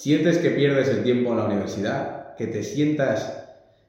¿Sientes 0.00 0.38
que 0.38 0.48
pierdes 0.48 0.88
el 0.88 1.02
tiempo 1.02 1.32
en 1.32 1.36
la 1.36 1.44
universidad? 1.44 2.34
¿Que 2.34 2.46
te 2.46 2.62
sientas 2.62 3.44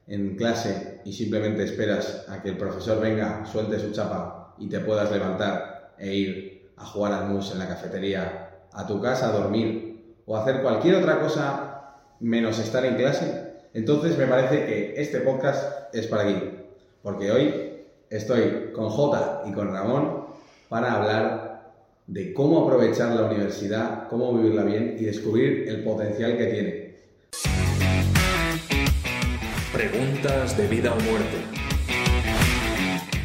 en 0.06 0.36
clase 0.36 1.00
y 1.06 1.12
simplemente 1.14 1.64
esperas 1.64 2.26
a 2.28 2.42
que 2.42 2.50
el 2.50 2.58
profesor 2.58 3.00
venga, 3.00 3.46
suelte 3.50 3.78
su 3.78 3.92
chapa 3.92 4.54
y 4.58 4.68
te 4.68 4.80
puedas 4.80 5.10
levantar 5.10 5.94
e 5.96 6.12
ir 6.12 6.70
a 6.76 6.84
jugar 6.84 7.14
al 7.14 7.30
mus 7.30 7.52
en 7.52 7.60
la 7.60 7.66
cafetería, 7.66 8.50
a 8.74 8.86
tu 8.86 9.00
casa 9.00 9.30
a 9.30 9.32
dormir 9.32 10.18
o 10.26 10.36
hacer 10.36 10.60
cualquier 10.60 10.96
otra 10.96 11.18
cosa 11.18 11.94
menos 12.20 12.58
estar 12.58 12.84
en 12.84 12.96
clase? 12.96 13.54
Entonces 13.72 14.18
me 14.18 14.26
parece 14.26 14.66
que 14.66 15.00
este 15.00 15.20
podcast 15.20 15.94
es 15.94 16.08
para 16.08 16.24
aquí, 16.24 16.42
porque 17.02 17.32
hoy 17.32 17.84
estoy 18.10 18.70
con 18.74 18.90
Jota 18.90 19.44
y 19.46 19.52
con 19.52 19.72
Ramón 19.72 20.26
para 20.68 20.92
hablar 20.92 21.41
de 22.12 22.34
cómo 22.34 22.64
aprovechar 22.64 23.14
la 23.16 23.24
universidad, 23.24 24.06
cómo 24.10 24.34
vivirla 24.36 24.64
bien 24.64 24.96
y 25.00 25.04
descubrir 25.04 25.66
el 25.66 25.82
potencial 25.82 26.36
que 26.36 26.46
tiene. 26.46 26.92
Preguntas 29.72 30.54
de 30.58 30.68
vida 30.68 30.92
o 30.92 31.00
muerte. 31.10 31.38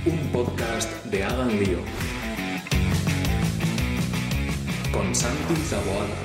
Un 0.06 0.32
podcast 0.32 1.06
de 1.08 1.22
Hagan 1.22 1.50
Lío. 1.50 1.80
Con 4.94 5.14
Santi 5.14 5.56
Zaboada. 5.66 6.16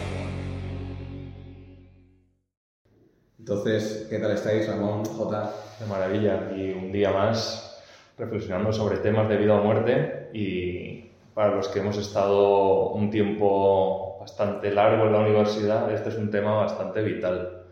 Entonces, 3.41 4.07
¿qué 4.09 4.21
tal 4.21 4.31
estáis, 4.31 4.69
Ramón, 4.69 5.05
Jota? 5.05 5.53
De 5.81 5.87
maravilla. 5.87 6.53
Y 6.57 6.71
un 6.71 6.93
día 6.93 7.11
más 7.11 7.83
reflexionando 8.17 8.73
sobre 8.73 8.99
temas 8.99 9.29
de 9.29 9.37
vida 9.37 9.55
o 9.55 9.65
muerte 9.65 10.29
y 10.33 11.12
para 11.35 11.55
los 11.55 11.69
que 11.69 11.81
hemos 11.81 11.97
estado 11.99 12.91
un 12.91 13.11
tiempo 13.11 14.19
bastante 14.21 14.71
largo 14.71 15.07
en 15.07 15.13
la 15.13 15.21
universidad, 15.21 15.93
este 15.93 16.11
es 16.11 16.17
un 16.17 16.31
tema 16.31 16.55
bastante 16.55 17.03
vital, 17.03 17.63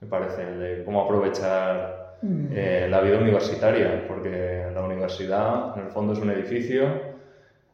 me 0.00 0.08
parece, 0.08 0.44
de 0.44 0.84
cómo 0.84 1.02
aprovechar 1.02 2.18
mm. 2.22 2.46
eh, 2.52 2.86
la 2.90 3.00
vida 3.00 3.18
universitaria, 3.18 4.06
porque 4.06 4.70
la 4.72 4.82
universidad 4.82 5.76
en 5.76 5.86
el 5.86 5.90
fondo 5.90 6.12
es 6.12 6.18
un 6.20 6.30
edificio 6.30 6.84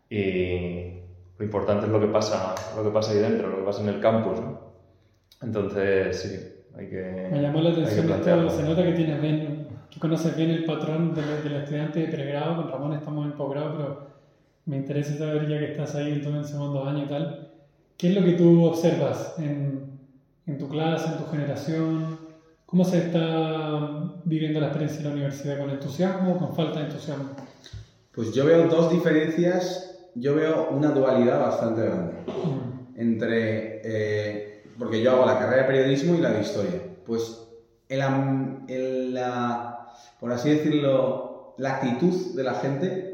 y 0.09 1.01
lo 1.39 1.45
importante 1.45 1.87
es 1.87 1.93
lo 1.93 2.01
que 2.01 2.09
pasa, 2.09 2.55
lo 2.75 2.83
que 2.83 2.91
pasa 2.91 3.13
ahí 3.13 3.19
dentro, 3.19 3.49
lo 3.49 3.59
que 3.59 3.65
pasa 3.65 3.83
en 3.83 3.89
el 3.89 4.01
campus. 4.01 4.39
Entonces, 5.43 6.19
sí, 6.19 6.65
hay 6.79 6.89
que. 6.89 7.29
Me 7.31 7.43
llamó 7.43 7.61
la 7.61 7.71
atención 7.71 8.11
esto, 8.11 8.51
se 8.51 8.63
nota 8.63 8.83
que 8.83 8.93
tienes 8.93 9.21
bien 9.21 9.67
Tú 9.97 10.01
conoces 10.01 10.37
bien 10.37 10.51
el 10.51 10.67
patrón 10.67 11.15
del, 11.15 11.43
del 11.43 11.63
estudiante 11.63 12.01
de 12.01 12.09
pregrado, 12.09 12.57
con 12.57 12.71
Ramón 12.71 12.93
estamos 12.93 13.25
en 13.25 13.33
posgrado, 13.33 13.77
pero 13.79 14.16
me 14.67 14.77
interesa 14.77 15.17
saber, 15.17 15.49
ya 15.49 15.59
que 15.59 15.73
estás 15.73 15.95
ahí 15.95 16.13
en 16.13 16.23
tu 16.23 16.45
segundo 16.45 16.85
año 16.85 17.05
y 17.05 17.09
tal, 17.09 17.53
¿qué 17.97 18.09
es 18.09 18.15
lo 18.15 18.25
que 18.25 18.33
tú 18.33 18.65
observas 18.65 19.35
en, 19.39 19.99
en 20.47 20.59
tu 20.59 20.69
clase, 20.69 21.07
en 21.07 21.19
tu 21.19 21.27
generación? 21.31 22.19
¿Cómo 22.67 22.85
se 22.85 22.99
está 22.99 24.13
viviendo 24.25 24.61
la 24.61 24.67
experiencia 24.67 24.99
de 25.03 25.09
la 25.09 25.15
universidad? 25.15 25.59
¿Con 25.59 25.71
entusiasmo 25.71 26.35
o 26.35 26.39
con 26.39 26.55
falta 26.55 26.81
de 26.81 26.87
entusiasmo? 26.87 27.31
Pues 28.13 28.33
yo 28.35 28.45
veo 28.45 28.67
dos 28.69 28.91
diferencias, 28.91 30.11
yo 30.15 30.35
veo 30.35 30.71
una 30.71 30.91
dualidad 30.91 31.41
bastante 31.41 31.83
grande 31.83 32.13
mm. 32.27 33.01
entre, 33.01 33.81
eh, 33.85 34.63
porque 34.79 35.01
yo 35.01 35.13
hago 35.13 35.27
la 35.27 35.39
carrera 35.39 35.63
de 35.63 35.69
periodismo 35.69 36.17
y 36.17 36.21
la 36.21 36.33
de 36.33 36.41
historia. 36.41 36.83
Pues 37.05 37.47
el, 37.89 38.03
el, 38.69 39.15
la 39.15 39.77
por 40.19 40.33
así 40.33 40.51
decirlo, 40.51 41.55
la 41.59 41.77
actitud 41.77 42.35
de 42.35 42.43
la 42.43 42.55
gente 42.55 43.06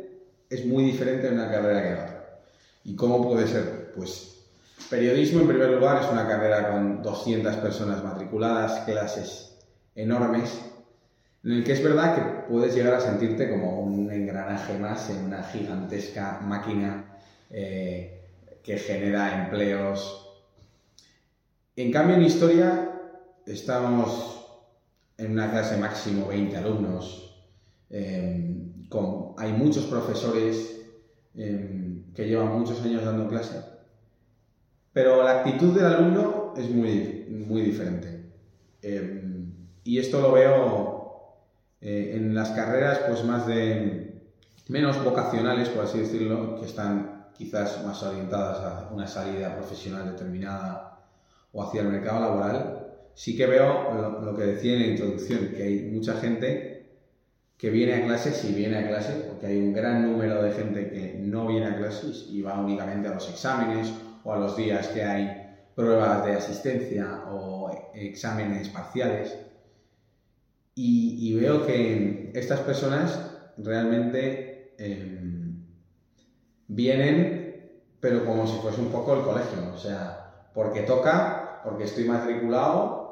es 0.52 0.66
muy 0.66 0.84
diferente 0.84 1.28
en 1.28 1.34
una 1.34 1.50
carrera 1.50 1.82
que 1.82 1.88
en 1.88 1.94
otra. 1.94 2.40
¿Y 2.84 2.94
cómo 2.94 3.22
puede 3.22 3.46
ser? 3.46 3.92
Pues 3.96 4.44
periodismo 4.90 5.40
en 5.40 5.48
primer 5.48 5.70
lugar 5.70 6.02
es 6.02 6.10
una 6.10 6.28
carrera 6.28 6.70
con 6.70 7.02
200 7.02 7.56
personas 7.56 8.04
matriculadas, 8.04 8.80
clases 8.80 9.56
enormes, 9.94 10.60
en 11.44 11.52
el 11.52 11.64
que 11.64 11.72
es 11.72 11.82
verdad 11.82 12.14
que 12.14 12.52
puedes 12.52 12.74
llegar 12.74 12.94
a 12.94 13.00
sentirte 13.00 13.50
como 13.50 13.80
un 13.80 14.10
engranaje 14.10 14.78
más 14.78 15.08
en 15.08 15.24
una 15.24 15.42
gigantesca 15.42 16.40
máquina 16.42 17.16
eh, 17.50 18.28
que 18.62 18.76
genera 18.78 19.44
empleos. 19.44 20.28
En 21.76 21.90
cambio, 21.90 22.16
en 22.16 22.22
historia 22.22 22.90
estamos 23.46 24.46
en 25.16 25.32
una 25.32 25.50
clase 25.50 25.78
máximo 25.78 26.28
20 26.28 26.56
alumnos, 26.58 27.42
hay 29.38 29.52
muchos 29.52 29.84
profesores 29.86 30.84
em, 31.34 32.12
que 32.14 32.26
llevan 32.26 32.58
muchos 32.58 32.82
años 32.82 33.04
dando 33.04 33.28
clase, 33.28 33.60
pero 34.92 35.22
la 35.22 35.40
actitud 35.40 35.74
del 35.74 35.86
alumno 35.86 36.54
es 36.56 36.68
muy, 36.70 37.26
muy 37.28 37.62
diferente. 37.62 38.30
Em, 38.82 39.52
y 39.84 39.98
esto 39.98 40.20
lo 40.20 40.32
veo 40.32 40.92
eh, 41.80 42.12
en 42.16 42.34
las 42.34 42.50
carreras 42.50 43.00
pues 43.08 43.24
más 43.24 43.46
de 43.46 44.22
menos 44.68 45.02
vocacionales, 45.02 45.68
por 45.68 45.84
así 45.84 45.98
decirlo, 45.98 46.56
que 46.60 46.66
están 46.66 47.26
quizás 47.34 47.84
más 47.84 48.02
orientadas 48.02 48.58
a 48.60 48.90
una 48.92 49.06
salida 49.06 49.56
profesional 49.56 50.04
determinada 50.12 51.00
o 51.52 51.62
hacia 51.62 51.82
el 51.82 51.88
mercado 51.88 52.20
laboral, 52.20 52.92
sí 53.14 53.36
que 53.36 53.46
veo 53.46 54.20
lo, 54.22 54.36
que 54.36 54.42
decía 54.42 54.74
en 54.74 54.80
la 54.80 54.86
introducción, 54.88 55.48
que 55.54 55.62
hay 55.62 55.82
mucha 55.90 56.14
gente 56.14 56.71
que 57.56 57.70
viene 57.70 57.94
a 57.94 58.02
clases 58.02 58.44
y 58.44 58.52
viene 58.52 58.76
a 58.78 58.86
clases, 58.88 59.22
porque 59.24 59.46
hay 59.46 59.58
un 59.58 59.72
gran 59.72 60.04
número 60.04 60.42
de 60.42 60.50
gente 60.50 60.90
que 60.90 61.14
no 61.16 61.46
viene 61.46 61.68
a 61.68 61.76
clases 61.76 62.24
y 62.28 62.40
va 62.42 62.60
únicamente 62.60 63.08
a 63.08 63.12
los 63.12 63.28
exámenes 63.28 63.94
o 64.22 64.32
a 64.32 64.38
los 64.38 64.56
días 64.56 64.88
que 64.88 65.04
hay 65.04 65.48
pruebas 65.74 66.24
de 66.24 66.34
asistencia 66.34 67.22
o 67.24 67.70
exámenes 67.92 68.68
parciales. 68.68 69.38
Y, 70.74 71.34
veo 71.34 71.64
que 71.66 72.30
estas 72.34 72.60
personas 72.60 73.20
realmente 73.58 74.72
em, 74.78 75.54
vienen, 76.66 77.68
pero 78.00 78.24
como 78.24 78.46
si 78.46 78.56
fuese 78.56 78.80
un 78.80 78.90
poco 78.90 79.14
el 79.14 79.22
colegio, 79.22 79.70
o 79.72 79.76
sea, 79.76 80.50
porque 80.54 80.82
toca, 80.82 81.60
porque 81.62 81.84
estoy 81.84 82.04
matriculado 82.04 83.02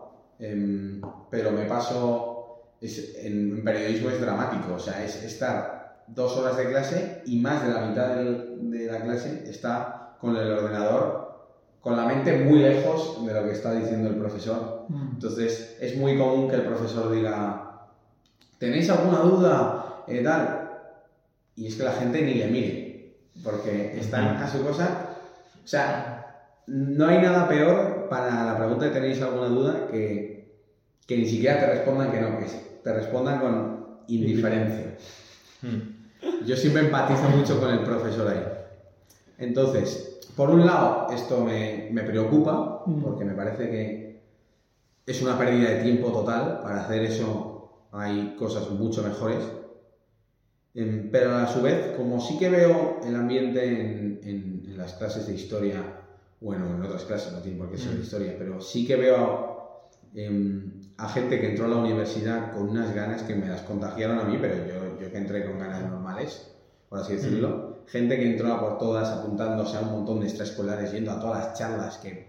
Em, 0.40 1.00
pero 1.28 1.52
me 1.52 1.66
paso, 1.66 2.29
en, 2.80 3.62
periodismo 3.62 4.10
es 4.10 4.20
dramático, 4.20 4.74
o 4.74 4.78
sea, 4.78 5.04
es 5.04 5.22
estar 5.22 6.04
dos 6.06 6.36
horas 6.36 6.56
de 6.56 6.68
clase 6.68 7.22
y 7.26 7.38
más 7.40 7.64
de 7.66 7.72
la 7.72 7.86
mitad 7.86 8.16
de 8.16 8.86
la 8.86 9.02
clase 9.02 9.44
está 9.48 10.16
con 10.20 10.36
el 10.36 10.50
ordenador, 10.50 11.48
con 11.80 11.96
la 11.96 12.06
mente 12.06 12.44
muy 12.44 12.60
lejos 12.60 13.24
de 13.24 13.34
lo 13.34 13.44
que 13.44 13.52
está 13.52 13.72
diciendo 13.72 14.08
el 14.08 14.16
profesor. 14.16 14.86
Mm. 14.88 15.10
Entonces, 15.12 15.76
es 15.80 15.96
muy 15.96 16.18
común 16.18 16.48
que 16.48 16.56
el 16.56 16.64
profesor 16.64 17.10
diga, 17.12 17.88
¿tenéis 18.58 18.90
alguna 18.90 19.18
duda? 19.18 20.04
Eh, 20.06 20.22
tal. 20.22 20.70
Y 21.56 21.68
es 21.68 21.76
que 21.76 21.84
la 21.84 21.92
gente 21.92 22.22
ni 22.22 22.34
le 22.34 22.48
mire, 22.48 23.14
porque 23.42 23.98
están 23.98 24.36
a 24.36 24.48
su 24.48 24.62
cosa. 24.62 25.06
O 25.62 25.66
sea, 25.66 26.56
no 26.66 27.06
hay 27.06 27.18
nada 27.18 27.48
peor 27.48 28.08
para 28.10 28.44
la 28.44 28.58
pregunta 28.58 28.86
de 28.86 28.90
tenéis 28.90 29.22
alguna 29.22 29.46
duda 29.46 29.88
que 29.90 30.30
que 31.10 31.16
ni 31.16 31.26
siquiera 31.26 31.58
te 31.58 31.66
respondan 31.66 32.12
que 32.12 32.20
no, 32.20 32.38
que 32.38 32.46
te 32.82 32.92
respondan 32.92 33.40
con 33.40 33.80
indiferencia. 34.08 34.96
Hmm. 35.62 36.44
Yo 36.46 36.56
siempre 36.56 36.82
empatizo 36.82 37.28
mucho 37.28 37.60
con 37.60 37.70
el 37.70 37.80
profesor 37.80 38.28
ahí. 38.28 38.44
Entonces, 39.38 40.20
por 40.36 40.50
un 40.50 40.66
lado, 40.66 41.08
esto 41.12 41.40
me, 41.44 41.88
me 41.92 42.02
preocupa, 42.02 42.82
hmm. 42.86 43.02
porque 43.02 43.24
me 43.24 43.34
parece 43.34 43.70
que 43.70 44.20
es 45.06 45.22
una 45.22 45.38
pérdida 45.38 45.70
de 45.70 45.82
tiempo 45.82 46.10
total. 46.12 46.60
Para 46.62 46.84
hacer 46.84 47.02
eso 47.02 47.86
hay 47.92 48.36
cosas 48.38 48.70
mucho 48.70 49.02
mejores. 49.02 49.44
Em, 50.74 51.10
pero 51.10 51.36
a 51.36 51.46
su 51.46 51.62
vez, 51.62 51.96
como 51.96 52.20
sí 52.20 52.38
que 52.38 52.48
veo 52.48 53.00
el 53.04 53.16
ambiente 53.16 53.64
en, 53.64 54.20
en, 54.22 54.78
las 54.78 54.94
clases 54.94 55.26
de 55.26 55.34
historia, 55.34 55.82
bueno, 56.40 56.74
en 56.74 56.82
otras 56.82 57.04
clases 57.04 57.32
no 57.32 57.40
tiene 57.40 57.58
por 57.58 57.70
qué 57.70 57.76
ser 57.76 57.90
de 57.90 57.98
hmm. 57.98 58.02
historia, 58.02 58.34
pero 58.38 58.60
sí 58.60 58.86
que 58.86 58.96
veo 58.96 59.59
Em, 60.14 60.72
a 60.96 61.08
gente 61.08 61.40
que 61.40 61.50
entró 61.50 61.66
a 61.66 61.68
la 61.68 61.76
universidad 61.76 62.52
con 62.52 62.68
unas 62.68 62.94
ganas 62.94 63.22
que 63.22 63.34
me 63.34 63.48
las 63.48 63.62
contagiaron 63.62 64.18
a 64.18 64.24
mí, 64.24 64.38
pero 64.40 64.56
yo, 64.66 65.00
yo 65.00 65.10
que 65.10 65.18
entré 65.18 65.46
con 65.46 65.58
ganas 65.58 65.82
normales, 65.82 66.52
por 66.88 66.98
así 66.98 67.14
decirlo. 67.14 67.78
Gente 67.86 68.18
que 68.18 68.26
entró 68.26 68.52
a 68.52 68.60
por 68.60 68.78
todas 68.78 69.08
apuntándose 69.08 69.76
a 69.76 69.80
un 69.80 69.92
montón 69.92 70.20
de 70.20 70.26
extraescolares, 70.26 70.92
yendo 70.92 71.12
a 71.12 71.20
todas 71.20 71.46
las 71.46 71.58
charlas 71.58 71.98
que, 71.98 72.26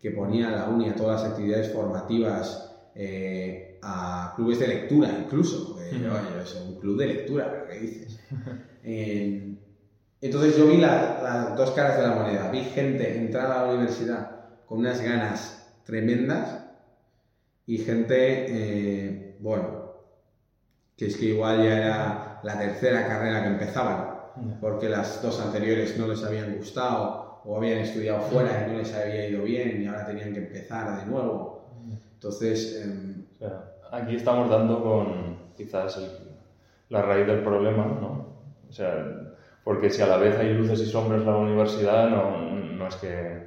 que 0.00 0.10
ponía 0.10 0.50
la 0.50 0.68
uni, 0.68 0.88
a 0.88 0.94
todas 0.94 1.22
las 1.22 1.30
actividades 1.32 1.72
formativas, 1.72 2.74
eh, 2.94 3.78
a 3.82 4.32
clubes 4.36 4.58
de 4.58 4.68
lectura 4.68 5.10
incluso. 5.24 5.78
yo, 5.92 6.46
soy 6.46 6.68
un 6.68 6.80
club 6.80 6.98
de 6.98 7.06
lectura, 7.06 7.50
pero 7.50 7.66
¿qué 7.66 7.86
dices? 7.86 8.20
Em, 8.88 9.56
entonces 10.20 10.56
yo 10.56 10.68
vi 10.68 10.76
las 10.76 11.56
dos 11.56 11.72
caras 11.72 11.96
de 11.96 12.06
la 12.06 12.14
moneda. 12.14 12.50
Vi 12.52 12.60
gente 12.60 13.18
entrar 13.18 13.50
a 13.50 13.66
la 13.66 13.72
universidad 13.72 14.30
con 14.64 14.78
unas 14.78 15.00
ganas 15.00 15.66
tremendas 15.84 16.65
y 17.66 17.78
gente, 17.78 18.46
eh, 18.48 19.36
bueno, 19.40 19.86
que 20.96 21.06
es 21.06 21.16
que 21.16 21.26
igual 21.26 21.62
ya 21.62 21.76
era 21.76 22.40
la 22.42 22.58
tercera 22.58 23.06
carrera 23.06 23.42
que 23.42 23.48
empezaban, 23.48 24.14
porque 24.60 24.88
las 24.88 25.20
dos 25.22 25.40
anteriores 25.40 25.96
no 25.98 26.06
les 26.06 26.22
habían 26.24 26.56
gustado 26.56 27.40
o 27.44 27.56
habían 27.56 27.78
estudiado 27.80 28.20
fuera 28.20 28.64
y 28.66 28.70
no 28.70 28.78
les 28.78 28.92
había 28.94 29.28
ido 29.28 29.42
bien 29.42 29.82
y 29.82 29.86
ahora 29.86 30.06
tenían 30.06 30.32
que 30.32 30.40
empezar 30.40 30.98
de 30.98 31.06
nuevo. 31.06 31.66
Entonces, 32.14 32.80
em, 32.82 33.24
O 33.34 33.38
sea, 33.38 33.64
aquí 33.92 34.16
estamos 34.16 34.48
dando 34.48 34.82
con 34.82 35.36
quizás 35.54 35.96
el- 35.98 36.10
la 36.88 37.02
raíz 37.02 37.26
del 37.26 37.42
problema, 37.42 37.84
¿no? 38.00 38.36
O 38.68 38.72
sea, 38.72 38.94
porque 39.62 39.90
si 39.90 40.02
a 40.02 40.06
la 40.06 40.16
vez 40.16 40.36
hay 40.38 40.50
luces 40.54 40.80
y 40.80 40.86
sombras 40.86 41.20
en 41.22 41.26
la 41.26 41.36
universidad, 41.36 42.08
no, 42.08 42.38
no 42.38 42.88
es 42.88 42.96
que 42.96 43.42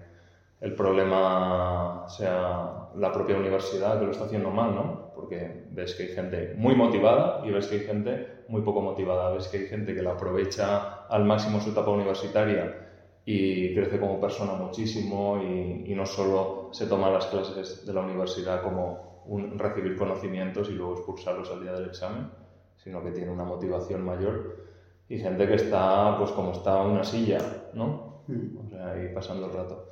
el 0.62 0.76
problema 0.76 2.06
sea 2.08 2.79
la 2.96 3.12
propia 3.12 3.38
universidad 3.38 4.00
que 4.00 4.06
lo 4.06 4.12
está 4.12 4.26
haciendo 4.26 4.50
mal, 4.50 4.76
¿no? 4.76 5.12
Porque 5.16 5.66
ves 5.72 5.96
que 5.96 6.04
hay 6.04 6.10
gente 6.10 6.54
muy 6.58 6.76
motivada 6.76 7.46
y 7.46 7.52
ves 7.52 7.68
que 7.68 7.76
hay 7.76 7.82
gente 7.82 8.44
muy 8.48 8.62
poco 8.62 8.82
motivada, 8.82 9.32
ves 9.32 9.48
que 9.48 9.58
hay 9.58 9.66
gente 9.68 9.94
que 9.94 10.02
la 10.02 10.12
aprovecha 10.12 11.06
al 11.08 11.26
máximo 11.26 11.60
su 11.60 11.72
etapa 11.72 11.92
universitaria 11.92 12.88
y 13.26 13.76
crece 13.76 14.00
como 14.00 14.20
persona 14.20 14.54
muchísimo 14.54 15.42
y, 15.44 15.92
y 15.92 15.96
no 15.96 16.06
solo 16.06 16.70
se 16.72 16.88
toma 16.88 17.10
las 17.10 17.28
clases 17.28 17.86
de 17.86 17.94
la 17.94 18.02
universidad 18.02 18.64
como 18.64 19.24
un 19.26 19.60
recibir 19.60 19.96
conocimientos 19.96 20.70
y 20.70 20.74
luego 20.74 20.94
expulsarlos 20.94 21.52
al 21.52 21.62
día 21.62 21.74
del 21.74 21.86
examen, 21.86 22.30
sino 22.78 23.04
que 23.04 23.12
tiene 23.12 23.32
una 23.32 23.44
motivación 23.44 24.04
mayor 24.04 24.66
y 25.08 25.18
gente 25.18 25.48
que 25.48 25.56
está 25.56 26.18
pues 26.18 26.32
como 26.32 26.52
está 26.52 26.82
una 26.82 27.04
silla, 27.04 27.40
¿no? 27.74 28.24
O 28.30 28.70
sea, 28.70 28.92
ahí 28.92 29.10
pasando 29.14 29.48
el 29.48 29.54
rato. 29.54 29.90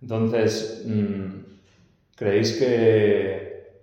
Entonces, 0.00 0.84
mm, 0.86 1.51
¿creéis 2.16 2.58
que, 2.58 3.78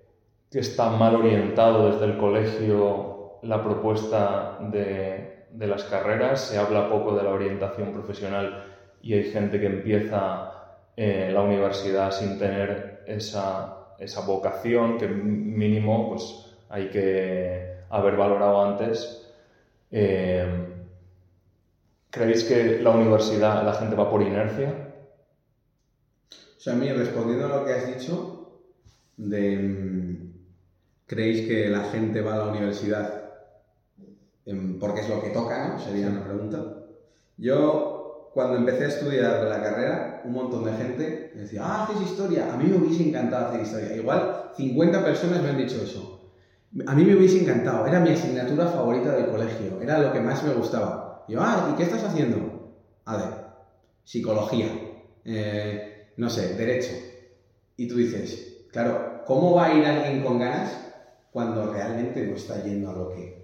que 0.49 0.59
está 0.59 0.89
mal 0.91 1.15
orientado 1.15 1.91
desde 1.91 2.05
el 2.05 2.17
colegio 2.17 3.39
la 3.43 3.63
propuesta 3.63 4.57
de, 4.71 5.45
de 5.51 5.67
las 5.67 5.83
carreras? 5.85 6.41
Se 6.41 6.57
habla 6.57 6.89
poco 6.89 7.15
de 7.15 7.23
la 7.23 7.31
orientación 7.31 7.93
profesional 7.93 8.65
y 9.01 9.13
hay 9.13 9.23
gente 9.31 9.59
que 9.59 9.67
empieza 9.67 10.51
eh, 10.95 11.29
la 11.31 11.41
universidad 11.41 12.11
sin 12.11 12.37
tener 12.37 13.03
esa, 13.07 13.95
esa 13.99 14.21
vocación 14.25 14.97
que 14.97 15.07
mínimo 15.07 16.09
pues, 16.09 16.57
hay 16.69 16.89
que 16.89 17.75
haber 17.89 18.17
valorado 18.17 18.65
antes. 18.65 19.25
Eh, 19.91 20.45
¿Creéis 22.09 22.43
que 22.43 22.79
la 22.81 22.89
universidad 22.89 23.63
la 23.63 23.73
gente 23.73 23.95
va 23.95 24.09
por 24.09 24.21
inercia? 24.21 24.88
O 26.59 26.61
sea, 26.61 26.73
a 26.73 26.75
mí 26.75 26.91
respondiendo 26.91 27.45
a 27.45 27.59
lo 27.59 27.65
que 27.65 27.71
has 27.71 27.87
dicho, 27.87 28.49
de, 29.15 29.59
mm, 29.59 30.33
¿creéis 31.05 31.47
que 31.47 31.69
la 31.69 31.85
gente 31.85 32.21
va 32.21 32.33
a 32.33 32.37
la 32.39 32.47
universidad 32.49 33.29
em, 34.45 34.77
porque 34.79 35.01
es 35.01 35.09
lo 35.09 35.21
que 35.21 35.29
toca, 35.29 35.69
¿no? 35.69 35.79
Sería 35.79 36.07
una 36.09 36.25
pregunta. 36.25 36.65
Yo, 37.37 38.31
cuando 38.33 38.57
empecé 38.57 38.85
a 38.85 38.87
estudiar 38.89 39.43
la 39.43 39.61
carrera, 39.63 40.21
un 40.25 40.33
montón 40.33 40.65
de 40.65 40.73
gente 40.73 41.31
decía, 41.33 41.61
ah, 41.63 41.83
haces 41.85 42.01
historia. 42.01 42.53
A 42.53 42.57
mí 42.57 42.65
me 42.65 42.77
hubiese 42.77 43.07
encantado 43.07 43.47
hacer 43.47 43.61
historia. 43.61 43.95
Igual 43.95 44.51
50 44.57 45.03
personas 45.03 45.41
me 45.41 45.49
han 45.49 45.57
dicho 45.57 45.81
eso. 45.81 46.19
A 46.87 46.95
mí 46.95 47.05
me 47.05 47.15
hubiese 47.15 47.39
encantado. 47.41 47.85
Era 47.87 47.99
mi 48.01 48.09
asignatura 48.09 48.67
favorita 48.67 49.15
del 49.15 49.27
colegio. 49.27 49.79
Era 49.81 49.99
lo 49.99 50.11
que 50.11 50.19
más 50.21 50.43
me 50.43 50.53
gustaba. 50.53 51.23
Y 51.27 51.33
yo, 51.33 51.41
ah, 51.41 51.69
¿y 51.71 51.75
qué 51.75 51.83
estás 51.83 52.03
haciendo? 52.03 52.51
A 53.05 53.17
ver, 53.17 53.29
psicología. 54.03 54.67
Eh, 55.23 55.98
no 56.19 56.29
sé, 56.29 56.53
derecho. 56.55 56.93
Y 57.77 57.87
tú 57.87 57.97
dices, 57.97 58.51
claro, 58.67 59.21
¿cómo 59.23 59.53
va 59.53 59.65
a 59.65 59.73
ir 59.73 59.85
alguien 59.85 60.19
con 60.21 60.37
ganas 60.39 60.87
cuando 61.29 61.67
realmente 61.67 62.23
no 62.23 62.35
está 62.35 62.61
yendo 62.63 62.89
a 62.89 62.93
lo 62.93 63.09
que 63.09 63.37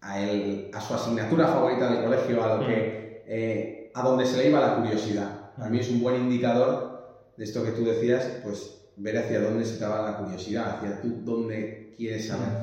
a 0.00 0.20
él, 0.20 0.68
a 0.72 0.80
su 0.80 0.94
asignatura 0.94 1.48
favorita 1.48 1.88
del 1.90 2.02
colegio, 2.02 2.42
a 2.42 2.48
lo 2.48 2.64
que 2.64 3.02
eh, 3.24 3.78
a 3.94 4.02
donde 4.02 4.26
se 4.26 4.36
le 4.38 4.46
iba 4.46 4.60
la 4.60 4.74
curiosidad? 4.74 5.38
Para 5.54 5.70
mí 5.70 5.78
es 5.80 5.90
un 5.90 6.00
buen 6.00 6.16
indicador 6.16 6.90
de 7.36 7.44
esto 7.44 7.62
que 7.62 7.72
tú 7.72 7.84
decías, 7.84 8.38
pues 8.42 8.78
ver 8.96 9.18
hacia 9.18 9.40
dónde 9.40 9.64
se 9.64 9.76
te 9.78 9.86
va 9.86 10.00
la 10.00 10.16
curiosidad, 10.16 10.68
hacia 10.70 10.98
tú 11.00 11.18
dónde 11.22 11.78
quieres 11.96 12.26
saber. 12.26 12.58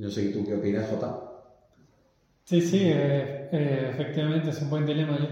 No 0.00 0.10
sé 0.16 0.24
tú 0.34 0.44
qué 0.44 0.52
opinas, 0.58 0.86
Jota. 0.86 1.16
Sí, 2.44 2.60
sí, 2.60 2.76
eh, 2.80 3.28
eh, 3.50 3.86
efectivamente 3.88 4.50
es 4.50 4.60
un 4.60 4.68
buen 4.68 4.84
dilema. 4.84 5.18
Yo- 5.18 5.26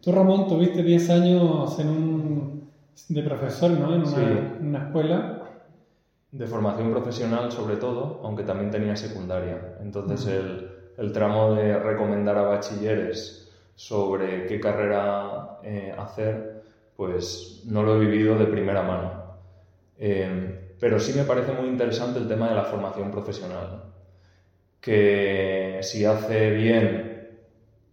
Tú, 0.00 0.12
Ramón, 0.12 0.46
tuviste 0.46 0.82
10 0.82 1.08
años 1.10 1.78
en 1.78 1.88
un, 1.90 2.15
de 3.08 3.22
profesor, 3.22 3.70
¿no? 3.70 3.94
En 3.94 4.00
una, 4.02 4.06
Sí. 4.06 4.22
una 4.60 4.78
escuela. 4.86 5.42
De 6.32 6.46
formación 6.46 6.90
profesional 6.90 7.50
sobre 7.52 7.76
todo, 7.76 8.20
aunque 8.24 8.42
también 8.42 8.70
tenía 8.70 8.96
secundaria. 8.96 9.76
Entonces 9.80 10.26
el, 10.26 10.70
el 10.98 11.12
tramo 11.12 11.54
de 11.54 11.78
recomendar 11.78 12.36
a 12.36 12.42
bachilleres 12.42 13.50
sobre 13.74 14.46
qué 14.46 14.60
carrera 14.60 15.58
eh, 15.62 15.94
hacer, 15.96 16.62
pues 16.96 17.62
no 17.64 17.82
lo 17.82 17.96
he 17.96 18.00
vivido 18.06 18.36
de 18.36 18.46
primera 18.46 18.82
mano. 18.82 19.24
Eh, 19.98 20.74
pero 20.78 20.98
sí 20.98 21.12
me 21.16 21.24
parece 21.24 21.52
muy 21.52 21.68
interesante 21.68 22.18
el 22.18 22.28
tema 22.28 22.48
de 22.48 22.54
la 22.56 22.64
formación 22.64 23.10
profesional. 23.10 23.82
Que 24.80 25.80
si 25.82 26.04
hace 26.04 26.50
bien 26.50 27.28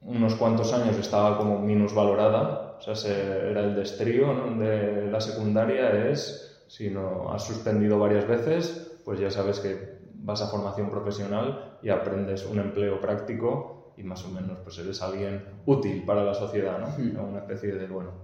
unos 0.02 0.36
cuantos 0.36 0.74
años 0.74 0.98
estaba 0.98 1.38
como 1.38 1.60
minusvalorada, 1.60 2.63
o 2.88 2.96
sea, 2.96 2.96
se- 2.96 3.50
era 3.52 3.62
el 3.62 3.76
destrío 3.76 4.34
¿no? 4.34 4.58
de 4.60 5.10
la 5.10 5.20
secundaria, 5.22 6.10
es 6.12 6.64
si 6.68 6.90
no 6.90 7.32
has 7.32 7.44
suspendido 7.46 8.00
varias 8.00 8.28
veces, 8.28 9.00
pues 9.04 9.20
ya 9.20 9.30
sabes 9.30 9.60
que 9.60 9.98
vas 10.16 10.42
a 10.42 10.48
formación 10.48 10.90
profesional 10.90 11.78
y 11.82 11.90
aprendes 11.90 12.46
un 12.46 12.60
empleo 12.60 13.00
práctico 13.00 13.92
y 13.96 14.04
más 14.04 14.24
o 14.26 14.30
menos 14.30 14.60
pues 14.64 14.78
eres 14.80 15.02
alguien 15.02 15.44
útil 15.66 16.04
para 16.06 16.24
la 16.24 16.34
sociedad, 16.34 16.80
¿no? 16.80 16.96
Una 17.24 17.40
especie 17.40 17.74
de, 17.76 17.88
bueno, 17.88 18.16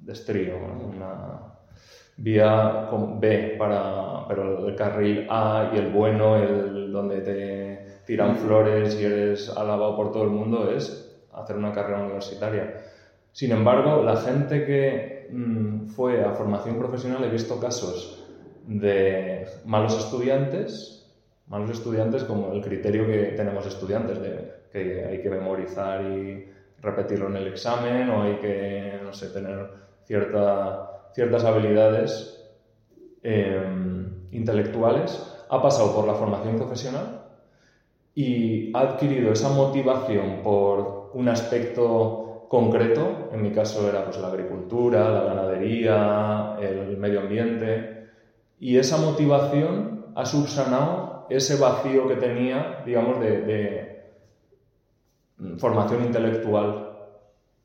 destrío, 0.00 0.58
¿no? 0.66 0.74
una 0.86 1.42
vía 2.16 2.86
con 2.88 3.20
B 3.20 3.56
para, 3.58 4.26
pero 4.28 4.66
el 4.66 4.74
carril 4.76 5.26
A 5.28 5.70
y 5.72 5.76
el 5.78 5.88
bueno, 5.88 6.36
el 6.36 6.92
donde 6.92 7.22
te 7.22 7.84
tiran 8.04 8.36
flores 8.36 8.96
y 8.98 9.04
eres 9.04 9.48
alabado 9.50 9.96
por 9.96 10.10
todo 10.12 10.24
el 10.24 10.30
mundo 10.30 10.70
es 10.70 11.06
hacer 11.32 11.56
una 11.56 11.72
carrera 11.72 12.00
universitaria. 12.00 12.70
Sin 13.32 13.52
embargo, 13.52 14.02
la 14.02 14.16
gente 14.16 14.64
que 14.64 15.28
mm, 15.30 15.86
fue 15.88 16.24
a 16.24 16.32
formación 16.32 16.78
profesional 16.78 17.24
he 17.24 17.30
visto 17.30 17.60
casos 17.60 18.24
de 18.66 19.46
malos 19.64 19.96
estudiantes, 19.96 21.08
malos 21.46 21.70
estudiantes 21.70 22.24
como 22.24 22.52
el 22.52 22.60
criterio 22.60 23.06
que 23.06 23.32
tenemos 23.36 23.66
estudiantes 23.66 24.20
de 24.20 24.60
que 24.72 25.04
hay 25.04 25.20
que 25.20 25.30
memorizar 25.30 26.02
y 26.02 26.46
repetirlo 26.80 27.28
en 27.28 27.36
el 27.36 27.48
examen 27.48 28.08
o 28.10 28.22
hay 28.22 28.36
que, 28.36 29.00
no 29.02 29.12
sé, 29.12 29.28
tener 29.28 29.66
cierta, 30.04 31.10
ciertas 31.12 31.44
habilidades 31.44 32.40
eh, 33.22 33.62
intelectuales, 34.30 35.20
ha 35.48 35.60
pasado 35.60 35.94
por 35.94 36.06
la 36.06 36.14
formación 36.14 36.56
profesional 36.56 37.22
y 38.14 38.70
ha 38.74 38.80
adquirido 38.80 39.32
esa 39.32 39.50
motivación 39.50 40.42
por 40.42 41.10
un 41.14 41.28
aspecto 41.28 42.29
concreto, 42.50 43.30
en 43.32 43.42
mi 43.42 43.52
caso 43.52 43.88
era 43.88 44.04
pues 44.04 44.18
la 44.18 44.26
agricultura, 44.26 45.08
la 45.08 45.22
ganadería, 45.22 46.56
el 46.60 46.96
medio 46.96 47.20
ambiente, 47.20 48.08
y 48.58 48.76
esa 48.76 48.96
motivación 48.96 50.06
ha 50.16 50.26
subsanado 50.26 51.26
ese 51.30 51.54
vacío 51.60 52.08
que 52.08 52.16
tenía, 52.16 52.82
digamos, 52.84 53.20
de, 53.20 53.42
de 53.42 54.08
formación 55.58 56.02
intelectual. 56.02 56.88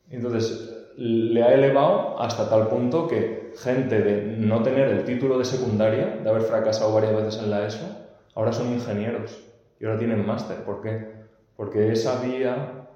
Entonces, 0.08 0.72
le 0.96 1.42
ha 1.42 1.52
elevado 1.52 2.20
hasta 2.20 2.48
tal 2.48 2.68
punto 2.68 3.08
que 3.08 3.54
gente 3.58 4.00
de 4.00 4.36
no 4.38 4.62
tener 4.62 4.86
el 4.86 5.04
título 5.04 5.36
de 5.36 5.46
secundaria, 5.46 6.20
de 6.22 6.30
haber 6.30 6.42
fracasado 6.42 6.94
varias 6.94 7.16
veces 7.16 7.42
en 7.42 7.50
la 7.50 7.66
ESO, 7.66 7.86
ahora 8.36 8.52
son 8.52 8.72
ingenieros 8.72 9.36
y 9.80 9.84
ahora 9.84 9.98
tienen 9.98 10.24
máster. 10.24 10.58
¿Por 10.58 10.80
qué? 10.80 11.10
Porque 11.56 11.90
esa 11.90 12.22
vía, 12.22 12.86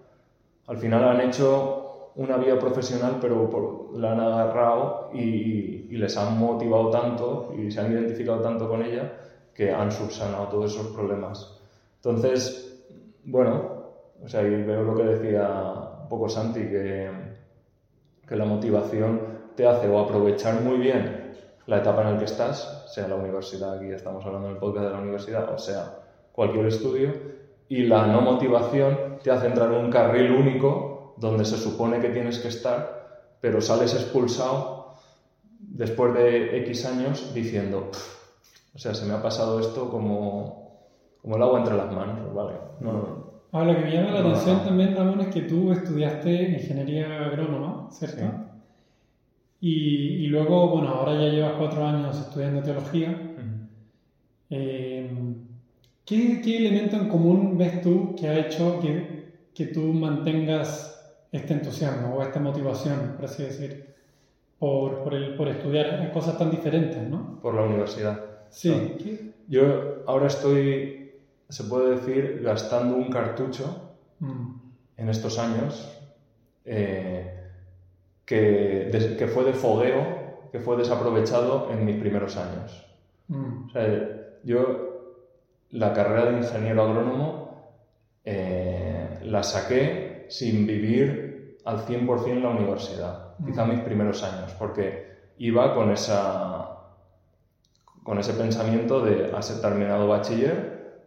al 0.69 0.77
final 0.77 1.03
han 1.03 1.21
hecho 1.23 1.80
una 2.17 2.37
vía 2.37 2.59
profesional, 2.59 3.19
pero 3.21 3.49
por- 3.49 3.97
la 3.99 4.13
han 4.13 4.21
agarrado 4.21 5.11
y, 5.15 5.79
les 5.97 6.17
han 6.17 6.39
motivado 6.39 6.89
tanto 6.91 7.53
y 7.59 7.71
se 7.71 7.81
han 7.81 7.93
identificado 7.93 8.41
tanto 8.41 8.69
con 8.69 8.83
ella 8.83 9.13
que 9.53 9.71
han 9.73 9.93
subsanado 9.93 10.47
todos 10.49 10.73
esos 10.75 10.87
problemas. 10.95 11.59
Entonces, 11.97 12.83
bueno, 13.25 13.85
o 14.23 14.29
sea, 14.29 14.43
y 14.43 14.63
veo 14.63 14.83
lo 14.83 14.97
que 14.97 15.03
decía 15.05 15.49
un 16.03 16.09
poco 16.09 16.29
Santi, 16.29 16.61
que, 16.61 17.11
que 18.27 18.37
la 18.37 18.47
motivación 18.47 19.21
te 19.57 19.67
hace 19.67 19.89
o 19.89 19.99
aprovechar 19.99 20.63
muy 20.63 20.79
bien 20.79 21.35
la 21.67 21.79
etapa 21.79 22.03
en 22.03 22.15
la 22.15 22.19
que 22.19 22.25
estás, 22.25 22.85
sea 22.87 23.07
la 23.07 23.17
universidad, 23.17 23.75
aquí 23.75 23.91
estamos 23.91 24.25
hablando 24.25 24.49
en 24.49 24.55
el 24.55 24.59
podcast 24.61 24.87
de 24.87 24.93
la 24.93 25.01
universidad, 25.01 25.53
o 25.53 25.59
sea, 25.59 25.99
cualquier 26.33 26.67
estudio, 26.67 27.13
y 27.69 27.83
la 27.85 28.07
no 28.07 28.23
motivación 28.23 29.19
te 29.23 29.31
hace 29.31 29.47
entrar 29.47 29.73
en 29.73 29.85
un 29.85 29.91
carril 29.91 30.33
único 30.33 30.90
donde 31.21 31.45
se 31.45 31.59
supone 31.59 32.01
que 32.01 32.09
tienes 32.09 32.39
que 32.39 32.49
estar, 32.49 33.35
pero 33.41 33.61
sales 33.61 33.95
expulsado 33.95 34.95
después 35.61 36.15
de 36.15 36.59
X 36.63 36.85
años 36.87 37.33
diciendo, 37.35 37.91
"Pff, 37.91 38.17
o 38.75 38.79
sea, 38.79 38.95
se 38.95 39.05
me 39.07 39.15
ha 39.15 39.23
pasado 39.23 39.61
esto 39.61 39.91
como, 39.91 40.81
como 41.21 41.37
el 41.37 41.43
agua 41.43 41.59
entre 41.61 41.77
las 41.77 41.93
manos, 41.93 42.33
¿vale? 42.35 42.55
No, 42.81 43.31
Ahora, 43.53 43.73
lo 43.73 43.79
que 43.79 43.85
me 43.87 43.93
llama 43.93 44.13
la 44.13 44.21
No, 44.23 44.29
atención 44.29 44.59
no. 44.59 44.63
también, 44.63 44.95
Ramón, 44.97 45.21
es 45.23 45.27
que 45.35 45.43
tú 45.43 45.73
estudiaste 45.73 46.51
ingeniería 46.51 47.27
agrónoma, 47.27 47.89
¿cierto? 47.91 48.21
Sí. 48.21 48.31
Y, 49.63 50.25
y 50.25 50.27
luego, 50.29 50.69
bueno, 50.71 50.89
ahora 50.89 51.15
ya 51.15 51.29
llevas 51.29 51.55
cuatro 51.59 51.85
años 51.85 52.19
estudiando 52.19 52.63
teología. 52.63 53.11
Ujú. 53.37 53.67
Eh, 54.51 55.35
¿qué, 56.05 56.41
qué 56.43 56.57
elemento 56.59 56.97
en 56.97 57.09
común 57.09 57.59
ves 57.59 57.81
tú 57.83 58.15
que 58.19 58.29
ha 58.29 58.39
hecho 58.39 58.79
que, 58.81 59.33
que 59.53 59.67
tú 59.67 59.83
mantengas 59.93 60.90
este 61.33 61.55
entusiasmo 61.55 62.17
o 62.17 62.23
esta 62.23 62.41
motivación, 62.41 63.15
por 63.17 63.25
así 63.27 63.43
decir, 63.45 63.95
por, 64.59 65.03
por, 65.05 65.15
el, 65.15 65.37
por 65.37 65.49
estudiar 65.49 66.11
cosas 66.13 66.37
tan 66.39 66.51
diferentes, 66.51 67.03
¿no? 67.09 67.39
Por 67.41 67.55
la 67.55 67.63
universidad. 67.63 68.21
Sí. 68.51 68.97
¿Qué? 69.03 69.31
Yo 69.49 70.03
ahora 70.07 70.27
estoy, 70.27 71.13
se 71.49 71.65
puede 71.65 71.97
decir, 71.97 72.41
gastando 72.45 72.97
un 72.97 73.11
cartucho 73.11 73.87
Mm, 74.23 74.55
en 74.99 75.09
estos 75.09 75.39
años 75.39 75.97
eh, 76.67 77.41
que, 78.27 78.91
des- 78.93 79.17
que 79.17 79.27
fue 79.29 79.45
de 79.45 79.55
fogueo, 79.55 80.49
que 80.53 80.61
fue 80.61 80.77
desaprovechado 80.77 81.71
en 81.73 81.85
mis 81.87 81.97
primeros 81.97 82.37
años. 82.37 82.87
mm, 83.29 83.67
O 83.69 83.71
sea, 83.71 83.89
yo 84.45 85.15
la 85.71 85.95
carrera 85.95 86.27
de 86.33 86.39
ingeniero 86.39 86.83
agrónomo 86.83 87.73
eh, 88.27 89.21
la 89.25 89.43
saqué 89.43 90.10
sin 90.31 90.67
vivir 90.67 91.59
al 91.65 91.81
100% 91.81 92.39
en 92.39 92.43
la 92.43 92.51
universidad, 92.51 93.37
quizá 93.45 93.65
mis 93.65 93.81
primeros 93.81 94.23
años, 94.25 94.55
porque 94.55 95.11
iba 95.39 95.75
con, 95.75 95.91
esa, 95.93 96.79
con 98.03 98.19
ese 98.19 98.35
pensamiento 98.35 99.01
de 99.05 99.31
has 99.35 99.61
terminado 99.61 100.09
bachiller, 100.09 100.57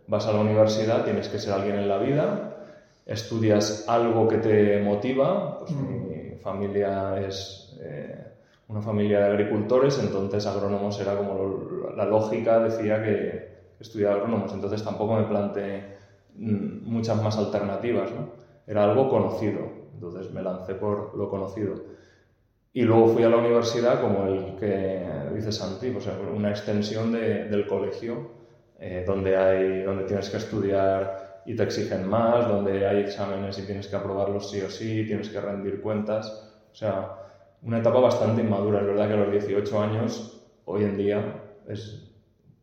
vas 0.08 0.28
a 0.28 0.34
la 0.34 0.42
universidad, 0.42 1.04
tienes 1.04 1.30
que 1.30 1.40
ser 1.40 1.54
alguien 1.54 1.76
en 1.78 1.88
la 1.88 1.98
vida, 1.98 2.58
estudias 3.06 3.84
algo 3.88 4.28
que 4.28 4.38
te 4.38 4.80
motiva, 4.80 5.58
pues 5.60 5.72
Mm. 5.72 6.08
mi 6.32 6.38
familia 6.38 7.18
es 7.18 7.68
eh, 7.82 8.28
una 8.68 8.82
familia 8.82 9.20
de 9.20 9.26
agricultores, 9.34 9.98
entonces 10.00 10.46
agrónomos 10.46 11.00
era 11.00 11.16
como 11.18 11.34
lo- 11.36 11.92
la 11.96 12.06
lógica 12.06 12.60
decía 12.60 13.02
que 13.02 13.44
estudiar 13.80 14.14
agrónomos, 14.14 14.54
entonces 14.54 14.84
tampoco 14.84 15.16
me 15.16 15.24
planteé 15.24 15.84
mm, 16.36 16.90
muchas 16.90 17.22
más 17.22 17.38
alternativas, 17.38 18.12
¿no? 18.14 18.30
Era 18.66 18.84
algo 18.86 19.10
conocido, 19.10 19.72
entonces 19.94 20.32
me 20.32 20.42
lancé 20.42 20.76
por 20.76 21.16
lo 21.16 21.30
conocido. 21.30 21.82
Y 22.74 22.84
luego 22.84 23.08
fui 23.08 23.24
a 23.24 23.30
la 23.30 23.38
universidad 23.38 24.00
como 24.02 24.26
el 24.26 24.56
que 24.56 25.30
dice 25.34 25.52
Santi, 25.52 25.90
o 25.96 26.00
sea, 26.02 26.18
una 26.18 26.50
extensión 26.50 27.12
de- 27.12 27.46
del 27.46 27.68
colegio, 27.68 28.28
eh, 28.76 29.04
donde, 29.06 29.38
hay, 29.38 29.82
donde 29.84 30.06
tienes 30.06 30.30
que 30.30 30.38
estudiar 30.38 31.12
y 31.46 31.56
te 31.56 31.64
exigen 31.64 32.06
más, 32.06 32.48
donde 32.48 32.86
hay 32.88 33.00
exámenes 33.00 33.58
y 33.60 33.64
tienes 33.64 33.88
que 33.88 33.96
aprobarlos 33.96 34.50
sí 34.50 34.62
o 34.62 34.70
sí, 34.70 35.06
tienes 35.06 35.30
que 35.30 35.40
rendir 35.42 35.80
cuentas. 35.80 36.32
O 36.72 36.76
sea, 36.76 37.12
una 37.62 37.78
etapa 37.80 38.00
bastante 38.00 38.42
inmadura. 38.42 38.80
Es 38.82 38.88
verdad 38.88 39.08
que 39.08 39.14
a 39.14 39.18
los 39.18 39.32
18 39.32 39.80
años, 39.80 40.34
hoy 40.66 40.84
en 40.86 40.98
día, 40.98 41.36
es 41.66 42.04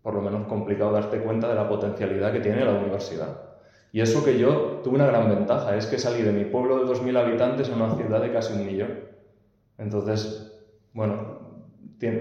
por 0.02 0.14
lo 0.14 0.22
menos 0.22 0.44
complicado 0.46 0.92
darte 0.92 1.20
cuenta 1.20 1.48
de 1.48 1.54
la 1.54 1.68
potencialidad 1.68 2.32
que 2.32 2.40
tiene 2.40 2.64
la 2.64 2.72
universidad. 2.74 3.49
Y 3.92 4.00
eso 4.00 4.24
que 4.24 4.38
yo 4.38 4.80
tuve 4.84 4.96
una 4.96 5.06
gran 5.06 5.28
ventaja, 5.28 5.76
es 5.76 5.86
que 5.86 5.98
salí 5.98 6.22
de 6.22 6.32
mi 6.32 6.44
pueblo 6.44 6.78
de 6.78 6.92
2.000 6.92 7.16
habitantes 7.16 7.68
a 7.70 7.74
una 7.74 7.94
ciudad 7.96 8.22
de 8.22 8.32
casi 8.32 8.52
un 8.52 8.66
millón. 8.66 9.00
Entonces, 9.78 10.52
bueno, 10.92 11.40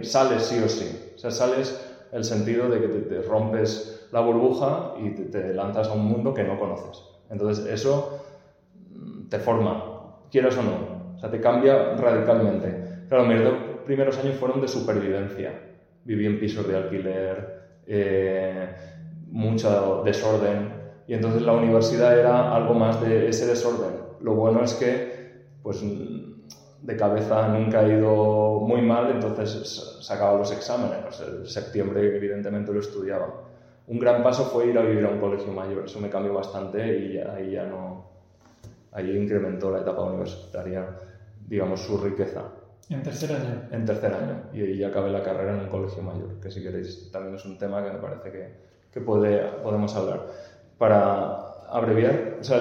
sales 0.01 0.43
sí 0.43 0.59
o 0.63 0.67
sí. 0.67 1.11
O 1.15 1.17
sea, 1.17 1.31
sales 1.31 1.79
el 2.11 2.23
sentido 2.23 2.69
de 2.69 2.81
que 2.81 2.88
te, 2.88 3.21
rompes 3.21 4.07
la 4.11 4.21
burbuja 4.21 4.93
y 4.99 5.11
te, 5.11 5.25
te 5.25 5.53
lanzas 5.53 5.89
a 5.89 5.93
un 5.93 6.05
mundo 6.05 6.33
que 6.33 6.43
no 6.43 6.57
conoces. 6.57 7.03
Entonces, 7.29 7.65
eso 7.65 8.19
mm, 8.73 9.27
te 9.29 9.39
forma, 9.39 10.15
quieras 10.31 10.57
o 10.57 10.63
no. 10.63 10.99
O 11.15 11.19
sea, 11.19 11.29
te 11.29 11.39
cambia 11.39 11.95
radicalmente. 11.95 13.03
Claro, 13.07 13.25
mis 13.25 13.43
dos 13.43 13.53
primeros 13.85 14.17
años 14.17 14.38
fueron 14.38 14.61
de 14.61 14.67
supervivencia. 14.67 15.59
Viví 16.03 16.25
en 16.25 16.39
pisos 16.39 16.67
de 16.67 16.77
alquiler, 16.77 17.59
eh, 17.85 18.73
mucho 19.27 20.01
desorden. 20.03 20.78
Y 21.09 21.15
entonces 21.15 21.41
la 21.41 21.53
universidad 21.53 22.17
era 22.19 22.53
algo 22.55 22.75
más 22.75 23.01
de 23.01 23.27
ese 23.29 23.47
desorden. 23.47 23.93
Lo 24.21 24.35
bueno 24.35 24.63
es 24.63 24.75
que, 24.75 25.41
pues, 25.63 25.81
de 25.81 26.95
cabeza 26.95 27.47
nunca 27.47 27.81
he 27.83 27.97
ido 27.97 28.59
muy 28.59 28.83
mal, 28.83 29.09
entonces 29.09 29.97
sacaba 30.01 30.37
los 30.37 30.51
exámenes. 30.51 30.99
Pues, 31.03 31.19
en 31.21 31.45
septiembre, 31.47 32.15
evidentemente, 32.15 32.71
lo 32.71 32.79
estudiaba. 32.79 33.27
Un 33.87 33.97
gran 33.97 34.21
paso 34.21 34.45
fue 34.45 34.67
ir 34.67 34.77
a 34.77 34.83
vivir 34.83 35.03
a 35.03 35.09
un 35.09 35.19
colegio 35.19 35.51
mayor. 35.51 35.85
Eso 35.85 35.99
me 35.99 36.11
cambió 36.11 36.31
bastante 36.31 36.95
y 36.99 37.13
ya- 37.15 37.33
ahí 37.33 37.51
ya 37.53 37.63
no. 37.65 38.05
Ahí 38.91 39.17
incrementó 39.17 39.71
la 39.71 39.79
etapa 39.81 40.03
universitaria, 40.03 40.85
digamos, 41.47 41.79
su 41.81 41.97
riqueza 41.97 42.43
en 42.91 43.01
tercer 43.01 43.31
año. 43.33 43.61
en 43.71 43.85
tercer 43.85 44.13
año 44.13 44.43
y 44.53 44.61
ahí 44.61 44.77
ya 44.77 44.89
acabé 44.89 45.09
la 45.09 45.23
carrera 45.23 45.53
en 45.55 45.61
un 45.61 45.69
colegio 45.69 46.03
mayor, 46.03 46.39
que 46.41 46.49
si 46.51 46.61
queréis 46.61 47.11
también 47.11 47.35
es 47.35 47.45
un 47.45 47.57
tema 47.57 47.83
que 47.83 47.91
me 47.91 47.99
parece 47.99 48.31
que, 48.31 48.53
que 48.91 49.01
puede, 49.01 49.39
podemos 49.63 49.95
hablar. 49.95 50.25
Para 50.79 51.01
abreviar, 51.69 52.38
o 52.41 52.43
sea, 52.43 52.59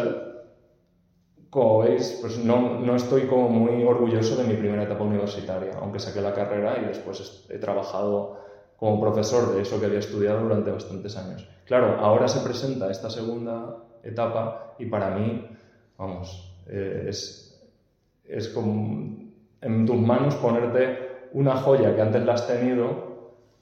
como 1.51 1.79
veis, 1.81 2.19
pues 2.21 2.39
no, 2.39 2.79
no 2.81 2.95
estoy 2.97 3.27
como 3.27 3.49
muy 3.49 3.83
orgulloso 3.85 4.37
de 4.37 4.45
mi 4.45 4.55
primera 4.57 4.83
etapa 4.83 5.05
universitaria, 5.05 5.73
aunque 5.81 5.99
saqué 5.99 6.21
la 6.21 6.35
carrera 6.35 6.79
y 6.83 6.87
después 6.87 7.47
he 7.49 7.59
trabajado 7.59 8.35
como 8.77 9.01
profesor 9.01 9.55
de 9.55 9.63
eso 9.63 9.81
que 9.81 9.87
había 9.87 9.99
estudiado 9.99 10.43
durante 10.43 10.71
bastantes 10.71 11.17
años. 11.17 11.49
Claro, 11.65 11.97
ahora 11.99 12.29
se 12.29 12.41
presenta 12.41 12.91
esta 12.91 13.11
segunda 13.11 13.77
etapa 14.03 14.75
y 14.79 14.87
para 14.87 15.11
mí, 15.11 15.49
vamos, 15.97 16.55
eh, 16.67 17.07
es, 17.09 17.59
es 18.25 18.49
como 18.51 19.17
en 19.61 19.87
tus 19.87 19.97
manos 19.97 20.37
ponerte 20.37 21.29
una 21.33 21.57
joya 21.57 21.95
que 21.95 22.03
antes 22.03 22.25
la 22.25 22.35
has 22.35 22.47
tenido 22.47 23.09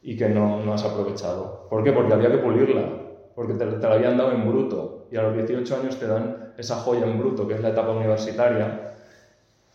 y 0.03 0.17
que 0.17 0.29
no, 0.29 0.61
no 0.61 0.75
has 0.75 0.85
aprovechado. 0.85 1.67
¿Por 1.71 1.83
qué? 1.85 1.93
Porque 1.93 2.15
había 2.15 2.31
que 2.31 2.39
pulirla, 2.39 3.06
porque 3.37 3.55
te, 3.55 3.66
te 3.66 3.87
la 3.88 3.95
habían 3.95 4.16
dado 4.16 4.33
en 4.33 4.49
bruto 4.49 5.07
y 5.12 5.16
a 5.16 5.23
los 5.23 5.37
18 5.37 5.76
años 5.76 5.99
te 6.00 6.07
dan 6.09 6.55
esa 6.57 6.76
joya 6.76 7.07
en 7.07 7.19
bruto, 7.19 7.47
que 7.47 7.55
es 7.55 7.61
la 7.61 7.69
etapa 7.69 7.90
universitaria, 7.93 8.81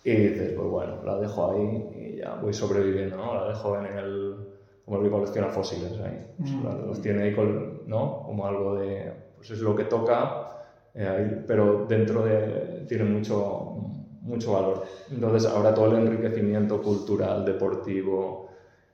y 0.03 0.15
dices, 0.15 0.53
pues 0.53 0.67
bueno, 0.67 0.93
la 1.05 1.17
dejo 1.19 1.51
ahí 1.51 1.89
y 1.95 2.17
ya 2.17 2.33
voy 2.41 2.53
sobreviviendo, 2.53 3.17
¿no? 3.17 3.35
La 3.35 3.49
dejo 3.49 3.77
en 3.77 3.85
el... 3.85 4.35
como 4.83 4.97
el 4.97 5.03
que 5.03 5.11
colecciona 5.11 5.49
fósiles 5.49 5.93
ahí. 6.01 6.25
Pues 6.37 6.51
Mm. 6.51 6.65
la- 6.65 6.73
los 6.87 7.01
tiene 7.01 7.21
ahí, 7.23 7.33
col- 7.35 7.83
¿no? 7.85 8.23
Como 8.25 8.47
algo 8.47 8.75
de... 8.75 9.13
pues 9.35 9.51
es 9.51 9.59
lo 9.59 9.75
que 9.75 9.83
toca, 9.83 10.47
eh, 10.95 11.43
pero 11.47 11.85
dentro 11.87 12.23
de... 12.23 12.83
tiene 12.87 13.03
mucho, 13.03 13.75
mucho 14.21 14.53
valor. 14.53 14.83
Entonces 15.11 15.49
ahora 15.51 15.71
todo 15.73 15.85
el 15.95 16.07
enriquecimiento 16.07 16.81
cultural, 16.81 17.45
deportivo, 17.45 18.47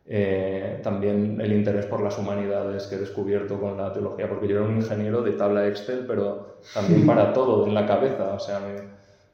eh, 0.07 0.79
también 0.83 1.39
el 1.41 1.53
interés 1.53 1.85
por 1.85 2.01
las 2.01 2.17
humanidades 2.17 2.87
que 2.87 2.95
he 2.95 2.99
descubierto 2.99 3.59
con 3.59 3.77
la 3.77 3.91
teología, 3.93 4.27
porque 4.29 4.47
yo 4.47 4.57
era 4.57 4.65
un 4.65 4.75
ingeniero 4.75 5.21
de 5.21 5.33
tabla 5.33 5.67
Excel, 5.67 6.05
pero 6.07 6.45
también 6.71 7.05
para 7.05 7.33
todo, 7.33 7.65
en 7.67 7.73
la 7.73 7.85
cabeza, 7.85 8.33
o 8.33 8.39
sea, 8.39 8.61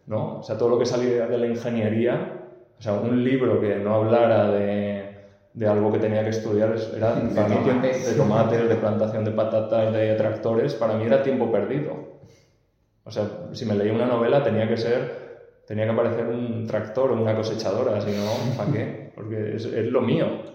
¿no? 0.05 0.39
O 0.39 0.43
sea, 0.43 0.57
todo 0.57 0.69
lo 0.69 0.77
que 0.79 0.85
salía 0.85 1.27
de 1.27 1.37
la 1.37 1.47
ingeniería, 1.47 2.39
o 2.77 2.81
sea, 2.81 2.93
un 2.93 3.23
libro 3.23 3.59
que 3.59 3.77
no 3.77 3.95
hablara 3.95 4.49
de, 4.51 5.09
de 5.53 5.67
algo 5.67 5.91
que 5.91 5.99
tenía 5.99 6.23
que 6.23 6.29
estudiar, 6.31 6.73
es- 6.73 6.91
era 6.93 7.15
De 7.15 7.35
para 7.35 7.47
mí 7.47 7.55
de 8.05 8.15
tomates, 8.15 8.67
de 8.67 8.75
plantación 8.75 9.23
de 9.23 9.31
patatas, 9.31 9.93
de 9.93 10.15
tractores, 10.15 10.75
para 10.75 10.95
mí 10.95 11.05
era 11.05 11.21
tiempo 11.21 11.51
perdido. 11.51 12.09
O 13.05 13.11
sea, 13.11 13.29
si 13.53 13.65
me 13.65 13.75
leía 13.75 13.93
una 13.93 14.05
novela 14.05 14.43
tenía 14.43 14.67
que 14.67 14.77
ser, 14.77 15.11
tenía 15.65 15.85
que 15.85 15.91
aparecer 15.91 16.27
un 16.27 16.65
tractor 16.65 17.11
o 17.11 17.15
una 17.15 17.35
cosechadora, 17.35 17.99
si 18.01 18.13
no, 18.13 18.53
¿para 18.55 18.71
qué? 18.71 19.11
Porque 19.15 19.55
es, 19.55 19.65
es 19.65 19.85
lo 19.87 20.01
mío. 20.01 20.52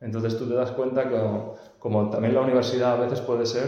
Entonces 0.00 0.38
tú 0.38 0.48
te 0.48 0.54
das 0.54 0.70
cuenta 0.72 1.08
que 1.08 1.16
como, 1.16 1.54
como 1.78 2.10
también 2.10 2.34
la 2.34 2.40
universidad 2.40 2.94
a 2.94 3.04
veces 3.04 3.20
puede 3.20 3.44
ser 3.46 3.66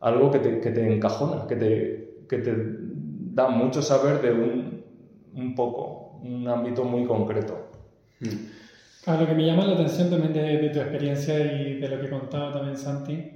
algo 0.00 0.30
que 0.30 0.38
te, 0.40 0.60
que 0.60 0.70
te 0.70 0.92
encajona, 0.92 1.46
que 1.46 1.56
te, 1.56 2.14
que 2.28 2.38
te 2.38 2.54
da 3.32 3.48
mucho 3.48 3.82
saber 3.82 4.20
de 4.20 4.32
un, 4.32 4.84
un 5.34 5.54
poco, 5.54 6.18
un 6.22 6.48
ámbito 6.48 6.84
muy 6.84 7.04
concreto. 7.04 7.70
A 9.06 9.16
lo 9.16 9.26
que 9.26 9.34
me 9.34 9.46
llama 9.46 9.64
la 9.66 9.74
atención 9.74 10.10
también 10.10 10.32
de, 10.32 10.58
de 10.58 10.68
tu 10.70 10.80
experiencia 10.80 11.38
y 11.38 11.74
de 11.80 11.88
lo 11.88 12.00
que 12.00 12.10
contaba 12.10 12.52
también 12.52 12.76
Santi, 12.76 13.30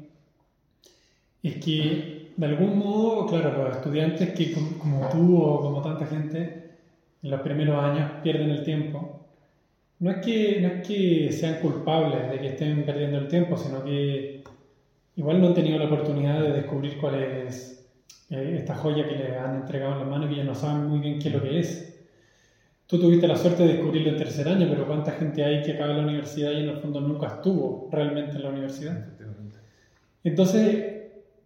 es 1.43 1.57
que 1.65 2.33
de 2.37 2.47
algún 2.47 2.79
modo, 2.79 3.27
claro, 3.27 3.65
los 3.65 3.77
estudiantes 3.77 4.31
que 4.33 4.53
com- 4.53 4.79
como 4.79 5.09
tú 5.09 5.41
o 5.41 5.61
como 5.61 5.83
tanta 5.83 6.07
gente 6.07 6.71
en 7.23 7.31
los 7.31 7.41
primeros 7.43 7.83
años 7.83 8.11
pierden 8.23 8.51
el 8.51 8.65
tiempo, 8.65 9.24
no 10.05 10.11
es 10.11 10.17
que, 10.19 10.61
no 10.61 10.69
es 10.69 10.87
que 10.87 11.33
sean 11.33 11.61
culpables 11.61 12.31
de 12.31 12.39
que 12.39 12.49
estén 12.49 12.85
perdiendo 12.85 13.17
el 13.17 13.27
tiempo, 13.27 13.57
sino 13.57 13.83
que 13.83 14.45
igual 15.17 15.41
no 15.41 15.47
han 15.47 15.55
tenido 15.55 15.79
la 15.79 15.87
oportunidad 15.87 16.43
de 16.43 16.53
descubrir 16.53 16.99
cuál 16.99 17.15
es 17.15 17.89
eh, 18.29 18.57
esta 18.59 18.75
joya 18.75 19.09
que 19.09 19.17
les 19.17 19.35
han 19.35 19.57
entregado 19.63 19.95
en 19.95 20.01
las 20.01 20.09
manos 20.09 20.27
y 20.27 20.29
que 20.29 20.35
ellos 20.35 20.47
no 20.47 20.55
saben 20.55 20.89
muy 20.89 21.01
bien 21.01 21.19
qué 21.19 21.29
es 21.29 21.35
lo 21.35 21.43
que 21.43 21.59
es. 21.59 22.05
Tú 22.87 23.01
tuviste 23.01 23.27
la 23.27 23.35
suerte 23.35 23.63
de 23.63 23.73
descubrirlo 23.73 24.11
en 24.11 24.19
tercer 24.19 24.47
año, 24.47 24.67
pero 24.69 24.87
¿cuánta 24.87 25.13
gente 25.13 25.43
hay 25.43 25.63
que 25.63 25.73
acaba 25.73 25.95
la 25.95 26.03
universidad 26.03 26.51
y 26.51 26.59
en 26.59 26.69
el 26.69 26.77
fondo 26.77 27.01
nunca 27.01 27.29
estuvo 27.29 27.89
realmente 27.91 28.37
en 28.37 28.43
la 28.43 28.51
universidad? 28.51 29.07
Entonces, 30.23 30.85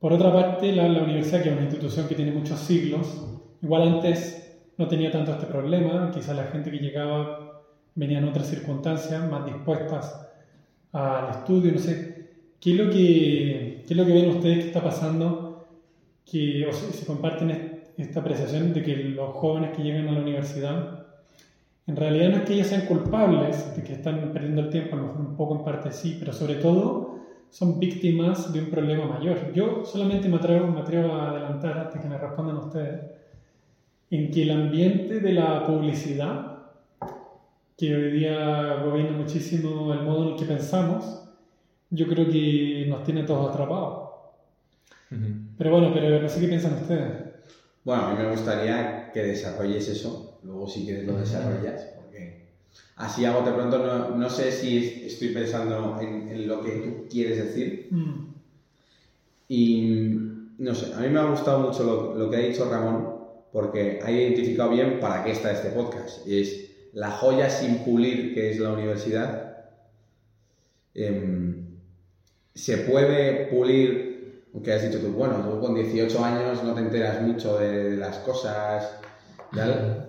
por 0.00 0.12
otra 0.12 0.32
parte, 0.32 0.72
la, 0.72 0.88
la 0.88 1.04
universidad, 1.04 1.44
que 1.44 1.50
es 1.50 1.54
una 1.54 1.62
institución 1.62 2.08
que 2.08 2.16
tiene 2.16 2.32
muchos 2.32 2.58
siglos, 2.58 3.24
igual 3.62 3.82
antes 3.82 4.58
no 4.76 4.88
tenía 4.88 5.12
tanto 5.12 5.30
este 5.30 5.46
problema, 5.46 6.10
quizás 6.12 6.34
la 6.34 6.46
gente 6.46 6.72
que 6.72 6.78
llegaba 6.78 7.57
venía 8.00 8.18
en 8.18 8.28
otras 8.28 8.48
circunstancias 8.48 9.20
más 9.30 9.44
dispuestas 9.46 10.04
al 10.92 11.30
estudio, 11.30 11.72
no 11.72 11.78
sé. 11.78 11.96
¿Qué 12.60 12.72
es 12.72 12.76
lo 12.76 12.90
que, 12.90 13.84
qué 13.86 13.94
es 13.94 13.96
lo 13.96 14.04
que 14.06 14.12
ven 14.12 14.30
ustedes 14.30 14.58
que 14.60 14.66
está 14.68 14.82
pasando? 14.82 15.66
Que 16.30 16.66
o 16.68 16.72
si, 16.72 16.86
si 16.92 17.04
comparten 17.06 17.50
est- 17.50 17.74
esta 17.98 18.20
apreciación 18.20 18.72
de 18.74 18.82
que 18.82 18.96
los 18.96 19.30
jóvenes 19.34 19.70
que 19.76 19.82
llegan 19.82 20.08
a 20.08 20.12
la 20.12 20.20
universidad, 20.20 21.06
en 21.86 21.96
realidad 21.96 22.30
no 22.30 22.36
es 22.38 22.42
que 22.44 22.54
ellos 22.54 22.66
sean 22.68 22.86
culpables 22.86 23.74
de 23.76 23.82
que 23.82 23.94
están 23.94 24.32
perdiendo 24.32 24.60
el 24.62 24.70
tiempo, 24.70 24.94
a 24.94 24.98
lo 24.98 25.06
mejor 25.08 25.20
un 25.22 25.36
poco 25.36 25.56
en 25.56 25.64
parte 25.64 25.92
sí, 25.92 26.16
pero 26.18 26.32
sobre 26.32 26.56
todo 26.56 27.16
son 27.50 27.80
víctimas 27.80 28.52
de 28.52 28.60
un 28.60 28.70
problema 28.70 29.06
mayor. 29.06 29.52
Yo 29.54 29.84
solamente 29.84 30.28
me 30.28 30.36
atrevo, 30.36 30.68
me 30.68 30.80
atrevo 30.80 31.14
a 31.14 31.30
adelantar 31.30 31.78
antes 31.78 32.00
que 32.00 32.08
me 32.08 32.18
respondan 32.18 32.56
ustedes, 32.58 33.00
en 34.10 34.30
que 34.30 34.42
el 34.42 34.50
ambiente 34.50 35.20
de 35.20 35.32
la 35.32 35.66
publicidad, 35.66 36.57
que 37.78 37.94
hoy 37.97 38.11
día 38.11 38.82
gobierna 38.85 39.16
muchísimo 39.16 39.92
el 39.94 40.02
modo 40.02 40.25
en 40.25 40.28
el 40.35 40.37
que 40.38 40.44
pensamos, 40.47 41.23
yo 41.90 42.06
creo 42.08 42.28
que 42.28 42.87
nos 42.88 43.04
tiene 43.04 43.23
todos 43.23 43.49
atrapados. 43.50 44.08
Pero 45.56 45.70
bueno, 45.70 45.90
pero 45.94 46.20
no 46.20 46.28
sé 46.28 46.40
qué 46.40 46.49
piensan 46.49 46.75
ustedes. 46.75 47.12
Bueno, 47.85 48.02
a 48.02 48.14
mí 48.14 48.23
me 48.23 48.30
gustaría 48.30 49.11
que 49.12 49.23
desarrolles 49.23 49.88
eso, 49.88 50.38
luego 50.42 50.68
si 50.68 50.85
quieres 50.85 51.06
lo 51.06 51.16
desarrollas, 51.16 51.85
porque 51.97 52.49
así 52.97 53.25
a 53.25 53.32
bote 53.32 53.52
pronto 53.52 53.78
no, 53.78 54.11
no 54.16 54.28
sé 54.28 54.50
si 54.52 54.76
es- 54.76 55.12
estoy 55.14 55.28
pensando 55.28 55.97
en, 56.00 56.28
en 56.28 56.47
lo 56.49 56.61
que 56.61 56.73
tú 56.73 57.06
quieres 57.08 57.38
decir 57.38 57.88
Mm, 57.90 58.26
y 59.49 60.18
no 60.58 60.75
sé, 60.75 60.92
a 60.94 60.99
mí 61.00 61.08
me 61.08 61.20
ha 61.20 61.30
gustado 61.30 61.61
mucho 61.61 61.85
lo, 61.85 62.14
lo 62.14 62.28
que 62.30 62.37
ha 62.37 62.40
dicho 62.40 62.68
Ramón 62.68 63.16
porque 63.52 63.99
ha 64.02 64.11
identificado 64.11 64.70
bien 64.70 65.00
para 65.00 65.25
qué 65.25 65.30
está 65.30 65.52
este 65.52 65.70
podcast. 65.70 66.26
y 66.26 66.40
Es 66.40 66.67
la 66.92 67.11
joya 67.11 67.50
sin 67.50 67.85
pulir 67.85 68.35
que 68.35 68.50
es 68.50 68.59
la 68.59 68.71
universidad. 68.73 69.57
Em, 70.95 71.78
se 72.54 72.78
puede 72.78 73.47
pulir, 73.50 74.42
aunque 74.52 74.73
has 74.73 74.83
dicho 74.83 75.00
tú, 75.00 75.12
bueno, 75.12 75.37
tú 75.49 75.61
con 75.61 75.75
18 75.75 76.25
años 76.25 76.62
no 76.64 76.75
te 76.75 76.80
enteras 76.80 77.23
mucho 77.23 77.59
de, 77.59 77.90
de 77.90 77.97
las 77.97 78.18
cosas, 78.18 78.97
tal. 79.54 80.07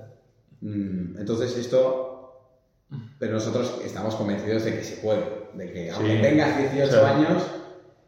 Mm, 0.62 1.18
Entonces 1.20 1.56
esto, 1.56 2.40
pero 3.20 3.34
nosotros 3.34 3.80
estamos 3.84 4.16
convencidos 4.16 4.64
de 4.64 4.74
que 4.74 4.84
se 4.84 4.96
puede, 4.98 5.50
de 5.54 5.72
que 5.72 5.90
aunque 5.92 6.16
Sí. 6.16 6.22
tengas 6.22 6.58
18 6.58 6.92
Sí. 6.92 6.98
años 7.06 7.52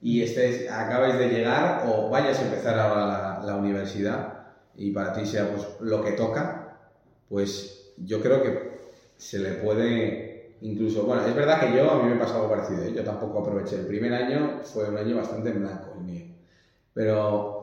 y 0.02 0.22
estés, 0.22 0.68
acabes 0.70 1.18
de 1.20 1.28
llegar 1.30 1.84
o 1.86 2.10
vayas 2.10 2.40
a 2.40 2.46
empezar 2.46 2.80
ahora 2.80 3.06
la, 3.06 3.42
la 3.46 3.56
universidad 3.56 4.26
y 4.76 4.92
para 4.92 5.14
ti 5.14 5.26
sea 5.26 5.50
pues 5.52 5.68
lo 5.80 6.02
que 6.02 6.14
toca, 6.14 6.78
pues 7.30 7.81
yo 8.06 8.22
creo 8.22 8.44
que 8.44 8.72
se 9.18 9.40
le 9.40 9.52
puede 9.54 10.58
incluso, 10.62 11.04
bueno, 11.04 11.26
es 11.26 11.36
verdad 11.36 11.60
que 11.60 11.76
yo 11.76 11.90
a 11.90 12.04
mí 12.04 12.10
me 12.10 12.20
pasa 12.20 12.36
algo 12.36 12.50
parecido, 12.50 12.84
¿eh? 12.84 12.94
yo 12.94 13.04
tampoco 13.04 13.40
aproveché 13.40 13.78
el 13.78 13.88
primer 13.88 14.14
año, 14.14 14.62
fue 14.64 14.90
un 14.90 14.98
año 14.98 15.16
bastante 15.16 15.52
blanco 15.52 15.96
el 15.98 16.04
mío, 16.04 16.26
pero 16.94 17.62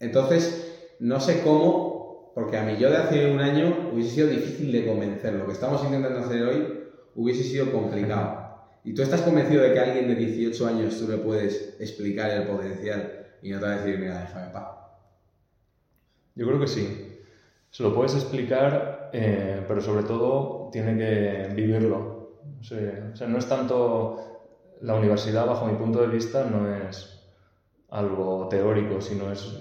entonces 0.00 0.96
no 0.98 1.20
sé 1.20 1.42
cómo, 1.42 2.32
porque 2.34 2.56
a 2.56 2.64
mí 2.64 2.76
yo 2.78 2.90
de 2.90 2.96
hace 2.96 3.32
un 3.32 3.40
año 3.40 3.90
hubiese 3.92 4.14
sido 4.14 4.28
difícil 4.28 4.72
de 4.72 4.86
convencer, 4.86 5.34
lo 5.34 5.46
que 5.46 5.52
estamos 5.52 5.84
intentando 5.84 6.20
hacer 6.20 6.42
hoy 6.42 6.84
hubiese 7.14 7.44
sido 7.44 7.70
complicado. 7.70 8.44
Y 8.82 8.92
tú 8.92 9.02
estás 9.02 9.22
convencido 9.22 9.62
de 9.62 9.72
que 9.72 9.78
a 9.80 9.84
alguien 9.84 10.08
de 10.08 10.14
18 10.14 10.66
años 10.66 10.98
tú 10.98 11.08
le 11.08 11.16
puedes 11.18 11.74
explicar 11.78 12.30
el 12.30 12.46
potencial 12.46 13.26
y 13.40 13.50
no 13.50 13.58
te 13.58 13.64
va 13.64 13.72
a 13.72 13.76
decir, 13.78 13.98
mira, 13.98 14.20
déjame 14.20 14.52
paz. 14.52 14.68
Yo 16.34 16.46
creo 16.46 16.60
que 16.60 16.66
sí. 16.66 17.18
Se 17.70 17.82
lo 17.82 17.94
puedes 17.94 18.14
explicar, 18.14 18.93
eh, 19.16 19.64
pero 19.68 19.80
sobre 19.80 20.02
todo 20.02 20.70
tiene 20.72 20.98
que 20.98 21.54
vivirlo. 21.54 22.40
Sea, 22.60 23.10
o 23.12 23.16
sea, 23.16 23.28
no 23.28 23.38
es 23.38 23.48
tanto 23.48 24.16
la 24.80 24.96
universidad, 24.96 25.46
bajo 25.46 25.66
mi 25.66 25.76
punto 25.76 26.00
de 26.00 26.08
vista, 26.08 26.44
no 26.44 26.68
es 26.68 27.24
algo 27.90 28.48
teórico, 28.48 29.00
sino 29.00 29.30
es 29.30 29.56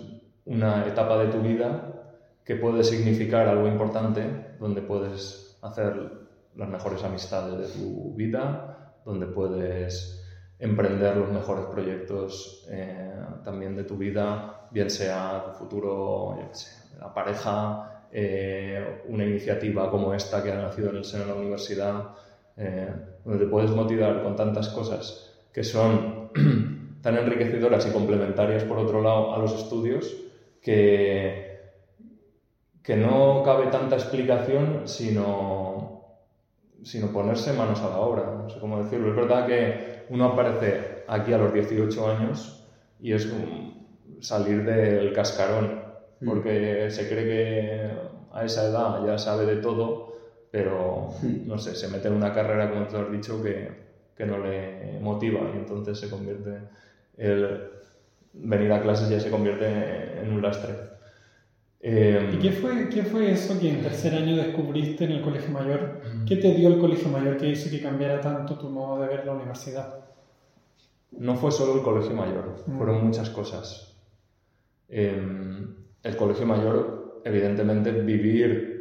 una 0.45 0.87
etapa 0.87 1.19
de 1.19 1.27
tu 1.27 1.39
vida 1.39 2.15
que 2.43 2.55
puede 2.55 2.83
significar 2.83 3.47
algo 3.47 3.67
importante, 3.67 4.55
donde 4.59 4.81
puedes 4.81 5.59
hacer 5.61 6.11
las 6.55 6.69
mejores 6.69 7.03
amistades 7.03 7.59
de 7.59 7.79
tu 7.79 8.15
vida, 8.15 8.95
donde 9.05 9.27
puedes 9.27 10.19
emprender 10.57 11.15
los 11.15 11.29
mejores 11.29 11.65
proyectos 11.65 12.65
eh, 12.71 13.23
también 13.43 13.75
de 13.75 13.83
tu 13.83 13.97
vida, 13.97 14.67
bien 14.71 14.89
sea 14.89 15.43
tu 15.45 15.51
futuro, 15.51 16.35
sé, 16.53 16.97
la 16.99 17.13
pareja, 17.13 17.92
eh, 18.15 19.01
una 19.05 19.25
iniciativa 19.25 19.89
como 19.89 20.13
esta 20.13 20.43
que 20.43 20.51
ha 20.51 20.55
nacido 20.55 20.91
en 20.91 20.97
el 20.97 21.03
seno 21.03 21.23
de 21.23 21.29
la 21.31 21.35
universidad, 21.35 22.11
eh, 22.55 22.93
donde 23.25 23.45
te 23.45 23.49
puedes 23.49 23.71
motivar 23.71 24.21
con 24.21 24.35
tantas 24.35 24.69
cosas 24.69 25.31
que 25.51 25.63
son 25.63 26.29
tan 27.01 27.17
enriquecedoras 27.17 27.87
y 27.87 27.89
complementarias 27.89 28.65
por 28.65 28.77
otro 28.77 29.01
lado 29.01 29.33
a 29.33 29.39
los 29.39 29.55
estudios 29.55 30.15
que, 30.61 31.57
que 32.83 32.95
no 32.95 33.41
cabe 33.43 33.67
tanta 33.67 33.95
explicación 33.95 34.87
sino, 34.87 36.19
sino 36.83 37.11
ponerse 37.11 37.53
manos 37.53 37.81
a 37.81 37.89
la 37.89 37.97
obra. 37.97 38.41
No 38.43 38.47
sé 38.47 38.59
cómo 38.59 38.83
decirlo. 38.83 39.09
Es 39.09 39.15
verdad 39.15 39.47
que 39.47 40.05
uno 40.09 40.25
aparece 40.25 41.03
aquí 41.07 41.33
a 41.33 41.39
los 41.39 41.51
18 41.51 42.11
años 42.11 42.63
y 42.99 43.13
es 43.13 43.27
salir 44.19 44.63
del 44.63 45.11
cascarón. 45.13 45.82
Porque 46.25 46.89
se 46.91 47.07
cree 47.09 47.25
que 47.25 47.91
a 48.31 48.45
esa 48.45 48.67
edad 48.67 49.05
ya 49.05 49.17
sabe 49.17 49.45
de 49.45 49.57
todo, 49.57 50.13
pero 50.51 51.09
Mm. 51.21 51.47
no 51.47 51.57
sé, 51.57 51.75
se 51.75 51.87
mete 51.87 52.07
en 52.07 52.13
una 52.15 52.33
carrera, 52.33 52.69
como 52.71 52.87
tú 52.87 52.97
has 52.97 53.11
dicho, 53.11 53.41
que, 53.43 53.69
que 54.15 54.25
no 54.25 54.37
le 54.39 54.99
motiva 55.01 55.41
y 55.53 55.57
entonces 55.57 55.97
se 55.99 56.09
convierte, 56.09 56.57
el 57.17 57.59
venir 58.33 58.71
a 58.71 58.81
clases 58.81 59.09
ya 59.09 59.19
se 59.19 59.29
convierte 59.29 60.19
en 60.21 60.31
un 60.33 60.41
lastre. 60.41 60.73
Eh, 61.85 62.31
¿Y 62.33 62.37
qué 62.39 62.51
fue, 62.51 62.87
qué 62.89 63.03
fue 63.03 63.31
eso 63.31 63.59
que 63.59 63.69
en 63.69 63.81
tercer 63.81 64.15
año 64.15 64.37
descubriste 64.37 65.03
en 65.03 65.11
el 65.11 65.21
colegio 65.21 65.51
mayor? 65.51 65.99
¿Qué 66.27 66.37
te 66.37 66.53
dio 66.53 66.69
el 66.69 66.79
colegio 66.79 67.09
mayor 67.09 67.35
que 67.37 67.49
hizo 67.49 67.69
que 67.69 67.81
cambiara 67.81 68.21
tanto 68.21 68.57
tu 68.57 68.69
modo 68.69 69.01
de 69.01 69.07
ver 69.09 69.25
la 69.25 69.33
universidad? 69.33 69.95
No 71.11 71.35
fue 71.35 71.51
solo 71.51 71.75
el 71.75 71.81
colegio 71.81 72.15
mayor, 72.15 72.55
Mm. 72.65 72.77
fueron 72.77 73.05
muchas 73.05 73.29
cosas. 73.29 73.93
Eh, 74.87 75.21
el 76.03 76.15
colegio 76.17 76.45
mayor, 76.45 77.21
evidentemente, 77.23 77.91
vivir, 77.91 78.73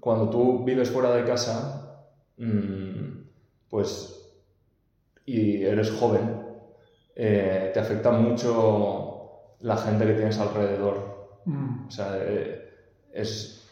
cuando 0.00 0.30
tú 0.30 0.64
vives 0.64 0.90
fuera 0.90 1.12
de 1.14 1.24
casa, 1.24 2.06
mm, 2.36 3.18
pues, 3.68 4.12
y 5.24 5.64
eres 5.64 5.90
joven, 5.90 6.40
eh, 7.16 7.70
te 7.74 7.80
afecta 7.80 8.12
mucho 8.12 9.56
la 9.60 9.76
gente 9.76 10.06
que 10.06 10.14
tienes 10.14 10.38
alrededor. 10.38 11.40
Mm, 11.44 11.86
O 11.88 11.90
sea, 11.90 12.18
eh, 12.20 12.62
es, 13.12 13.64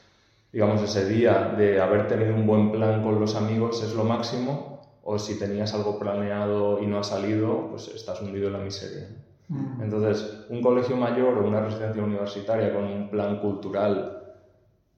digamos, 0.53 0.83
ese 0.83 1.09
día 1.09 1.55
de 1.57 1.81
haber 1.81 2.09
tenido 2.09 2.35
un 2.35 2.47
buen 2.47 2.73
plan 2.73 3.03
con 3.03 3.20
los 3.20 3.37
amigos 3.37 3.83
es 3.83 3.94
lo 3.94 4.05
máximo, 4.05 4.81
o 5.03 5.18
si 5.18 5.38
tenías 5.38 5.75
algo 5.75 5.99
planeado 5.99 6.83
y 6.83 6.87
no 6.87 6.99
ha 6.99 7.05
salido, 7.05 7.68
pues 7.70 7.88
estás 7.88 8.20
hundido 8.23 8.47
en 8.49 8.55
la 8.55 8.59
miseria. 8.59 9.09
Mm, 9.48 9.83
Entonces, 9.83 10.46
un 10.48 10.62
colegio 10.62 10.96
mayor 10.96 11.38
o 11.38 11.48
una 11.48 11.61
residencia 11.61 12.02
universitaria 12.02 12.72
con 12.72 12.85
un 12.85 13.11
plan 13.11 13.38
cultural 13.40 14.22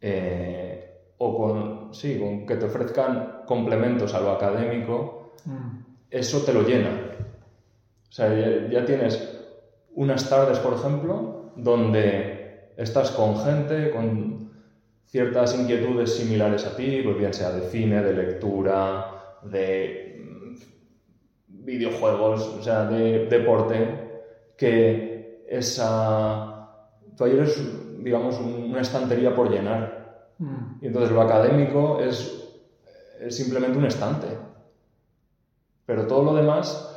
eh, 0.00 1.14
o 1.18 1.36
con, 1.36 1.94
sí, 1.94 2.18
con 2.18 2.46
que 2.46 2.56
te 2.56 2.66
ofrezcan 2.66 3.42
complementos 3.46 4.14
a 4.14 4.20
lo 4.20 4.32
académico, 4.32 5.32
mm, 5.44 5.68
eso 6.10 6.42
te 6.42 6.52
lo 6.52 6.62
llena. 6.62 6.90
O 8.08 8.12
sea, 8.12 8.34
ya, 8.34 8.68
ya 8.70 8.84
tienes 8.84 9.32
unas 9.94 10.28
tardes, 10.28 10.58
por 10.58 10.74
ejemplo, 10.74 11.52
donde 11.56 12.72
estás 12.76 13.10
con 13.10 13.36
gente 13.36 13.90
con 13.90 14.46
ciertas 15.06 15.58
inquietudes 15.58 16.14
similares 16.14 16.66
a 16.66 16.76
ti, 16.76 17.00
pues 17.02 17.16
bien 17.16 17.32
sea 17.32 17.50
de 17.50 17.68
cine, 17.68 18.02
de 18.02 18.12
lectura, 18.12 19.38
de 19.42 20.16
mm, 20.18 21.64
videojuegos, 21.64 22.48
o 22.48 22.62
sea, 22.62 22.84
de 22.84 23.26
deporte, 23.26 24.05
que 24.56 25.44
esa... 25.48 26.68
Tú 27.16 27.24
ahí 27.24 27.32
eres, 27.32 27.58
digamos, 28.02 28.38
un- 28.38 28.70
una 28.70 28.80
estantería 28.80 29.34
por 29.34 29.50
llenar. 29.50 30.26
mm. 30.38 30.78
Y 30.82 30.86
entonces 30.86 31.10
lo 31.12 31.22
académico 31.22 31.98
es, 32.00 32.48
es 33.20 33.36
simplemente 33.36 33.78
un 33.78 33.86
estante. 33.86 34.26
Pero 35.86 36.06
todo 36.06 36.24
lo 36.24 36.34
demás 36.34 36.90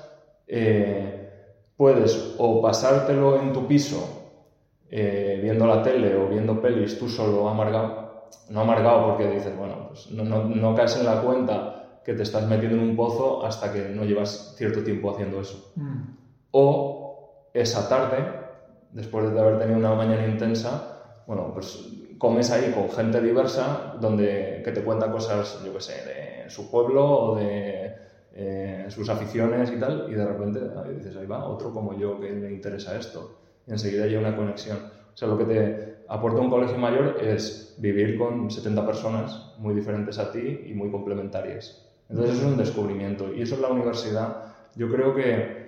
eh, 0.47 1.29
puedes 1.77 2.35
o 2.37 2.61
pasártelo 2.61 3.39
en 3.41 3.53
tu 3.53 3.67
piso 3.67 4.15
eh, 4.89 5.39
viendo 5.41 5.67
la 5.67 5.83
tele 5.83 6.15
o 6.17 6.27
viendo 6.27 6.59
pelis 6.59 6.97
tú 6.97 7.07
solo 7.07 7.47
amargado, 7.47 8.27
no 8.49 8.61
amargado 8.61 9.05
porque 9.05 9.27
dices, 9.29 9.55
bueno, 9.55 9.89
pues 9.89 10.09
no, 10.11 10.23
no, 10.23 10.43
no 10.45 10.75
caes 10.75 10.97
en 10.97 11.05
la 11.05 11.21
cuenta 11.21 11.99
que 12.03 12.13
te 12.15 12.23
estás 12.23 12.47
metiendo 12.47 12.77
en 12.81 12.89
un 12.89 12.95
pozo 12.95 13.45
hasta 13.45 13.71
que 13.71 13.89
no 13.89 14.03
llevas 14.03 14.55
cierto 14.57 14.83
tiempo 14.83 15.11
haciendo 15.11 15.39
eso. 15.39 15.71
Mm, 15.75 15.97
O 16.51 17.08
esa 17.53 17.89
tarde, 17.89 18.17
después 18.91 19.31
de 19.33 19.39
haber 19.39 19.59
tenido 19.59 19.77
una 19.77 19.93
mañana 19.93 20.27
intensa, 20.27 20.99
bueno, 21.27 21.51
pues 21.53 21.89
comes 22.17 22.51
ahí 22.51 22.71
con 22.71 22.89
gente 22.89 23.21
diversa 23.21 23.95
donde, 23.99 24.61
que 24.63 24.71
te 24.71 24.83
cuenta 24.83 25.11
cosas, 25.11 25.61
yo 25.63 25.73
qué 25.73 25.81
sé, 25.81 25.93
de 26.05 26.49
su 26.49 26.69
pueblo 26.69 27.05
o 27.05 27.35
de 27.35 27.95
eh, 28.33 28.85
sus 28.89 29.09
aficiones 29.09 29.71
y 29.71 29.79
tal, 29.79 30.07
y 30.09 30.15
de 30.15 30.25
repente 30.25 30.59
ahí 30.83 30.95
dices, 30.95 31.15
ahí 31.15 31.25
va, 31.25 31.45
otro 31.45 31.73
como 31.73 31.97
yo 31.97 32.19
que 32.19 32.31
le 32.31 32.51
interesa 32.51 32.97
esto. 32.97 33.37
Y 33.65 33.71
enseguida 33.71 34.03
hay 34.05 34.15
una 34.15 34.35
conexión. 34.35 34.77
O 35.13 35.17
sea, 35.17 35.27
lo 35.27 35.37
que 35.37 35.45
te 35.45 35.95
aporta 36.07 36.41
un 36.41 36.49
colegio 36.49 36.77
mayor 36.77 37.17
es 37.21 37.75
vivir 37.77 38.17
con 38.17 38.49
70 38.49 38.85
personas 38.85 39.53
muy 39.57 39.73
diferentes 39.75 40.17
a 40.17 40.31
ti 40.31 40.61
y 40.65 40.73
muy 40.73 40.89
complementarias. 40.91 41.85
Entonces 42.09 42.37
es 42.37 42.43
un 42.43 42.57
descubrimiento. 42.57 43.33
Y 43.33 43.43
eso 43.43 43.55
es 43.55 43.61
la 43.61 43.69
universidad. 43.69 44.45
Yo 44.75 44.91
creo 44.91 45.13
que 45.13 45.58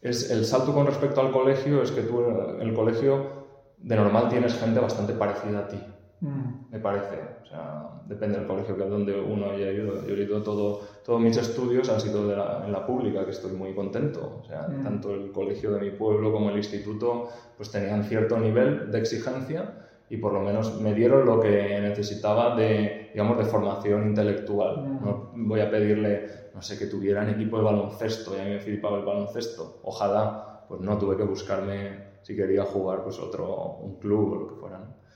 es 0.00 0.30
el 0.30 0.44
salto 0.44 0.72
con 0.74 0.86
respecto 0.86 1.20
al 1.20 1.32
colegio 1.32 1.82
es 1.82 1.90
que 1.90 2.02
tú 2.02 2.22
en 2.60 2.60
el 2.68 2.74
colegio 2.74 3.46
de 3.78 3.96
normal 3.96 4.28
tienes 4.28 4.54
gente 4.58 4.80
bastante 4.80 5.12
parecida 5.14 5.60
a 5.60 5.68
ti. 5.68 5.78
Mm. 6.18 6.70
me 6.72 6.78
parece. 6.80 7.20
O 7.42 7.46
sea, 7.46 7.90
depende 8.06 8.38
del 8.38 8.46
colegio 8.46 8.74
que 8.74 8.84
donde 8.84 9.20
uno 9.20 9.50
haya 9.50 9.70
ido. 9.70 10.02
Yo 10.06 10.14
he 10.14 10.22
ido 10.22 10.42
todo, 10.42 10.80
todos 11.04 11.20
mis 11.20 11.36
estudios 11.36 11.90
han 11.90 12.00
sido 12.00 12.26
de 12.26 12.34
la- 12.34 12.62
en 12.64 12.72
la 12.72 12.86
pública, 12.86 13.22
que 13.26 13.32
estoy 13.32 13.52
muy 13.52 13.74
contento. 13.74 14.40
O 14.42 14.44
sea, 14.46 14.66
Mm. 14.66 14.82
tanto 14.82 15.12
el 15.12 15.30
colegio 15.30 15.72
de 15.72 15.80
mi 15.82 15.90
pueblo 15.90 16.32
como 16.32 16.48
el 16.48 16.56
instituto, 16.56 17.28
pues 17.58 17.70
tenían 17.70 18.02
cierto 18.04 18.38
nivel 18.38 18.90
de 18.90 18.98
exigencia 18.98 19.85
y 20.08 20.16
por 20.18 20.32
lo 20.32 20.40
menos 20.40 20.80
me 20.80 20.94
dieron 20.94 21.26
lo 21.26 21.40
que 21.40 21.80
necesitaba 21.80 22.54
de, 22.54 23.10
digamos, 23.12 23.38
de 23.38 23.44
formación 23.44 24.08
intelectual. 24.08 25.00
No 25.00 25.30
voy 25.34 25.60
a 25.60 25.70
pedirle, 25.70 26.50
no 26.54 26.62
sé, 26.62 26.78
que 26.78 26.86
tuvieran 26.86 27.28
equipo 27.30 27.58
de 27.58 27.64
baloncesto, 27.64 28.36
y 28.36 28.40
a 28.40 28.44
mí 28.44 28.50
me 28.50 28.60
flipaba 28.60 28.98
el 28.98 29.04
baloncesto. 29.04 29.80
Ojalá, 29.82 30.64
pues 30.68 30.80
no 30.80 30.96
tuve 30.98 31.16
que 31.16 31.24
buscarme, 31.24 32.06
si 32.22 32.36
quería 32.36 32.64
jugar, 32.64 33.02
pues 33.02 33.18
otro, 33.18 33.78
un 33.82 33.98
club 33.98 34.32
o 34.32 34.36
lo 34.36 34.48
que 34.48 34.54
fuera. 34.54 34.78
¿no? 34.78 35.06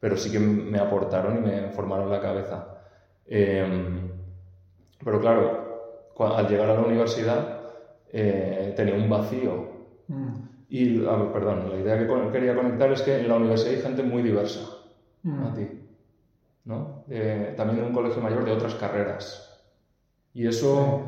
pero 0.00 0.16
sí 0.16 0.30
que 0.30 0.38
me 0.38 0.78
aportaron 0.78 1.38
y 1.38 1.40
me 1.40 1.68
formaron 1.70 2.10
la 2.10 2.20
cabeza. 2.20 2.78
Eh, 3.26 3.66
pero 5.04 5.20
claro, 5.20 6.12
al 6.18 6.48
llegar 6.48 6.70
a 6.70 6.74
la 6.74 6.80
universidad 6.80 7.60
eh, 8.12 8.72
tenía 8.76 8.94
un 8.94 9.08
vacío. 9.08 9.68
Mm. 10.08 10.34
Y, 10.68 11.04
a 11.06 11.16
ver, 11.16 11.32
perdón, 11.32 11.70
la 11.70 11.76
idea 11.76 11.98
que 11.98 12.32
quería 12.32 12.56
conectar 12.56 12.90
es 12.92 13.02
que 13.02 13.20
en 13.20 13.28
la 13.28 13.36
universidad 13.36 13.74
hay 13.74 13.82
gente 13.82 14.02
muy 14.02 14.22
diversa 14.22 14.60
Mm. 15.22 15.42
a 15.44 15.54
ti, 15.54 15.66
¿no? 16.66 17.04
Eh, 17.10 17.54
también 17.56 17.80
en 17.80 17.86
un 17.86 17.92
colegio 17.92 18.22
mayor 18.22 18.44
de 18.44 18.52
otras 18.52 18.76
carreras. 18.76 19.60
Y 20.34 20.46
eso, 20.46 21.00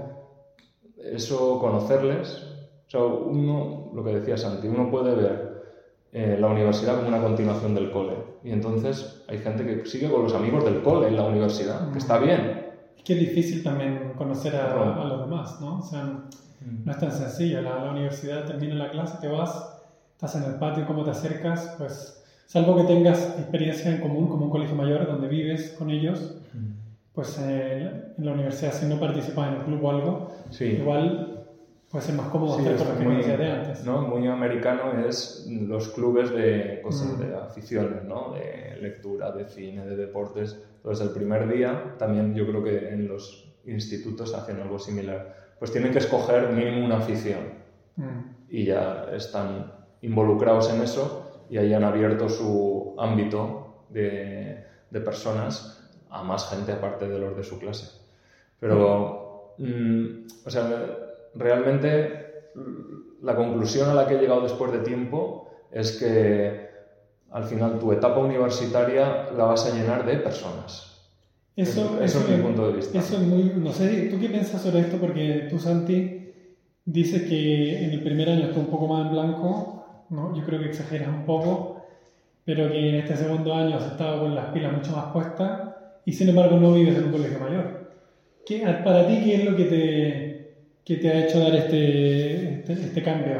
eso 0.97 1.59
conocerles, 1.61 2.43
o 2.89 2.91
sea, 2.91 3.01
uno, 3.05 3.93
lo 3.95 4.03
que 4.03 4.15
decía 4.17 4.37
Santi, 4.37 4.67
uno 4.67 4.91
puede 4.91 5.15
ver 5.15 5.63
eh, 6.13 6.37
la 6.41 6.49
universidad 6.49 6.97
como 6.97 7.09
una 7.09 7.23
continuación 7.23 7.75
del 7.75 7.91
cole. 7.93 8.15
Y 8.43 8.51
entonces 8.51 9.23
hay 9.29 9.39
gente 9.39 9.65
que 9.65 9.87
sigue 9.87 10.11
con 10.11 10.23
los 10.25 10.35
amigos 10.35 10.65
del 10.65 10.83
cole 10.83 11.09
en 11.09 11.17
la 11.17 11.25
universidad, 11.25 11.93
que 11.93 11.99
está 11.99 12.19
bien. 12.19 12.67
Es 12.97 13.03
que 13.05 13.13
es 13.13 13.21
difícil 13.21 13.63
también 13.63 14.15
conocer 14.17 14.57
a, 14.57 14.73
a 15.01 15.05
los 15.05 15.21
demás, 15.21 15.61
¿no? 15.61 15.79
O 15.79 15.83
sea, 15.83 16.25
no 16.85 16.93
es 16.93 16.99
tan 16.99 17.13
sencillo. 17.13 17.61
La, 17.63 17.85
la 17.85 17.91
universidad 17.93 18.45
termina 18.45 18.75
la 18.75 18.91
clase, 18.91 19.19
te 19.21 19.29
vas, 19.29 19.77
estás 20.13 20.35
en 20.37 20.45
el 20.45 20.59
patio, 20.59 20.87
cómo 20.87 21.05
te 21.05 21.11
acercas, 21.11 21.75
pues, 21.79 22.23
salvo 22.47 22.77
que 22.77 22.85
tengas 22.85 23.39
experiencia 23.39 23.91
en 23.95 24.01
común, 24.01 24.29
como 24.29 24.47
un 24.47 24.51
colegio 24.51 24.75
mayor 24.77 25.07
donde 25.07 25.29
vives 25.29 25.75
con 25.79 25.91
ellos, 25.91 26.37
pues 27.13 27.39
eh, 27.43 28.13
en 28.17 28.25
la 28.25 28.33
universidad, 28.33 28.73
si 28.73 28.87
no 28.87 28.99
participas 29.01 29.49
en 29.49 29.55
el 29.55 29.65
club 29.65 29.85
o 29.85 29.91
algo, 29.91 30.29
Sí. 30.51 30.65
igual 30.65 31.35
puede 31.91 32.05
ser 32.05 32.15
más 32.15 32.29
cómodo 32.29 32.55
Sí, 32.57 32.61
hacer 32.61 32.73
es 32.75 32.83
con 32.83 32.93
lo 32.93 32.99
que 32.99 33.05
muy, 33.05 33.23
de 33.23 33.51
antes. 33.51 33.85
¿no? 33.85 34.03
muy 34.03 34.27
americano 34.29 34.93
es 35.07 35.47
los 35.49 35.89
clubes 35.89 36.31
de 36.31 36.81
cosas, 36.83 37.09
Mm. 37.17 37.21
de 37.21 37.35
aficiones, 37.37 38.05
¿no? 38.05 38.33
de 38.35 38.77
lectura, 38.81 39.33
de 39.33 39.47
cine, 39.47 39.85
de 39.87 39.97
deportes. 39.97 40.61
Entonces, 40.77 41.07
el 41.07 41.13
primer 41.13 41.49
día, 41.53 41.95
también 41.99 42.35
yo 42.35 42.47
creo 42.47 42.63
que 42.63 42.89
en 42.91 43.09
los 43.09 43.53
institutos 43.65 44.35
hacen 44.35 44.61
algo 44.61 44.79
similar. 44.79 45.35
Pues 45.59 45.73
tienen 45.73 45.93
que 45.93 45.99
escoger 45.99 46.53
mínimo 46.53 46.85
una 46.85 46.99
afición 46.99 47.59
Mm. 47.99 48.21
y 48.49 48.65
ya 48.65 49.09
están 49.13 49.73
involucrados 50.03 50.71
en 50.73 50.81
eso 50.83 51.43
y 51.51 51.59
ahí 51.59 51.75
han 51.75 51.83
abierto 51.83 52.29
su 52.29 52.95
ámbito 52.97 53.87
de, 53.89 54.65
de 54.89 55.01
personas 55.01 55.91
a 56.09 56.23
más 56.23 56.49
gente 56.49 56.71
aparte 56.73 57.09
de 57.09 57.19
los 57.19 57.37
de 57.37 57.43
su 57.43 57.59
clase. 57.59 57.91
Pero, 58.61 59.55
mm, 59.59 60.07
o 60.47 60.51
sea, 60.51 60.87
realmente 61.35 62.51
la 63.23 63.35
conclusión 63.35 63.91
a 63.91 63.95
la 63.95 64.07
que 64.07 64.15
he 64.15 64.19
llegado 64.19 64.43
después 64.43 64.71
de 64.71 64.79
tiempo 64.79 65.51
es 65.73 65.99
que 65.99 66.69
al 67.33 67.45
final 67.45 67.81
tu 67.81 67.93
etapa 67.93 68.19
universitaria 68.21 69.31
la 69.37 69.45
vas 69.45 69.67
a 69.67 69.75
llenar 69.75 70.07
de 70.07 70.19
personas. 70.19 70.88
Eso, 71.59 71.99
Eso 72.01 72.21
es 72.21 72.29
mi 72.29 72.43
punto 72.43 72.69
de 72.69 72.77
vista. 72.77 72.99
Eso 72.99 73.17
es 73.17 73.23
muy, 73.23 73.53
no 73.57 73.73
sé, 73.73 74.09
¿tú 74.11 74.21
qué 74.21 74.29
piensas 74.29 74.63
sobre 74.63 74.81
esto? 74.81 74.97
Porque 74.99 75.49
tú, 75.51 75.59
Santi, 75.59 76.33
dices 76.85 77.23
que 77.23 77.85
en 77.85 77.91
el 77.91 78.03
primer 78.05 78.31
año 78.31 78.45
estuvo 78.47 78.61
un 78.61 78.71
poco 78.71 78.87
más 78.87 79.07
en 79.07 79.13
blanco, 79.13 80.07
¿no? 80.11 80.35
Yo 80.37 80.45
creo 80.45 80.61
que 80.61 80.67
exageras 80.67 81.09
un 81.09 81.25
poco, 81.27 81.83
pero 82.45 82.71
que 82.71 82.89
en 82.91 82.95
este 82.95 83.17
segundo 83.17 83.53
año 83.55 83.77
has 83.77 83.87
estado 83.87 84.21
con 84.21 84.35
las 84.37 84.47
pilas 84.53 84.73
mucho 84.73 84.93
más 84.93 85.13
puestas 85.13 85.75
y 86.05 86.13
sin 86.13 86.29
embargo 86.29 86.59
no 86.59 86.73
vives 86.75 86.97
en 86.97 87.05
un 87.07 87.13
colegio 87.13 87.41
mayor. 87.41 87.91
¿Qué, 88.47 88.61
para 88.85 89.07
ti, 89.09 89.21
¿qué 89.25 89.35
es 89.35 89.45
lo 89.45 89.57
que 89.57 89.65
te, 89.65 90.55
que 90.85 90.97
te 90.97 91.09
ha 91.11 91.25
hecho 91.27 91.41
dar 91.41 91.55
este, 91.57 92.61
este, 92.61 92.73
este 92.73 93.03
cambio 93.03 93.35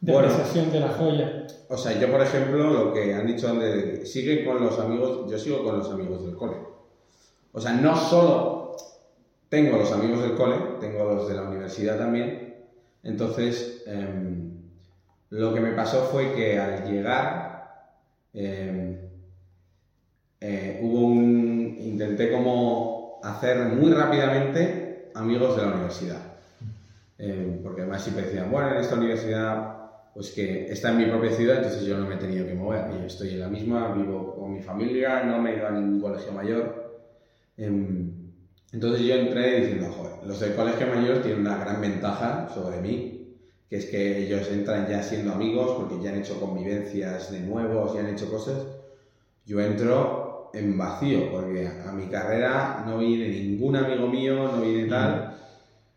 de 0.00 0.12
Bueno. 0.12 0.28
apreciación 0.28 0.72
de 0.72 0.80
la 0.80 0.88
joya? 0.88 1.46
O 1.68 1.76
sea, 1.76 2.00
yo 2.00 2.10
por 2.10 2.22
ejemplo, 2.22 2.70
lo 2.72 2.92
que 2.94 3.14
han 3.14 3.26
dicho 3.26 3.46
antes, 3.48 4.10
sigue 4.10 4.42
con 4.44 4.58
los 4.64 4.78
amigos, 4.80 5.30
yo 5.30 5.38
sigo 5.38 5.62
con 5.62 5.78
los 5.78 5.90
amigos 5.92 6.24
del 6.24 6.34
cole. 6.34 6.69
O 7.52 7.60
sea, 7.60 7.72
no 7.72 7.96
solo 7.96 8.76
tengo 9.48 9.76
los 9.78 9.92
amigos 9.92 10.22
del 10.22 10.34
cole, 10.36 10.56
tengo 10.80 11.04
los 11.04 11.28
de 11.28 11.34
la 11.34 11.42
universidad 11.42 11.98
también. 11.98 12.54
Entonces, 13.02 13.82
em, 13.86 14.62
lo 15.30 15.54
que 15.54 15.60
me 15.60 15.72
pasó 15.72 16.02
fue 16.04 16.32
que 16.34 16.58
al 16.58 16.84
llegar, 16.88 17.88
em, 18.32 18.96
eh, 20.40 20.78
hubo 20.82 21.06
un. 21.06 21.76
Intenté 21.80 22.30
como 22.30 23.20
hacer 23.22 23.58
muy 23.68 23.92
rápidamente 23.92 25.10
amigos 25.14 25.56
de 25.56 25.62
la 25.62 25.68
universidad. 25.68 26.22
Em, 27.18 27.62
porque 27.62 27.82
además 27.82 28.02
siempre 28.02 28.24
decían, 28.24 28.50
bueno, 28.50 28.70
en 28.72 28.76
esta 28.78 28.96
universidad 28.96 29.80
pues 30.14 30.32
que 30.32 30.66
está 30.66 30.90
en 30.90 30.98
mi 30.98 31.04
propia 31.06 31.30
ciudad, 31.30 31.56
entonces 31.58 31.82
yo 31.82 31.96
no 31.96 32.06
me 32.06 32.16
he 32.16 32.18
tenido 32.18 32.46
que 32.46 32.54
mover. 32.54 32.90
Yo 32.90 33.06
estoy 33.06 33.30
en 33.30 33.40
la 33.40 33.48
misma, 33.48 33.92
vivo 33.94 34.34
con 34.34 34.52
mi 34.52 34.60
familia, 34.60 35.22
no 35.24 35.40
me 35.40 35.52
he 35.52 35.56
ido 35.56 35.68
a 35.68 35.70
ningún 35.70 36.00
colegio 36.00 36.32
mayor. 36.32 36.79
Em, 37.64 38.32
Entonces 38.72 39.02
yo 39.06 39.14
entré 39.16 39.60
diciendo, 39.60 39.92
joder, 39.92 40.26
los 40.26 40.40
del 40.40 40.54
colegio 40.54 40.86
mayor 40.88 41.22
tienen 41.22 41.40
una 41.42 41.58
gran 41.58 41.80
ventaja 41.80 42.48
sobre 42.54 42.80
mí, 42.80 43.38
que 43.68 43.76
es 43.78 43.86
que 43.86 44.18
ellos 44.26 44.48
entran 44.50 44.88
ya 44.88 45.02
siendo 45.02 45.32
amigos 45.32 45.74
porque 45.76 46.00
ya 46.00 46.10
han 46.10 46.18
hecho 46.18 46.40
convivencias 46.40 47.30
de 47.30 47.40
nuevos, 47.42 47.94
ya 47.94 48.02
han 48.02 48.08
hecho 48.08 48.30
cosas. 48.30 48.68
Yo 49.46 49.60
entro 49.60 50.50
en 50.54 50.78
vacío 50.78 51.30
porque 51.30 51.66
a 51.66 51.92
mi 51.92 52.08
carrera 52.08 52.82
no 52.86 52.98
viene 52.98 53.28
ningún 53.30 53.76
amigo 53.76 54.08
mío, 54.08 54.48
no 54.48 54.60
viene 54.62 54.86
tal. 54.86 55.34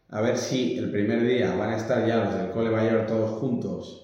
A 0.09 0.21
ver 0.21 0.37
si 0.37 0.77
el 0.77 0.89
primer 0.91 1.23
día 1.25 1.55
van 1.55 1.71
a 1.71 1.77
estar 1.77 2.05
ya 2.05 2.17
los 2.17 2.33
del 2.35 2.49
cole 2.49 2.71
mayor 2.71 3.05
todos 3.07 3.31
juntos 3.31 4.02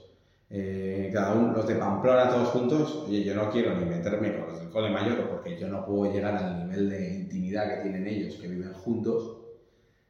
eh, 0.51 1.12
cada 1.13 1.35
uno, 1.35 1.53
los 1.53 1.67
de 1.67 1.75
Pamplona 1.75 2.29
todos 2.29 2.49
juntos, 2.49 3.03
oye, 3.07 3.23
yo 3.23 3.35
no 3.35 3.51
quiero 3.51 3.75
ni 3.75 3.85
meterme 3.85 4.35
con 4.35 4.47
los 4.47 4.59
del 4.59 4.69
cole 4.69 4.89
mayor 4.89 5.27
porque 5.29 5.59
yo 5.59 5.67
no 5.67 5.85
puedo 5.85 6.12
llegar 6.12 6.35
al 6.35 6.57
nivel 6.57 6.89
de 6.89 7.13
intimidad 7.13 7.69
que 7.69 7.81
tienen 7.83 8.07
ellos, 8.07 8.38
que 8.38 8.47
viven 8.47 8.73
juntos, 8.73 9.35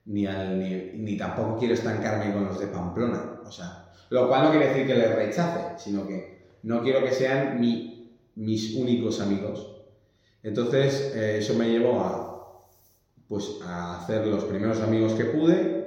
ni, 0.06 0.26
al, 0.26 0.58
ni, 0.58 0.92
ni 0.94 1.18
tampoco 1.18 1.58
quiero 1.58 1.74
estancarme 1.74 2.32
con 2.32 2.46
los 2.46 2.58
de 2.60 2.68
Pamplona. 2.68 3.42
O 3.44 3.52
sea, 3.52 3.92
lo 4.10 4.28
cual 4.28 4.44
no 4.44 4.50
quiere 4.50 4.68
decir 4.68 4.86
que 4.86 4.96
les 4.96 5.14
rechace, 5.14 5.74
sino 5.76 6.06
que 6.06 6.40
no 6.64 6.82
quiero 6.82 7.04
que 7.04 7.12
sean 7.12 7.60
mi, 7.60 8.10
mis 8.36 8.74
únicos 8.76 9.20
amigos. 9.20 9.70
Entonces, 10.42 11.12
eh, 11.14 11.38
eso 11.40 11.54
me 11.56 11.70
llevó 11.70 12.00
a, 12.02 12.30
pues, 13.28 13.58
a 13.62 13.98
hacer 13.98 14.26
los 14.26 14.46
primeros 14.46 14.82
amigos 14.82 15.14
que 15.14 15.26
pude, 15.26 15.79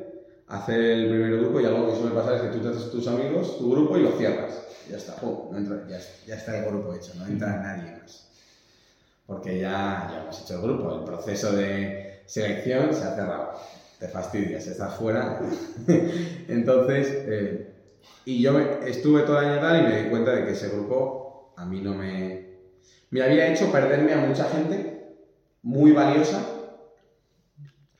hacer 0.53 0.81
el 0.81 1.09
primer 1.09 1.33
grupo 1.37 1.61
y 1.61 1.65
algo 1.67 1.89
que 1.91 1.97
suele 1.99 2.15
pasar 2.15 2.35
es 2.37 2.43
que 2.43 2.49
tú 2.49 2.61
te 2.61 2.69
haces 2.69 2.91
tus 2.91 3.07
amigos, 3.09 3.59
tu 3.59 3.71
grupo 3.71 3.97
y 3.97 4.03
lo 4.03 4.13
cierras. 4.13 4.67
Ya 4.89 4.97
está, 4.97 5.17
pum, 5.17 5.51
no 5.51 5.59
entra- 5.59 5.87
ya, 5.89 5.99
ya 6.27 6.35
está 6.37 6.57
el 6.59 6.65
grupo 6.67 6.93
hecho, 6.95 7.15
no 7.15 7.27
entra 7.27 7.59
nadie 7.61 7.93
más. 7.93 8.29
Porque 9.27 9.57
ya, 9.59 10.09
ya 10.11 10.19
hemos 10.19 10.39
hecho 10.41 10.55
el 10.55 10.61
grupo, 10.63 10.93
el 10.93 11.05
proceso 11.05 11.53
de 11.53 12.21
selección 12.27 12.93
se 12.93 13.05
ha 13.05 13.15
cerrado. 13.15 13.53
Te 13.99 14.09
fastidias, 14.09 14.67
estás 14.67 14.95
fuera. 14.95 15.39
Entonces, 16.49 17.23
eh, 17.27 17.63
y 18.25 18.41
yo 18.43 18.53
me- 18.55 18.79
estuve 18.83 19.23
todo 19.23 19.41
el 19.41 19.49
año 19.51 19.61
tal 19.61 19.79
y 19.79 19.83
me 19.83 19.97
di 19.97 20.09
cuenta 20.09 20.33
de 20.33 20.45
que 20.45 20.53
ese 20.53 20.69
grupo 20.69 21.27
a 21.57 21.67
mí 21.67 21.81
no 21.81 21.95
me... 21.95 22.41
Me 23.11 23.23
había 23.23 23.47
hecho 23.49 23.71
perderme 23.73 24.13
a 24.15 24.19
mucha 24.19 24.47
gente 24.47 24.99
muy 25.63 25.93
valiosa 25.93 26.55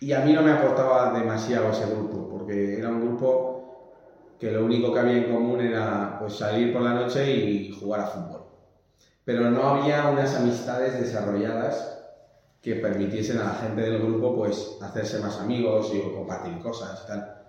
y 0.01 0.13
a 0.13 0.21
mí 0.21 0.33
no 0.33 0.43
me 0.43 0.51
aportaba 0.51 1.13
demasiado 1.13 1.71
ese 1.71 1.87
grupo, 1.87 2.22
porque 2.53 2.79
era 2.79 2.89
un 2.89 3.01
grupo 3.01 3.97
que 4.39 4.51
lo 4.51 4.65
único 4.65 4.93
que 4.93 5.01
había 5.01 5.17
en 5.17 5.33
común 5.33 5.61
era 5.61 6.19
pues 6.19 6.35
salir 6.35 6.73
por 6.73 6.83
la 6.83 6.95
noche 6.95 7.31
y 7.31 7.73
jugar 7.73 8.01
a 8.01 8.07
fútbol. 8.07 8.43
Pero 9.25 9.51
no 9.51 9.63
había 9.63 10.09
unas 10.09 10.35
amistades 10.35 10.99
desarrolladas 10.99 11.99
que 12.61 12.77
permitiesen 12.77 13.39
a 13.39 13.45
la 13.45 13.55
gente 13.55 13.83
del 13.83 14.03
grupo 14.03 14.37
pues 14.37 14.77
hacerse 14.81 15.21
más 15.21 15.39
amigos 15.39 15.93
y 15.95 16.01
compartir 16.01 16.59
cosas 16.59 17.03
y 17.05 17.07
tal. 17.07 17.43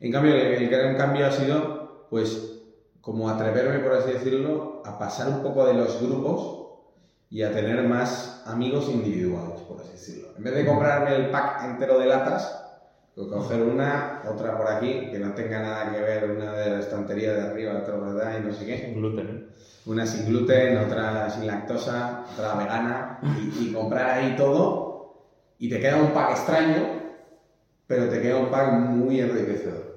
En 0.00 0.12
cambio, 0.12 0.34
el, 0.34 0.68
gran 0.68 0.96
cambio 0.96 1.26
ha 1.26 1.32
sido 1.32 2.06
pues 2.08 2.60
como 3.00 3.28
atreverme, 3.28 3.80
por 3.80 3.94
así 3.94 4.12
decirlo, 4.12 4.82
a 4.84 4.98
pasar 4.98 5.28
un 5.28 5.42
poco 5.42 5.66
de 5.66 5.74
los 5.74 6.00
grupos 6.00 6.66
y 7.28 7.42
a 7.42 7.52
tener 7.52 7.82
más 7.82 8.42
amigos 8.46 8.88
individuales, 8.88 9.60
por 9.62 9.80
así 9.80 9.92
decirlo. 9.92 10.28
En 10.36 10.44
vez 10.44 10.54
de 10.54 10.66
comprarme 10.66 11.14
el 11.14 11.30
pack 11.30 11.64
entero 11.64 11.98
de 11.98 12.06
latas, 12.06 12.65
coger 13.16 13.62
una, 13.62 14.20
otra 14.26 14.56
por 14.56 14.68
aquí, 14.68 15.08
que 15.10 15.18
no 15.18 15.32
tenga 15.32 15.60
nada 15.60 15.90
que 15.90 16.00
ver, 16.02 16.30
una 16.30 16.52
de 16.52 16.70
la 16.70 16.78
estantería 16.80 17.32
de 17.32 17.42
arriba, 17.42 17.78
otra 17.78 17.94
allá 17.94 18.38
y 18.38 18.42
no 18.42 18.52
sé 18.52 18.66
qué. 18.66 18.78
Sin 18.78 18.94
gluten, 18.94 19.28
¿eh? 19.28 19.40
Una 19.86 20.04
sin 20.06 20.26
gluten, 20.26 20.76
otra 20.76 21.30
sin 21.30 21.46
lactosa, 21.46 22.24
otra 22.32 22.54
vegana, 22.54 23.18
y, 23.38 23.68
y 23.68 23.72
comprar 23.72 24.08
ahí 24.10 24.36
todo, 24.36 25.06
y 25.58 25.68
te 25.68 25.80
queda 25.80 25.96
un 26.02 26.12
pack 26.12 26.30
extraño, 26.32 26.90
pero 27.86 28.08
te 28.08 28.20
queda 28.20 28.36
un 28.36 28.50
pack 28.50 28.72
muy 28.72 29.20
enriquecedor. 29.20 29.96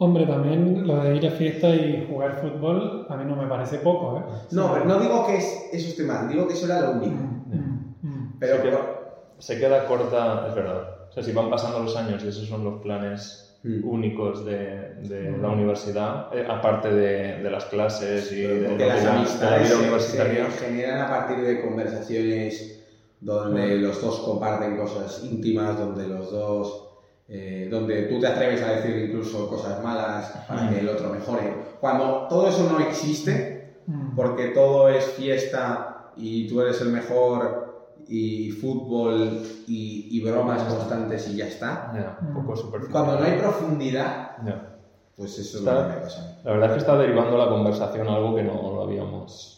Hombre, 0.00 0.26
también 0.26 0.86
lo 0.86 0.96
de 1.00 1.16
ir 1.16 1.26
a 1.26 1.30
fiesta 1.30 1.74
y 1.74 1.98
jugar 1.98 2.38
fútbol 2.38 3.04
a 3.08 3.16
mí 3.16 3.24
no 3.24 3.34
me 3.34 3.48
parece 3.48 3.80
poco, 3.80 4.16
¿eh? 4.16 4.22
No, 4.52 4.70
pero 4.72 4.84
no 4.84 4.96
digo 4.98 5.24
que 5.24 5.36
es- 5.36 5.66
eso 5.72 5.88
esté 5.88 6.04
mal, 6.04 6.28
digo 6.28 6.46
que 6.46 6.52
eso 6.52 6.66
era 6.66 6.78
lo 6.78 6.92
único. 6.92 7.16
Mm, 7.16 8.06
mm. 8.06 8.36
Pero 8.38 8.56
se, 8.56 8.62
queda, 8.62 8.80
se 9.38 9.58
queda 9.58 9.84
corta, 9.84 10.44
es 10.46 10.54
verdad. 10.54 10.97
Sea, 11.18 11.24
si 11.24 11.32
van 11.32 11.50
pasando 11.50 11.80
los 11.80 11.96
años 11.96 12.22
y 12.24 12.28
esos 12.28 12.46
son 12.48 12.64
los 12.64 12.80
planes 12.80 13.44
Mm. 13.64 13.84
únicos 13.88 14.44
de, 14.44 14.94
de 15.08 15.36
la 15.42 15.48
universidad, 15.48 16.28
eh, 16.32 16.46
aparte 16.48 16.94
de, 16.94 17.42
de 17.42 17.50
las 17.50 17.64
clases 17.64 18.30
y 18.30 18.42
de, 18.42 18.68
las 18.86 19.00
de 19.00 19.04
la 19.04 19.14
amistades 19.16 19.62
vida 19.62 19.74
se- 19.76 19.82
universitaria. 19.82 20.50
se 20.52 20.64
generan 20.66 21.00
a 21.00 21.08
partir 21.08 21.44
de 21.44 21.60
conversaciones 21.62 22.84
donde 23.20 23.76
los 23.78 24.00
dos 24.00 24.20
comparten 24.20 24.76
cosas 24.76 25.24
íntimas, 25.24 25.76
donde 25.76 26.06
los 26.06 26.30
dos, 26.30 26.84
eh, 27.26 27.66
donde 27.68 28.02
tú 28.04 28.20
te 28.20 28.28
atreves 28.28 28.62
a 28.62 28.74
decir 28.74 28.96
incluso 29.08 29.48
cosas 29.48 29.82
malas 29.82 30.30
para 30.46 30.70
que 30.70 30.78
el 30.78 30.88
otro 30.88 31.08
mejore. 31.10 31.52
Cuando 31.80 32.28
todo 32.28 32.48
eso 32.48 32.62
no 32.70 32.78
existe, 32.78 33.56
Mm. 33.88 34.14
porque 34.14 34.48
todo 34.48 34.88
es 34.88 35.02
fiesta 35.14 36.12
y 36.16 36.46
tú 36.46 36.60
eres 36.60 36.80
el 36.82 36.90
mejor 36.90 37.67
y 38.08 38.50
fútbol 38.52 39.42
y, 39.66 40.08
y 40.10 40.24
bromas 40.24 40.62
constantes 40.64 41.28
y 41.28 41.36
ya 41.36 41.46
está. 41.46 41.92
Ya, 41.94 42.18
un 42.26 42.34
poco 42.34 42.56
superficial. 42.56 42.92
Cuando 43.04 43.20
no 43.20 43.26
hay 43.26 43.38
profundidad, 43.38 44.36
Ya. 44.44 44.76
pues 45.16 45.38
eso 45.38 45.58
Está- 45.58 45.72
es 45.72 45.82
lo 45.82 45.88
que 45.90 45.94
me 45.96 46.02
pasa. 46.02 46.40
La 46.44 46.52
verdad 46.52 46.66
es 46.68 46.72
que 46.74 46.78
está 46.78 46.96
derivando 46.96 47.36
la 47.36 47.48
conversación 47.48 48.08
a 48.08 48.14
algo 48.14 48.34
que 48.34 48.42
no 48.42 48.54
lo 48.54 48.82
habíamos 48.82 49.54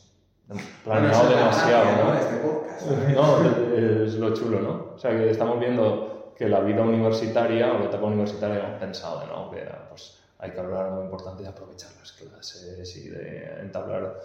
planeado 0.85 1.29
demasiado, 1.29 1.85
gracia, 1.85 2.05
¿no? 2.05 2.13
De 2.13 2.19
este 2.19 2.37
podcast. 2.37 2.61
No, 3.15 4.05
es 4.05 4.15
lo 4.15 4.33
chulo, 4.35 4.61
¿no? 4.61 4.87
O 4.95 4.99
sea, 4.99 5.11
que 5.11 5.31
estamos 5.31 5.61
viendo 5.61 6.33
que 6.37 6.49
la 6.49 6.61
vida 6.61 6.83
universitaria 6.83 7.73
o 7.75 7.79
la 7.79 7.85
etapa 7.85 8.07
universitaria 8.07 8.59
hemos 8.67 8.81
pensado, 8.81 9.27
¿no? 9.27 9.51
Que 9.51 9.69
pues, 9.91 10.19
hay 10.41 10.51
que 10.51 10.61
hablar 10.61 10.91
muy 10.93 11.05
importante 11.05 11.43
de 11.43 11.49
aprovechar 11.49 11.91
las 11.99 12.13
clases 12.13 12.97
y 12.97 13.09
de 13.09 13.61
entablar 13.61 14.21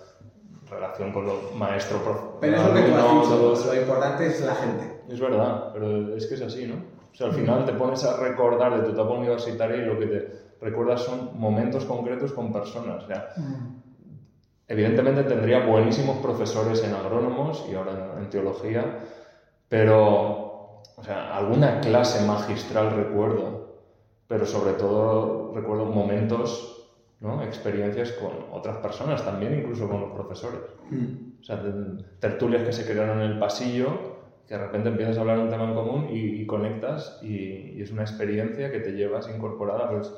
relación 0.69 1.11
con 1.11 1.25
los 1.25 1.53
maestros, 1.55 2.01
Pero 2.41 2.57
es 2.57 2.63
lo 2.63 2.73
que 2.73 2.81
tú 2.81 2.95
has 2.95 3.21
dicho, 3.21 3.73
lo 3.73 3.79
importante 3.81 4.27
es 4.27 4.41
la 4.41 4.55
gente. 4.55 5.01
Es 5.09 5.19
verdad, 5.19 5.69
pero 5.73 6.15
es 6.15 6.25
que 6.25 6.35
es 6.35 6.41
así, 6.41 6.65
¿no? 6.65 6.75
O 7.11 7.15
sea, 7.15 7.27
al 7.27 7.33
final 7.33 7.65
te 7.65 7.73
pones 7.73 8.03
a 8.03 8.17
recordar 8.17 8.75
de 8.77 8.83
tu 8.83 8.91
etapa 8.91 9.11
universitaria 9.11 9.77
y 9.77 9.85
lo 9.85 9.99
que 9.99 10.07
te 10.07 10.45
recuerdas 10.61 11.01
son 11.03 11.39
momentos 11.39 11.85
concretos 11.85 12.33
con 12.33 12.51
personas. 12.51 13.03
O 13.03 13.07
sea, 13.07 13.29
Mm. 13.37 13.85
Evidentemente 14.67 15.23
tendría 15.23 15.63
buenísimos 15.65 16.17
profesores 16.17 16.83
en 16.83 16.93
agrónomos 16.95 17.63
y 17.69 17.75
ahora 17.75 17.91
en, 17.91 18.23
en 18.23 18.29
teología, 18.31 18.99
pero, 19.69 20.81
o 20.95 21.03
sea, 21.03 21.37
alguna 21.37 21.81
clase 21.81 22.25
magistral 22.25 22.95
recuerdo, 22.95 23.64
pero 24.27 24.45
sobre 24.45 24.73
todo 24.73 25.51
recuerdo 25.53 25.85
momentos, 25.85 26.91
¿no? 27.19 27.43
experiencias 27.43 28.11
con 28.13 28.45
otras 28.51 28.77
personas 28.77 29.23
también, 29.23 29.53
incluso 29.53 29.87
con 29.87 30.01
los 30.01 30.11
profesores. 30.11 30.61
O 31.41 31.43
sea, 31.43 31.61
tertulias 32.19 32.63
que 32.63 32.73
se 32.73 32.85
crearon 32.85 33.21
en 33.21 33.31
el 33.31 33.37
pasillo, 33.39 34.15
que 34.47 34.55
de 34.55 34.59
repente 34.59 34.89
empiezas 34.89 35.17
a 35.17 35.21
hablar 35.21 35.39
un 35.39 35.49
tema 35.49 35.65
en 35.65 35.73
común 35.73 36.07
y, 36.09 36.41
y 36.41 36.45
conectas 36.45 37.17
y, 37.21 37.73
y 37.77 37.81
es 37.81 37.91
una 37.91 38.03
experiencia 38.03 38.71
que 38.71 38.79
te 38.79 38.93
llevas 38.93 39.27
incorporada, 39.27 39.87
pues 39.89 40.13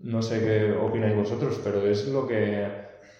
no 0.00 0.22
sé 0.22 0.42
qué 0.42 0.72
opináis 0.72 1.14
vosotros, 1.14 1.60
pero 1.62 1.86
es 1.86 2.06
lo 2.06 2.26
que 2.26 2.72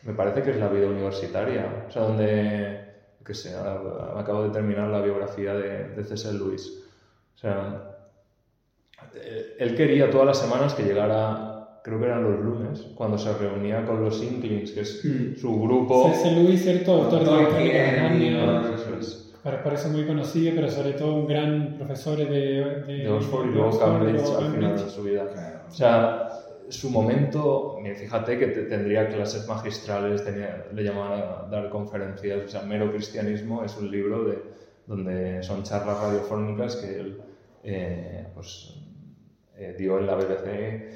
me 0.02 0.14
parece 0.14 0.42
que 0.42 0.50
es 0.50 0.56
la 0.56 0.68
vida 0.68 0.88
universitaria. 0.88 1.84
O 1.86 1.90
sea, 1.90 2.02
donde, 2.02 2.80
qué 3.24 3.34
sé, 3.34 3.54
acabo 3.54 4.44
de 4.44 4.50
terminar 4.50 4.88
la 4.88 5.00
biografía 5.00 5.54
de, 5.54 5.88
de 5.90 6.04
C.S. 6.04 6.32
Lewis. 6.32 6.80
O 7.34 7.38
sea, 7.38 7.89
él 9.58 9.74
quería 9.76 10.10
todas 10.10 10.26
las 10.26 10.38
semanas 10.38 10.74
que 10.74 10.82
llegara, 10.84 11.80
creo 11.84 11.98
que 11.98 12.06
eran 12.06 12.22
los 12.22 12.40
lunes, 12.40 12.86
cuando 12.94 13.16
se 13.18 13.32
reunía 13.34 13.84
con 13.84 14.02
los 14.04 14.22
Inklings, 14.22 14.72
que 14.72 14.80
es 14.80 15.02
su 15.40 15.60
grupo. 15.62 16.10
C.S. 16.12 16.30
Lewis, 16.32 16.62
cierto, 16.62 16.92
autor 16.92 17.20
de 17.20 17.26
para 19.42 19.62
por 19.62 19.72
eso 19.72 19.88
muy 19.88 20.06
conocido, 20.06 20.52
pero 20.54 20.70
sobre 20.70 20.92
todo 20.92 21.14
un 21.14 21.26
gran 21.26 21.74
profesor 21.78 22.18
de, 22.18 22.24
de, 22.28 22.84
de 22.98 23.08
Oxford 23.08 23.46
y 23.48 23.54
luego 23.54 23.78
Cambridge 23.78 24.20
al 24.38 24.52
final 24.52 24.76
de 24.76 24.90
su 24.90 25.02
vida. 25.02 25.26
Claro. 25.32 25.60
O 25.66 25.72
sea, 25.72 26.28
su 26.68 26.90
momento, 26.90 27.78
fíjate 27.98 28.38
que 28.38 28.48
te- 28.48 28.62
tendría 28.64 29.08
clases 29.08 29.48
magistrales, 29.48 30.22
tenía, 30.24 30.66
le 30.74 30.82
llamaban 30.84 31.20
a 31.22 31.48
dar 31.50 31.70
conferencias, 31.70 32.44
o 32.44 32.48
sea, 32.48 32.62
Mero 32.62 32.92
Cristianismo 32.92 33.64
es 33.64 33.76
un 33.78 33.90
libro 33.90 34.24
de, 34.24 34.38
donde 34.86 35.42
son 35.42 35.62
charlas 35.62 35.98
radiofónicas 36.00 36.76
que 36.76 37.00
él 37.00 37.20
eh, 37.64 38.26
pues, 38.34 38.74
eh, 39.60 39.74
dio 39.78 39.98
en 39.98 40.06
la 40.06 40.14
BBC. 40.16 40.88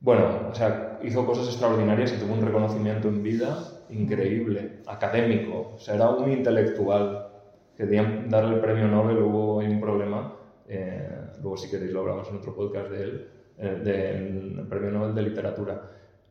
Bueno, 0.00 0.48
o 0.50 0.54
sea, 0.54 0.98
hizo 1.02 1.24
cosas 1.26 1.46
extraordinarias 1.46 2.12
y 2.12 2.18
tuvo 2.20 2.34
un 2.34 2.44
reconocimiento 2.44 3.08
en 3.08 3.22
vida 3.22 3.58
increíble, 3.90 4.80
académico, 4.86 5.72
o 5.76 5.78
sea, 5.78 5.94
era 5.94 6.08
un 6.10 6.30
intelectual. 6.30 7.28
Querían 7.76 8.28
darle 8.28 8.56
el 8.56 8.60
premio 8.60 8.86
Nobel, 8.88 9.18
hubo 9.18 9.56
un 9.58 9.80
problema, 9.80 10.34
eh, 10.68 11.08
luego 11.40 11.56
si 11.56 11.70
queréis 11.70 11.92
lo 11.92 12.00
hablamos 12.00 12.28
en 12.28 12.36
otro 12.36 12.54
podcast 12.54 12.90
de 12.90 13.02
él, 13.02 13.28
eh, 13.58 13.80
del 13.82 14.66
premio 14.68 14.90
Nobel 14.90 15.14
de 15.14 15.22
Literatura. 15.22 15.80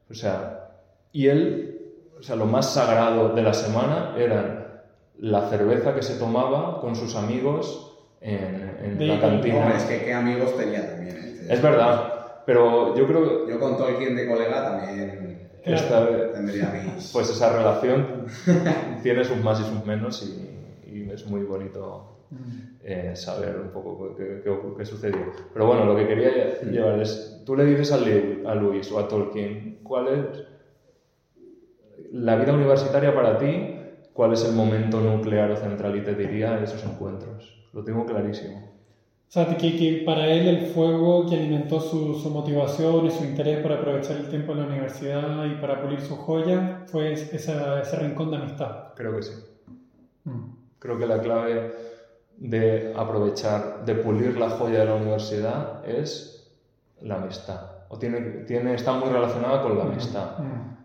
O 0.09 0.13
sea, 0.13 0.69
y 1.13 1.27
él, 1.27 1.79
o 2.19 2.21
sea, 2.23 2.35
lo 2.35 2.45
más 2.45 2.73
sagrado 2.73 3.29
de 3.29 3.41
la 3.41 3.53
semana 3.53 4.13
eran 4.17 4.67
la 5.19 5.49
cerveza 5.49 5.93
que 5.95 6.01
se 6.01 6.17
tomaba 6.19 6.81
con 6.81 6.95
sus 6.95 7.15
amigos 7.15 7.95
en, 8.21 8.77
en 8.83 8.97
De- 8.97 9.07
la 9.07 9.19
cantina. 9.19 9.57
Hombre, 9.59 9.77
es 9.77 9.83
que 9.85 10.03
qué 10.05 10.13
amigos 10.13 10.57
tenía 10.57 10.89
también. 10.89 11.15
¿eh? 11.17 11.30
Es 11.53 11.61
verdad, 11.61 12.43
pero 12.45 12.95
yo 12.95 13.07
creo 13.07 13.47
Yo 13.47 13.59
con 13.59 13.77
Tolkien 13.77 14.15
de 14.15 14.27
colega 14.27 14.63
también 14.63 14.95
que 15.63 15.73
esta, 15.73 16.31
tendría 16.31 16.69
mis... 16.69 17.09
pues 17.13 17.29
esa 17.29 17.49
relación 17.49 18.25
tiene 19.01 19.23
sus 19.23 19.37
más 19.37 19.59
y 19.59 19.63
sus 19.65 19.83
menos 19.85 20.21
y, 20.23 20.79
y 20.83 21.09
es 21.11 21.25
muy 21.25 21.43
bonito 21.43 22.07
eh, 22.79 23.15
saber 23.15 23.59
un 23.59 23.71
poco 23.71 24.15
qué, 24.15 24.41
qué- 24.43 24.73
qué 24.77 24.85
sucedió. 24.85 25.31
Pero 25.53 25.65
bueno, 25.67 25.85
lo 25.85 25.95
que 25.95 26.07
quería 26.07 26.59
llevar 26.61 26.99
es, 26.99 27.41
tú 27.45 27.55
le 27.55 27.65
dices 27.65 27.91
a, 27.91 27.97
a 27.97 28.55
Luis 28.55 28.91
o 28.91 28.99
a 28.99 29.07
Tolkien, 29.07 29.79
¿cuál 29.83 30.07
es 30.09 30.45
la 32.11 32.35
vida 32.35 32.53
universitaria 32.53 33.13
para 33.13 33.37
ti? 33.37 33.69
¿Cuál 34.13 34.33
es 34.33 34.43
el 34.43 34.51
momento 34.53 35.01
nuclear 35.01 35.51
o 35.51 35.55
central? 35.57 35.95
Y 35.95 36.01
te 36.01 36.15
diría 36.15 36.61
esos 36.61 36.83
encuentros. 36.83 37.59
Lo 37.71 37.83
tengo 37.83 38.05
clarísimo. 38.05 38.70
O 39.31 39.33
sea, 39.33 39.47
que, 39.55 39.77
que 39.77 40.03
para 40.05 40.27
él 40.27 40.45
el 40.45 40.65
fuego 40.73 41.25
que 41.25 41.37
alimentó 41.37 41.79
su, 41.79 42.15
su 42.15 42.29
motivación 42.31 43.05
y 43.05 43.11
su 43.11 43.23
interés 43.23 43.59
por 43.59 43.71
aprovechar 43.71 44.17
el 44.17 44.29
tiempo 44.29 44.51
en 44.51 44.59
la 44.59 44.65
universidad 44.65 45.45
y 45.45 45.55
para 45.61 45.81
pulir 45.81 46.01
su 46.01 46.17
joya 46.17 46.83
fue 46.87 47.13
esa, 47.13 47.79
ese 47.79 47.95
rincón 47.95 48.29
de 48.29 48.35
amistad. 48.35 48.93
Creo 48.93 49.15
que 49.15 49.23
sí. 49.23 49.31
Mm. 50.25 50.51
Creo 50.79 50.99
que 50.99 51.07
la 51.07 51.21
clave 51.21 51.71
de 52.39 52.93
aprovechar, 52.93 53.85
de 53.85 53.95
pulir 53.95 54.37
la 54.37 54.49
joya 54.49 54.79
de 54.79 54.85
la 54.87 54.95
universidad 54.95 55.87
es 55.87 56.53
la 56.99 57.15
amistad. 57.15 57.85
O 57.87 57.97
tiene, 57.97 58.19
tiene, 58.43 58.73
está 58.73 58.91
muy 58.91 59.07
relacionada 59.07 59.61
con 59.61 59.77
la 59.77 59.85
amistad. 59.85 60.39
Mm. 60.39 60.75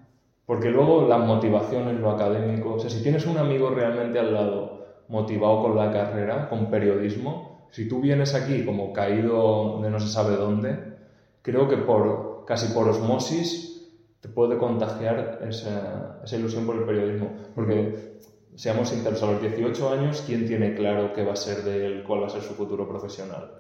Porque 0.47 0.71
luego 0.71 1.09
las 1.09 1.19
motivaciones, 1.19 1.99
lo 1.99 2.13
académico, 2.13 2.75
o 2.75 2.79
sea, 2.79 2.91
si 2.91 3.03
tienes 3.03 3.27
un 3.27 3.39
amigo 3.39 3.71
realmente 3.71 4.21
al 4.21 4.33
lado 4.33 4.87
motivado 5.09 5.63
con 5.63 5.75
la 5.75 5.91
carrera, 5.91 6.49
con 6.49 6.71
periodismo, 6.71 7.56
si 7.71 7.89
tú 7.89 8.01
vienes 8.01 8.35
aquí 8.35 8.65
como 8.65 8.93
caído 8.93 9.81
de 9.83 9.91
no 9.91 10.01
se 10.01 10.09
sabe 10.09 10.37
dónde, 10.37 10.97
creo 11.43 11.69
que 11.69 11.77
por 11.77 12.45
casi 12.47 12.73
por 12.73 12.89
osmosis 12.89 13.77
te 14.21 14.29
puede 14.29 14.57
contagiar 14.57 15.41
esa, 15.47 16.21
esa 16.25 16.37
ilusión 16.37 16.67
por 16.67 16.77
el 16.77 16.85
periodismo. 16.85 17.31
Porque, 17.55 18.19
seamos 18.55 18.89
sinceros, 18.89 19.23
a 19.23 19.33
los 19.33 19.41
18 19.41 19.91
años, 19.91 20.23
¿quién 20.27 20.47
tiene 20.47 20.75
claro 20.75 21.13
qué 21.13 21.25
va 21.25 21.35
a 21.35 21.37
ser 21.37 21.63
de 21.63 21.87
él, 21.87 22.05
cuál 22.05 22.23
va 22.23 22.27
a 22.27 22.31
ser 22.31 22.43
su 22.43 22.55
futuro 22.55 22.89
profesional? 22.89 23.51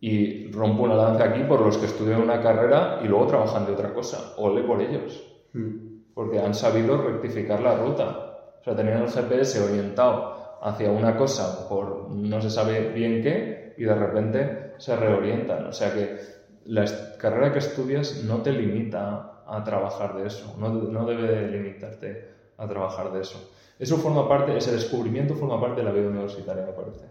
Y 0.00 0.50
rompo 0.50 0.84
una 0.84 0.94
lanza 0.94 1.24
aquí 1.24 1.42
por 1.44 1.60
los 1.60 1.76
que 1.76 1.86
estudian 1.86 2.22
una 2.22 2.40
carrera 2.40 3.00
y 3.04 3.08
luego 3.08 3.26
trabajan 3.26 3.66
de 3.66 3.72
otra 3.72 3.92
cosa. 3.92 4.34
Ole 4.38 4.62
por 4.62 4.80
ellos. 4.80 5.22
Mm. 5.52 6.12
Porque 6.14 6.38
han 6.38 6.54
sabido 6.54 6.96
rectificar 6.96 7.60
la 7.60 7.76
ruta. 7.76 8.54
O 8.60 8.64
sea, 8.64 8.74
tenían 8.74 9.02
el 9.02 9.10
GPS 9.10 9.60
orientado 9.60 10.40
hacia 10.62 10.90
una 10.90 11.16
cosa 11.16 11.68
por 11.68 12.10
no 12.10 12.40
se 12.40 12.50
sabe 12.50 12.92
bien 12.92 13.22
qué 13.22 13.74
y 13.76 13.84
de 13.84 13.94
repente 13.94 14.72
se 14.78 14.96
reorientan. 14.96 15.66
O 15.66 15.72
sea 15.72 15.92
que 15.92 16.18
la 16.64 16.84
carrera 17.18 17.52
que 17.52 17.58
estudias 17.58 18.22
no 18.24 18.42
te 18.42 18.52
limita 18.52 19.42
a 19.46 19.64
trabajar 19.64 20.16
de 20.16 20.26
eso. 20.26 20.54
No, 20.58 20.68
no 20.68 21.06
debe 21.06 21.48
limitarte 21.48 22.24
a 22.56 22.68
trabajar 22.68 23.10
de 23.12 23.22
eso. 23.22 23.50
Eso 23.78 23.96
forma 23.96 24.28
parte, 24.28 24.56
ese 24.56 24.72
descubrimiento 24.72 25.34
forma 25.34 25.60
parte 25.60 25.80
de 25.80 25.86
la 25.86 25.92
vida 25.92 26.08
universitaria, 26.08 26.64
me 26.64 26.72
parece. 26.72 27.06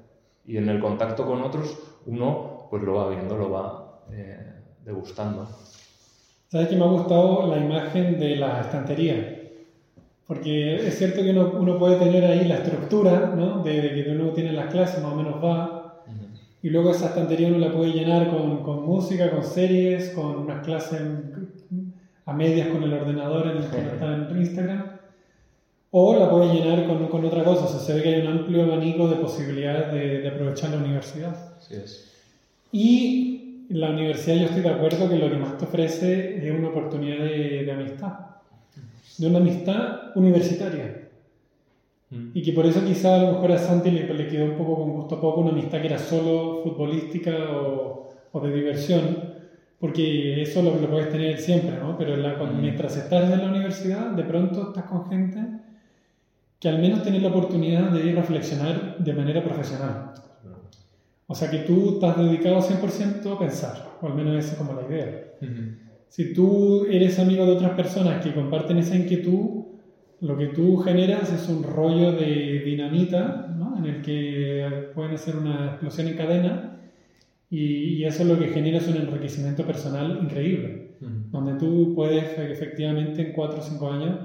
Y 0.46 0.58
en 0.58 0.70
el 0.70 0.80
contacto 0.80 1.26
con 1.26 1.42
otros, 1.42 1.78
uno 2.06 2.68
pues 2.70 2.84
lo 2.84 2.94
va 2.94 3.10
viendo, 3.10 3.36
lo 3.36 3.50
va 3.50 4.02
eh, 4.12 4.54
degustando. 4.84 5.48
¿Sabes 6.48 6.68
que 6.68 6.76
me 6.76 6.84
ha 6.84 6.88
gustado 6.88 7.48
la 7.48 7.58
imagen 7.58 8.20
de 8.20 8.36
la 8.36 8.62
estantería? 8.62 9.39
Porque 10.30 10.76
es 10.76 10.96
cierto 11.00 11.24
que 11.24 11.32
uno, 11.32 11.54
uno 11.60 11.80
puede 11.80 11.96
tener 11.96 12.24
ahí 12.24 12.48
la 12.48 12.58
estructura, 12.58 13.34
¿no? 13.36 13.64
De, 13.64 13.82
de 13.82 14.04
que 14.04 14.12
uno 14.12 14.30
tiene 14.30 14.54
las 14.54 14.72
clases, 14.72 15.02
más 15.02 15.14
o 15.14 15.16
menos 15.16 15.44
va, 15.44 15.80
y 16.62 16.70
luego 16.70 16.92
esa 16.92 17.08
estantería 17.08 17.48
uno 17.48 17.58
la 17.58 17.72
puede 17.72 17.94
llenar 17.94 18.30
con, 18.30 18.62
con 18.62 18.86
música, 18.86 19.32
con 19.32 19.44
series, 19.44 20.10
con 20.10 20.36
unas 20.36 20.64
clases 20.64 21.02
a 22.26 22.34
medias 22.34 22.68
con 22.68 22.84
el 22.84 22.94
ordenador 22.94 23.48
en 23.48 23.58
el 23.58 23.70
que 23.70 23.78
uno 23.78 23.90
está 23.90 24.30
en 24.30 24.38
Instagram. 24.40 24.92
O 25.90 26.16
la 26.16 26.30
puede 26.30 26.54
llenar 26.54 26.86
con, 26.86 27.08
con 27.08 27.26
otra 27.26 27.44
cosa. 27.44 27.66
O 27.66 27.68
sea, 27.68 27.80
se 27.80 27.96
ve 27.96 28.04
que 28.04 28.14
hay 28.14 28.22
un 28.22 28.28
amplio 28.28 28.64
abanico 28.66 29.08
de 29.08 29.16
posibilidades 29.16 29.92
de, 29.92 30.20
de 30.20 30.28
aprovechar 30.28 30.70
la 30.70 30.78
universidad. 30.78 31.36
Así 31.58 31.74
es. 31.74 32.14
Y 32.72 33.66
la 33.70 33.90
universidad, 33.90 34.36
yo 34.36 34.44
estoy 34.44 34.62
de 34.62 34.70
acuerdo 34.70 35.10
que 35.10 35.16
lo 35.16 35.28
que 35.32 35.38
más 35.38 35.58
te 35.58 35.66
ofrece 35.66 36.46
es 36.46 36.54
una 36.56 36.68
oportunidad 36.68 37.24
de, 37.24 37.64
de 37.64 37.72
amistad. 37.72 38.14
De 39.20 39.28
una 39.28 39.38
amistad 39.40 40.16
universitaria. 40.16 41.10
Mm. 42.10 42.32
Y 42.34 42.42
que 42.42 42.54
por 42.54 42.66
eso 42.66 42.84
quizá 42.86 43.16
a 43.16 43.24
lo 43.24 43.32
mejor 43.34 43.52
a 43.52 43.58
Santi 43.58 43.92
le, 43.92 44.12
le 44.14 44.28
quedó 44.28 44.46
un 44.46 44.58
poco 44.58 44.76
con 44.78 44.92
gusto 44.94 45.16
a 45.16 45.22
poco 45.22 45.42
una 45.42 45.52
amistad 45.52 45.80
que 45.82 45.88
era 45.88 45.98
solo 46.00 46.62
futbolística 46.64 47.32
o, 47.52 48.10
o 48.32 48.40
de 48.40 48.52
diversión, 48.54 49.04
porque 49.80 50.42
eso 50.42 50.62
lo, 50.64 50.76
lo 50.80 50.90
puedes 50.90 51.10
tener 51.10 51.38
siempre, 51.40 51.78
¿no? 51.78 51.98
Pero 51.98 52.16
la- 52.18 52.38
cuando- 52.38 52.58
Mm. 52.58 52.62
mientras 52.62 52.96
estás 52.98 53.32
en 53.32 53.40
la 53.40 53.50
universidad, 53.50 54.12
de 54.12 54.24
pronto 54.24 54.70
estás 54.70 54.86
con 54.86 55.08
gente 55.10 55.40
que 56.60 56.68
al 56.68 56.80
menos 56.80 57.04
tienes 57.04 57.22
la 57.22 57.30
oportunidad 57.30 57.90
de 57.90 58.06
ir 58.06 58.18
a 58.18 58.22
reflexionar 58.22 58.98
de 58.98 59.14
manera 59.14 59.42
profesional. 59.44 60.14
O 61.28 61.36
sea 61.36 61.50
que 61.50 61.60
tú 61.60 61.94
estás 61.94 62.18
dedicado 62.18 62.60
100% 62.60 63.34
a 63.36 63.40
pensar, 63.40 63.98
o 64.02 64.08
al 64.08 64.16
menos 64.16 64.36
esa 64.44 64.54
es 64.54 64.58
como 64.58 64.74
la 64.74 64.88
idea. 64.88 65.26
Si 66.10 66.34
tú 66.34 66.86
eres 66.90 67.20
amigo 67.20 67.46
de 67.46 67.52
otras 67.54 67.72
personas 67.72 68.24
que 68.24 68.34
comparten 68.34 68.78
esa 68.78 68.96
inquietud, 68.96 69.66
lo 70.22 70.38
que 70.38 70.48
tú 70.48 70.78
generas 70.78 71.32
es 71.32 71.48
un 71.50 71.64
rollo 71.64 72.12
de 72.14 72.62
dinamita, 72.66 73.48
¿no? 73.58 73.78
en 73.78 73.86
el 73.86 74.02
que 74.02 74.90
pueden 74.94 75.14
hacer 75.14 75.36
una 75.38 75.68
explosión 75.68 76.08
en 76.08 76.18
cadena 76.18 76.80
y, 77.50 77.96
y 78.00 78.06
eso 78.06 78.24
lo 78.26 78.38
que 78.40 78.50
genera 78.50 78.80
es 78.80 78.88
un 78.88 78.98
enriquecimiento 78.98 79.66
personal 79.66 80.20
increíble, 80.22 80.96
donde 81.32 81.54
tú 81.54 81.94
puedes 81.96 82.38
e- 82.38 82.52
efectivamente 82.52 83.22
en 83.22 83.34
4 83.34 83.60
o 83.60 83.62
5 83.62 83.92
años 83.92 84.20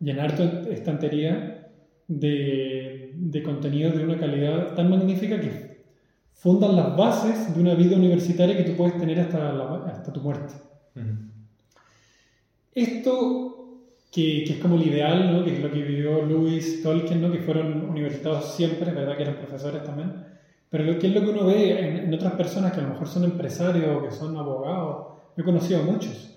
llenar 0.00 0.36
tu 0.36 0.42
estantería 0.70 1.68
de, 2.08 3.12
de 3.14 3.42
contenidos 3.42 3.96
de 3.96 4.04
una 4.04 4.18
calidad 4.18 4.74
tan 4.74 4.90
magnífica 4.90 5.40
que 5.40 5.78
fundan 6.34 6.76
las 6.76 6.96
bases 6.96 7.54
de 7.54 7.60
una 7.60 7.74
vida 7.74 7.96
universitaria 7.96 8.56
que 8.56 8.64
tú 8.64 8.72
puedes 8.76 8.98
tener 8.98 9.18
hasta, 9.20 9.52
la- 9.52 9.84
hasta 9.86 10.12
tu 10.12 10.20
muerte. 10.20 10.54
Esto, 12.74 13.78
que, 14.12 14.44
que 14.44 14.52
es 14.54 14.58
como 14.58 14.76
el 14.76 14.86
ideal, 14.86 15.32
¿no? 15.32 15.44
que 15.44 15.54
es 15.56 15.60
lo 15.62 15.70
que 15.70 15.82
vivió 15.82 16.24
Lewis, 16.24 16.82
Tolkien, 16.82 17.20
¿no? 17.20 17.32
que 17.32 17.38
fueron 17.38 17.88
universitados 17.90 18.54
siempre, 18.54 18.92
¿verdad? 18.92 19.16
que 19.16 19.22
eran 19.24 19.36
profesores 19.36 19.82
también, 19.82 20.12
pero 20.70 20.84
lo 20.84 20.98
que 20.98 21.08
es 21.08 21.14
lo 21.14 21.22
que 21.22 21.30
uno 21.30 21.46
ve 21.46 21.78
en, 21.80 21.96
en 22.08 22.14
otras 22.14 22.34
personas 22.34 22.72
que 22.72 22.80
a 22.80 22.84
lo 22.84 22.90
mejor 22.90 23.08
son 23.08 23.24
empresarios 23.24 23.86
o 23.96 24.02
que 24.02 24.10
son 24.10 24.36
abogados, 24.36 25.06
yo 25.36 25.42
he 25.42 25.44
conocido 25.44 25.80
a 25.80 25.84
muchos, 25.84 26.36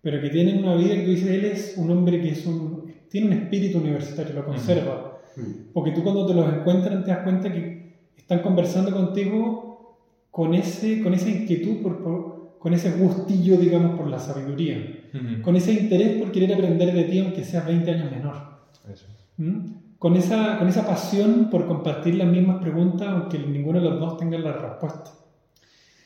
pero 0.00 0.20
que 0.20 0.30
tienen 0.30 0.64
una 0.64 0.74
vida 0.76 0.94
que 0.94 1.02
tú 1.04 1.10
dices, 1.10 1.28
él 1.30 1.44
es 1.44 1.74
un 1.76 1.90
hombre 1.90 2.20
que 2.20 2.30
es 2.30 2.46
un, 2.46 2.92
tiene 3.08 3.26
un 3.28 3.32
espíritu 3.34 3.78
universitario, 3.78 4.34
lo 4.34 4.44
conserva, 4.46 5.08
Mm. 5.34 5.72
porque 5.72 5.92
tú 5.92 6.02
cuando 6.02 6.26
te 6.26 6.34
los 6.34 6.46
encuentras 6.52 7.02
te 7.06 7.10
das 7.10 7.20
cuenta 7.24 7.50
que 7.50 7.94
están 8.18 8.40
conversando 8.40 8.92
contigo 8.92 9.96
con, 10.30 10.52
ese, 10.52 11.02
con 11.02 11.14
esa 11.14 11.30
inquietud, 11.30 11.80
por, 11.82 12.02
por- 12.04 12.31
con 12.62 12.72
ese 12.74 12.92
gustillo, 12.92 13.56
digamos, 13.56 13.98
por 13.98 14.06
la 14.06 14.20
sabiduría 14.20 15.02
con 15.42 15.56
ese 15.56 15.72
interés 15.72 16.18
por 16.20 16.30
querer 16.30 16.54
aprender 16.54 16.94
de 16.94 17.04
ti 17.04 17.18
aunque 17.18 17.44
seas 17.44 17.66
20 17.66 17.90
años 17.90 18.10
menor. 18.10 18.36
Eso. 18.90 19.06
¿Mm? 19.36 19.98
Con, 19.98 20.16
esa, 20.16 20.58
con 20.58 20.68
esa 20.68 20.86
pasión 20.86 21.50
por 21.50 21.66
compartir 21.66 22.14
las 22.14 22.28
mismas 22.28 22.62
preguntas 22.62 23.08
aunque 23.08 23.38
ninguno 23.38 23.80
de 23.80 23.90
los 23.90 24.00
dos 24.00 24.16
tenga 24.16 24.38
la 24.38 24.52
respuesta. 24.52 25.10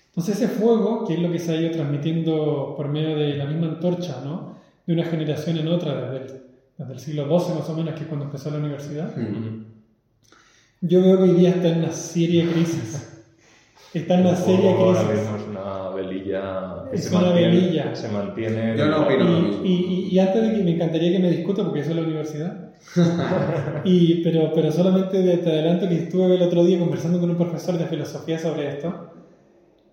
Entonces 0.09 0.37
ese 0.37 0.49
fuego, 0.49 1.07
que 1.07 1.15
es 1.15 1.21
lo 1.21 1.31
que 1.31 1.39
se 1.39 1.53
ha 1.53 1.61
ido 1.61 1.73
transmitiendo 1.73 2.75
por 2.75 2.89
medio 2.89 3.17
de 3.17 3.37
la 3.37 3.45
misma 3.45 3.67
antorcha, 3.67 4.23
¿no? 4.25 4.57
de 4.87 4.95
una 4.95 5.05
generación 5.05 5.59
en 5.59 5.69
otra, 5.69 6.11
desde 6.11 6.25
el, 6.25 6.41
desde 6.79 6.93
el 6.95 6.99
siglo 6.99 7.25
XII 7.25 7.55
más 7.55 7.69
o 7.69 7.75
menos, 7.75 7.95
que 7.95 8.01
es 8.01 8.07
cuando 8.07 8.25
empezó 8.25 8.51
la 8.51 8.59
universidad, 8.59 9.15
Mm. 9.15 9.67
yo 10.81 11.03
veo 11.03 11.17
que 11.19 11.23
hoy 11.25 11.35
día 11.35 11.51
está 11.51 11.69
en 11.69 11.79
una 11.81 11.93
seria 11.93 12.51
crisis. 12.51 13.13
Está 13.95 14.15
en 14.15 14.21
una 14.21 14.31
El 14.31 14.37
seria 14.37 14.61
fuego 14.75 14.85
ahora 14.85 15.01
es 15.15 15.29
una 15.49 15.89
velilla 15.91 16.85
que 16.91 16.97
Es 16.97 17.05
se, 17.05 17.17
una 17.17 17.25
mantiene, 17.27 17.49
velilla. 17.57 17.95
se 17.97 18.09
mantiene. 18.09 18.77
Yo 18.77 18.87
no 18.87 19.03
opino. 19.03 19.65
Y, 19.65 19.69
y- 19.73 20.09
y 20.13 20.19
antes 20.19 20.43
de 20.43 20.53
que 20.55 20.63
me 20.65 20.71
encantaría 20.75 21.13
que 21.13 21.19
me 21.19 21.31
discuta, 21.31 21.65
porque 21.65 21.81
eso 21.81 21.91
es 21.91 21.97
la 21.97 22.03
universidad, 22.03 22.71
y, 23.85 24.23
pero, 24.23 24.53
pero 24.53 24.71
solamente 24.71 25.23
de- 25.23 25.39
te 25.39 25.51
adelanto 25.51 25.89
que 25.89 25.95
estuve 25.97 26.35
el 26.35 26.43
otro 26.43 26.65
día 26.65 26.79
conversando 26.79 27.19
con 27.21 27.31
un 27.31 27.37
profesor 27.37 27.79
de 27.79 27.87
filosofía 27.87 28.39
sobre 28.39 28.69
esto, 28.69 29.13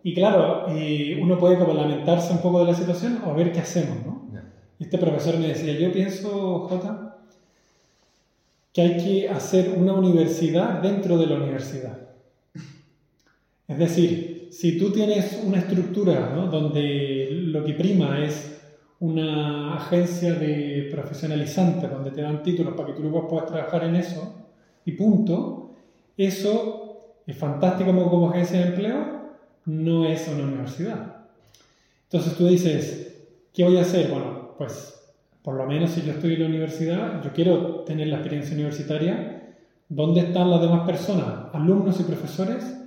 y 0.03 0.13
claro, 0.13 0.65
eh, 0.69 1.17
uno 1.21 1.37
puede 1.37 1.57
como 1.57 1.73
lamentarse 1.73 2.33
un 2.33 2.39
poco 2.39 2.59
de 2.59 2.65
la 2.65 2.73
situación 2.75 3.19
o 3.25 3.33
ver 3.33 3.51
qué 3.53 3.59
hacemos, 3.61 4.05
¿no? 4.05 4.23
Y 4.79 4.83
este 4.83 4.97
profesor 4.97 5.37
me 5.37 5.47
decía, 5.47 5.79
yo 5.79 5.93
pienso, 5.93 6.67
Jota, 6.67 7.17
que 8.73 8.81
hay 8.81 8.97
que 8.97 9.29
hacer 9.29 9.73
una 9.77 9.93
universidad 9.93 10.81
dentro 10.81 11.17
de 11.17 11.27
la 11.27 11.35
universidad. 11.35 11.99
Es 13.67 13.77
decir, 13.77 14.49
si 14.51 14.77
tú 14.77 14.91
tienes 14.91 15.41
una 15.43 15.59
estructura 15.59 16.31
¿no? 16.35 16.47
donde 16.47 17.29
lo 17.31 17.63
que 17.63 17.73
prima 17.73 18.23
es 18.23 18.61
una 18.99 19.75
agencia 19.75 20.33
de 20.33 20.89
profesionalizante, 20.91 21.87
donde 21.87 22.11
te 22.11 22.21
dan 22.21 22.43
títulos 22.43 22.73
para 22.73 22.87
que 22.87 22.93
tú 22.93 23.01
luego 23.01 23.27
puedas 23.27 23.47
trabajar 23.47 23.83
en 23.85 23.95
eso, 23.95 24.47
y 24.85 24.91
punto, 24.93 25.75
eso 26.17 27.19
es 27.25 27.37
fantástico 27.37 27.91
como, 27.91 28.09
como 28.09 28.29
agencia 28.29 28.59
de 28.59 28.67
empleo, 28.67 29.23
no 29.65 30.05
es 30.05 30.27
una 30.27 30.43
universidad. 30.43 31.25
Entonces 32.03 32.37
tú 32.37 32.47
dices, 32.47 33.25
¿qué 33.53 33.63
voy 33.63 33.77
a 33.77 33.81
hacer? 33.81 34.09
Bueno, 34.09 34.55
pues 34.57 34.93
por 35.41 35.55
lo 35.55 35.65
menos 35.65 35.91
si 35.91 36.01
yo 36.03 36.13
estoy 36.13 36.35
en 36.35 36.41
la 36.41 36.47
universidad, 36.47 37.23
yo 37.23 37.33
quiero 37.33 37.81
tener 37.81 38.07
la 38.07 38.17
experiencia 38.17 38.55
universitaria. 38.55 39.55
¿Dónde 39.89 40.21
están 40.21 40.49
las 40.49 40.61
demás 40.61 40.85
personas, 40.85 41.53
alumnos 41.53 41.99
y 41.99 42.03
profesores, 42.03 42.82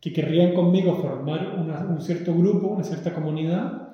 que 0.00 0.12
querrían 0.12 0.54
conmigo 0.54 0.96
formar 0.96 1.56
una- 1.58 1.80
un 1.80 2.00
cierto 2.00 2.34
grupo, 2.34 2.68
una 2.68 2.84
cierta 2.84 3.12
comunidad? 3.14 3.88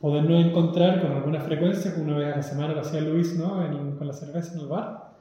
Podernos 0.00 0.44
encontrar 0.44 1.00
con 1.00 1.12
alguna 1.12 1.40
frecuencia, 1.40 1.94
una 2.00 2.16
vez 2.18 2.32
a 2.34 2.36
la 2.36 2.42
semana 2.42 2.74
lo 2.74 2.80
hacía 2.80 3.00
Luis, 3.00 3.36
¿no? 3.36 3.64
En- 3.64 3.96
con 3.96 4.06
la 4.06 4.12
cerveza 4.12 4.54
en 4.54 4.60
el 4.60 4.66
bar. 4.66 5.16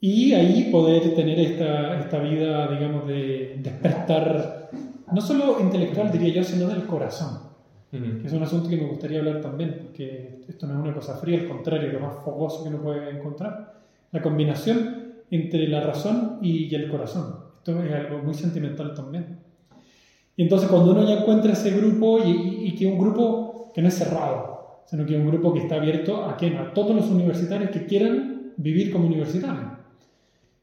Y 0.00 0.32
ahí 0.34 0.68
poder 0.70 1.14
tener 1.14 1.38
esta, 1.40 1.98
esta 1.98 2.18
vida, 2.20 2.68
digamos, 2.68 3.06
de 3.06 3.58
despertar, 3.62 4.70
no 5.12 5.20
solo 5.20 5.58
intelectual, 5.60 6.12
diría 6.12 6.34
yo, 6.34 6.44
sino 6.44 6.68
del 6.68 6.84
corazón 6.86 7.46
que 8.20 8.26
es 8.26 8.32
un 8.32 8.42
asunto 8.42 8.68
que 8.68 8.76
me 8.76 8.86
gustaría 8.88 9.20
hablar 9.20 9.40
también, 9.40 9.78
porque 9.82 10.40
esto 10.48 10.66
no 10.66 10.74
es 10.74 10.80
una 10.80 10.94
cosa 10.94 11.16
fría, 11.16 11.40
al 11.40 11.48
contrario, 11.48 11.92
lo 11.92 12.00
más 12.00 12.16
fogoso 12.24 12.62
que 12.62 12.68
uno 12.68 12.82
puede 12.82 13.10
encontrar. 13.10 13.74
La 14.12 14.20
combinación 14.20 15.14
entre 15.30 15.66
la 15.68 15.80
razón 15.80 16.38
y 16.42 16.72
el 16.74 16.88
corazón. 16.88 17.45
Esto 17.66 17.82
es 17.82 17.92
algo 17.92 18.22
muy 18.22 18.32
sentimental 18.34 18.94
también. 18.94 19.38
Y 20.36 20.42
entonces 20.42 20.68
cuando 20.68 20.92
uno 20.92 21.04
ya 21.04 21.20
encuentra 21.20 21.52
ese 21.52 21.72
grupo, 21.72 22.20
y, 22.24 22.30
y- 22.30 22.66
y 22.68 22.74
que 22.76 22.86
un 22.86 22.96
grupo 22.98 23.72
que 23.74 23.82
no 23.82 23.88
es 23.88 23.94
cerrado, 23.94 24.82
sino 24.86 25.04
que 25.04 25.14
es 25.16 25.20
un 25.20 25.26
grupo 25.26 25.52
que 25.52 25.60
está 25.60 25.74
abierto 25.76 26.24
a, 26.24 26.36
quién? 26.36 26.56
a 26.58 26.72
todos 26.72 26.94
los 26.94 27.10
universitarios 27.10 27.70
que 27.70 27.86
quieran 27.86 28.52
vivir 28.56 28.92
como 28.92 29.06
universitarios. 29.06 29.64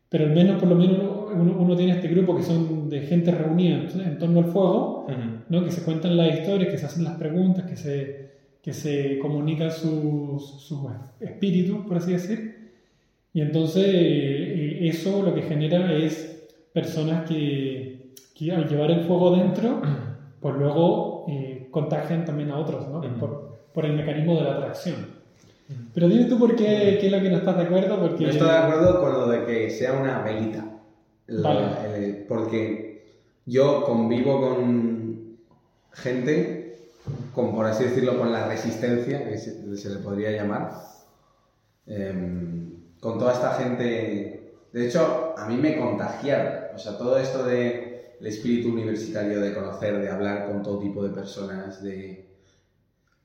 Pero 0.07 0.25
al 0.25 0.31
menos, 0.31 0.59
por 0.61 0.69
lo 0.69 0.75
menos, 0.75 0.97
uno, 1.33 1.57
uno 1.59 1.75
tiene 1.75 1.91
este 1.93 2.07
grupo 2.07 2.37
que 2.37 2.43
son 2.43 2.89
de 2.89 3.01
gente 3.01 3.31
reunida 3.31 3.81
en, 3.93 3.99
en 4.01 4.17
torno 4.17 4.39
al 4.39 4.45
fuego, 4.45 5.05
Ujú. 5.09 5.15
¿no? 5.49 5.65
que 5.65 5.71
se 5.71 5.83
cuentan 5.83 6.15
las 6.15 6.39
historias, 6.39 6.69
que 6.69 6.77
se 6.77 6.85
hacen 6.85 7.03
las 7.03 7.17
preguntas, 7.17 7.65
que 7.65 7.75
se, 7.75 8.29
que 8.61 8.71
se 8.71 9.19
comunican 9.19 9.71
sus 9.71 10.61
sus 10.61 10.79
espíritus, 11.19 11.85
por 11.85 11.97
así 11.97 12.13
decir. 12.13 12.71
Y 13.33 13.41
entonces 13.41 13.83
eh, 13.87 14.87
eso 14.87 15.21
lo 15.23 15.33
que 15.35 15.41
genera 15.41 15.91
es 15.97 16.29
personas 16.73 17.27
que, 17.27 18.13
que 18.35 18.51
al 18.51 18.67
llevar 18.67 18.91
el 18.91 19.03
fuego 19.05 19.35
dentro 19.35 19.81
pues 20.39 20.55
luego 20.55 21.25
eh, 21.29 21.67
contagian 21.71 22.25
también 22.25 22.51
a 22.51 22.57
otros, 22.57 22.87
¿no? 22.89 23.01
Por, 23.19 23.59
por 23.73 23.85
el 23.85 23.95
mecanismo 23.95 24.35
de 24.37 24.43
la 24.43 24.53
atracción. 24.53 25.07
Pero 25.93 26.07
dime 26.09 26.25
tú 26.25 26.37
por 26.37 26.55
qué, 26.55 26.97
qué 26.99 27.05
es 27.07 27.11
lo 27.11 27.21
que 27.21 27.29
no 27.29 27.37
estás 27.37 27.55
de 27.57 27.63
acuerdo, 27.63 27.99
porque... 27.99 28.23
No 28.25 28.29
estoy 28.29 28.47
de 28.47 28.57
acuerdo 28.57 28.99
con 28.99 29.13
lo 29.13 29.27
de 29.27 29.45
que 29.45 29.69
sea 29.69 29.93
una 29.93 30.21
velita. 30.21 30.65
La- 31.27 31.49
Vale. 31.49 32.07
el- 32.07 32.25
porque 32.27 33.05
yo 33.45 33.83
convivo 33.85 34.41
con 34.41 35.37
gente, 35.93 36.75
con, 37.33 37.55
por 37.55 37.65
así 37.65 37.85
decirlo, 37.85 38.17
con 38.17 38.31
la 38.31 38.47
resistencia, 38.47 39.23
que 39.23 39.37
se, 39.37 39.77
se 39.77 39.89
le 39.89 39.99
podría 39.99 40.31
llamar, 40.31 40.71
em, 41.85 42.73
con 42.99 43.17
toda 43.17 43.33
esta 43.33 43.51
gente. 43.53 44.51
De 44.71 44.87
hecho, 44.87 45.33
a 45.37 45.45
mí 45.47 45.55
me 45.57 45.77
contagiaron. 45.77 46.62
O 46.75 46.77
sea, 46.77 46.97
todo 46.97 47.17
esto 47.17 47.43
de 47.45 48.15
el 48.19 48.27
espíritu 48.27 48.69
universitario, 48.69 49.41
de 49.41 49.53
conocer, 49.53 49.99
de 49.99 50.09
hablar 50.09 50.47
con 50.47 50.61
todo 50.63 50.79
tipo 50.79 51.03
de 51.03 51.11
personas, 51.11 51.81
de... 51.83 52.25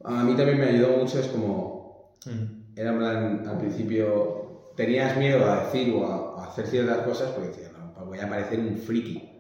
A 0.05 0.25
mí 0.25 0.35
también 0.37 0.59
me 0.59 0.67
ayudó 0.67 0.97
mucho, 0.99 1.19
es 1.21 1.29
como 1.29 1.79
Mm. 2.27 2.45
era 2.77 2.97
plan, 2.97 3.43
al 3.47 3.59
principio 3.59 4.71
tenías 4.75 5.17
miedo 5.17 5.45
a 5.47 5.61
decir 5.61 5.91
o 5.93 6.05
a, 6.05 6.43
a 6.43 6.47
hacer 6.47 6.67
ciertas 6.67 7.01
cosas 7.03 7.31
porque 7.33 7.49
decías, 7.49 7.73
no, 7.73 7.93
pues 7.93 8.07
voy 8.07 8.19
a 8.21 8.29
parecer 8.29 8.61
un 8.61 8.77
friki. 8.77 9.35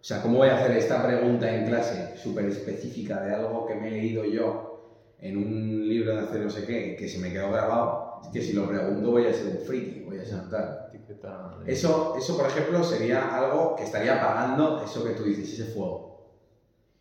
O 0.00 0.04
sea, 0.04 0.22
¿cómo 0.22 0.38
voy 0.38 0.48
a 0.48 0.56
hacer 0.56 0.72
esta 0.72 1.02
pregunta 1.02 1.50
en 1.54 1.64
clase 1.64 2.10
súper 2.14 2.46
específica 2.46 3.20
de 3.22 3.32
algo 3.32 3.66
que 3.66 3.76
me 3.76 3.88
he 3.88 3.92
leído 3.92 4.24
yo 4.24 4.66
en 5.18 5.36
un 5.38 5.88
libro 5.88 6.12
de 6.14 6.20
hacer 6.20 6.42
no 6.42 6.50
sé 6.50 6.64
qué, 6.64 6.96
que 6.96 7.08
se 7.08 7.18
me 7.18 7.32
quedó 7.32 7.50
grabado? 7.50 8.08
Es 8.22 8.28
que 8.28 8.42
si 8.42 8.52
lo 8.54 8.66
pregunto 8.68 9.10
voy 9.10 9.26
a 9.26 9.34
ser 9.34 9.48
un 9.48 9.60
friki, 9.60 10.00
voy 10.00 10.18
a 10.18 10.26
ser 10.26 10.48
tal. 10.48 10.83
Eso, 11.66 12.14
eso, 12.16 12.36
por 12.36 12.46
ejemplo, 12.46 12.82
sería 12.84 13.34
algo 13.36 13.74
que 13.76 13.84
estaría 13.84 14.16
apagando 14.16 14.82
eso 14.82 15.04
que 15.04 15.10
tú 15.10 15.24
dices, 15.24 15.52
ese 15.52 15.72
fuego. 15.72 16.30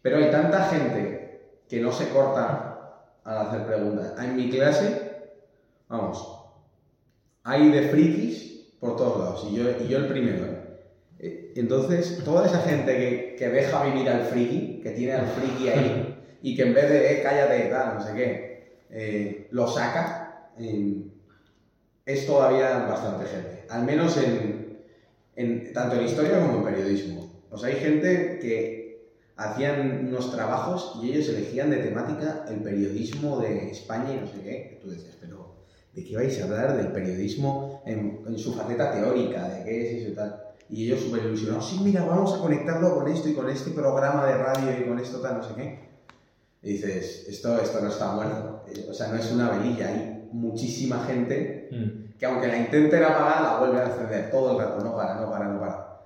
Pero 0.01 0.17
hay 0.17 0.29
tanta 0.29 0.63
gente 0.65 1.63
que 1.67 1.79
no 1.79 1.91
se 1.91 2.09
corta 2.09 3.01
al 3.23 3.37
hacer 3.37 3.65
preguntas. 3.65 4.13
En 4.17 4.35
mi 4.35 4.49
clase, 4.49 4.95
vamos, 5.87 6.27
hay 7.43 7.69
de 7.69 7.89
frikis 7.89 8.73
por 8.79 8.95
todos 8.95 9.17
lados, 9.19 9.45
y 9.49 9.55
yo, 9.55 9.63
y 9.79 9.87
yo 9.87 9.97
el 9.99 10.07
primero. 10.07 10.45
¿eh? 10.45 10.59
Eh, 11.19 11.53
Entonces, 11.55 12.21
toda 12.23 12.45
esa 12.45 12.59
gente 12.59 12.97
que, 12.97 13.35
que 13.37 13.49
deja 13.49 13.83
vivir 13.83 14.09
al 14.09 14.23
friki, 14.23 14.81
que 14.81 14.91
tiene 14.91 15.13
al 15.13 15.27
friki 15.27 15.69
ahí, 15.69 16.37
y 16.41 16.55
que 16.55 16.63
en 16.63 16.73
vez 16.73 16.89
de, 16.89 17.13
eh, 17.13 17.23
cállate, 17.23 17.67
tal, 17.67 17.95
no 17.95 18.01
sé 18.01 18.13
qué, 18.13 18.73
eh, 18.89 19.47
lo 19.51 19.67
saca, 19.67 20.51
eh, 20.57 21.12
es 22.05 22.25
todavía 22.25 22.79
bastante 22.85 23.25
gente. 23.25 23.65
Al 23.69 23.83
menos 23.83 24.17
en, 24.17 24.79
en- 25.35 25.73
tanto 25.73 25.95
en 25.95 26.05
historia 26.05 26.39
como 26.39 26.57
en 26.57 26.63
periodismo. 26.73 27.31
O 27.49 27.57
sea, 27.57 27.69
hay 27.69 27.75
gente 27.75 28.39
que 28.41 29.13
hacían 29.35 30.07
unos 30.09 30.31
trabajos 30.31 30.99
y 31.01 31.11
ellos 31.11 31.29
elegían 31.29 31.69
de 31.69 31.77
temática 31.77 32.45
el 32.49 32.57
periodismo 32.61 33.39
de 33.39 33.71
España 33.71 34.13
y 34.13 34.17
no 34.21 34.27
sé 34.27 34.41
qué. 34.43 34.79
Tú 34.81 34.89
decías, 34.89 35.15
pero 35.19 35.55
¿de 35.93 36.03
qué 36.03 36.15
vais 36.15 36.39
a 36.41 36.45
hablar? 36.45 36.77
Del 36.77 36.91
periodismo 36.91 37.81
en, 37.85 38.21
en 38.27 38.37
su 38.37 38.53
faceta 38.53 38.91
teórica, 38.91 39.47
de 39.49 39.63
qué 39.63 39.81
es 39.95 40.01
eso 40.01 40.11
y 40.11 40.15
tal. 40.15 40.39
Y 40.69 40.85
ellos 40.85 41.01
súper 41.01 41.25
ilusionados, 41.25 41.69
sí, 41.69 41.79
mira, 41.83 42.03
vamos 42.03 42.33
a 42.33 42.39
conectarlo 42.39 42.95
con 42.95 43.07
esto 43.11 43.29
y 43.29 43.33
con 43.33 43.49
este 43.49 43.71
programa 43.71 44.25
de 44.25 44.37
radio 44.37 44.79
y 44.79 44.87
con 44.87 44.97
esto 44.99 45.19
tal, 45.19 45.37
no 45.37 45.43
sé 45.43 45.53
qué. 45.55 45.79
Y 46.63 46.73
dices, 46.73 47.25
esto, 47.27 47.59
esto 47.61 47.81
no 47.81 47.89
está 47.89 48.13
muerto. 48.13 48.63
Eh, 48.67 48.87
O 48.89 48.93
sea, 48.93 49.09
no 49.09 49.17
es 49.17 49.31
una 49.31 49.49
velilla, 49.51 49.89
hay 49.89 50.29
muchísima 50.31 51.03
gente 51.05 51.62
Mm. 51.73 52.17
que 52.19 52.25
aunque 52.25 52.47
la 52.47 52.57
intenten 52.57 53.03
apagar, 53.03 53.41
la 53.41 53.57
vuelven 53.59 53.81
a 53.81 53.85
encender 53.85 54.29
todo 54.29 54.51
el 54.51 54.57
rato, 54.63 54.83
no 54.83 54.95
para, 54.95 55.15
no 55.15 55.29
para, 55.29 55.45
no 55.45 55.59
para. 55.59 56.01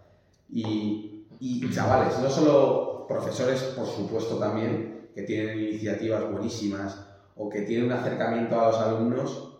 Y, 0.50 1.26
chavales, 1.72 2.18
no 2.20 2.30
solo 2.30 3.06
profesores, 3.08 3.62
por 3.76 3.86
supuesto 3.86 4.38
también, 4.38 5.10
que 5.14 5.24
tienen 5.24 5.60
iniciativas 5.60 6.32
buenísimas 6.32 7.06
o 7.36 7.50
que 7.50 7.62
tienen 7.62 7.88
un 7.88 7.92
acercamiento 7.92 8.60
a 8.60 8.68
los 8.68 8.78
alumnos 8.80 9.60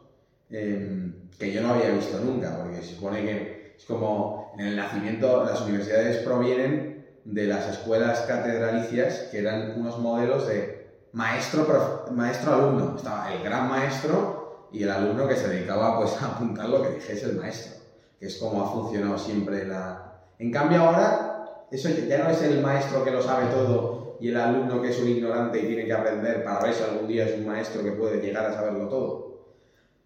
eh, 0.50 1.12
que 1.38 1.52
yo 1.52 1.62
no 1.62 1.74
había 1.74 1.90
visto 1.90 2.20
nunca, 2.20 2.58
porque 2.58 2.82
se 2.82 2.96
supone 2.96 3.24
que 3.24 3.74
es 3.78 3.86
como 3.86 4.54
en 4.58 4.68
el 4.68 4.76
nacimiento, 4.76 5.44
las 5.44 5.62
universidades 5.62 6.18
provienen 6.18 7.06
de 7.26 7.46
las 7.46 7.68
escuelas 7.68 8.22
catedralicias, 8.22 9.28
que 9.30 9.40
eran 9.40 9.80
unos 9.80 10.00
modelos 10.00 10.48
de 10.48 10.88
maestro-alumno. 11.12 12.12
Maestro 12.16 12.54
alumno. 12.54 12.96
Estaba 12.96 13.34
el 13.34 13.44
gran 13.44 13.70
maestro 13.70 14.37
y 14.72 14.84
el 14.84 14.90
alumno 14.90 15.28
que 15.28 15.36
se 15.36 15.48
dedicaba 15.48 15.98
pues, 15.98 16.22
a 16.22 16.28
apuntar 16.28 16.70
lo 16.70 16.82
que 16.84 16.96
dijese 16.96 17.28
el 17.28 17.38
maestro, 17.38 17.82
que 18.20 18.28
es 18.28 18.38
como 18.38 18.64
ha 18.64 18.72
funcionado 18.72 19.18
siempre 19.18 19.66
la... 19.66 20.22
En 20.40 20.52
cambio 20.52 20.82
ahora, 20.82 21.66
eso 21.72 21.90
ya 21.90 22.20
no 22.20 22.30
es 22.30 22.42
el 22.44 22.62
maestro 22.62 23.04
que 23.04 23.12
lo 23.12 23.22
sabe 23.22 23.48
todo 23.48 24.18
y 24.20 24.30
el 24.30 24.38
alumno 24.38 24.82
que 24.82 24.90
es 24.90 25.00
un 25.00 25.10
ignorante 25.10 25.60
y 25.60 25.68
tiene 25.68 25.86
que 25.86 25.94
aprender 25.94 26.44
para 26.44 26.62
ver 26.62 26.74
si 26.74 26.84
algún 26.84 27.08
día 27.08 27.26
es 27.26 27.36
un 27.38 27.46
maestro 27.46 27.84
que 27.84 27.92
puede 27.92 28.22
llegar 28.22 28.46
a 28.46 28.54
saberlo 28.54 28.88
todo. 28.88 29.28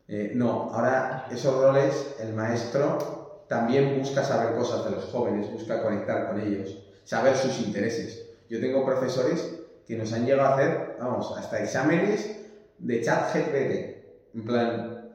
Eh, 0.08 0.32
no, 0.36 0.70
ahora 0.74 1.28
esos 1.32 1.56
roles, 1.56 2.16
el 2.20 2.34
maestro 2.34 3.46
también 3.48 3.98
busca 3.98 4.24
saber 4.24 4.56
cosas 4.56 4.86
de 4.86 4.92
los 4.92 5.06
jóvenes, 5.06 5.52
busca 5.52 5.82
conectar 5.82 6.28
con 6.28 6.40
ellos, 6.40 6.84
saber 7.04 7.36
sus 7.36 7.60
intereses. 7.60 8.30
Yo 8.50 8.60
tengo 8.60 8.86
profesores 8.86 9.60
que 9.88 9.96
nos 9.96 10.12
han 10.14 10.26
llegado 10.26 10.50
a 10.50 10.54
hacer, 10.56 10.96
vamos, 11.00 11.38
hasta 11.38 11.60
exámenes 11.62 12.38
de 12.78 13.02
chat 13.02 13.34
GPT. 13.34 14.01
En 14.34 14.46
plan, 14.46 15.10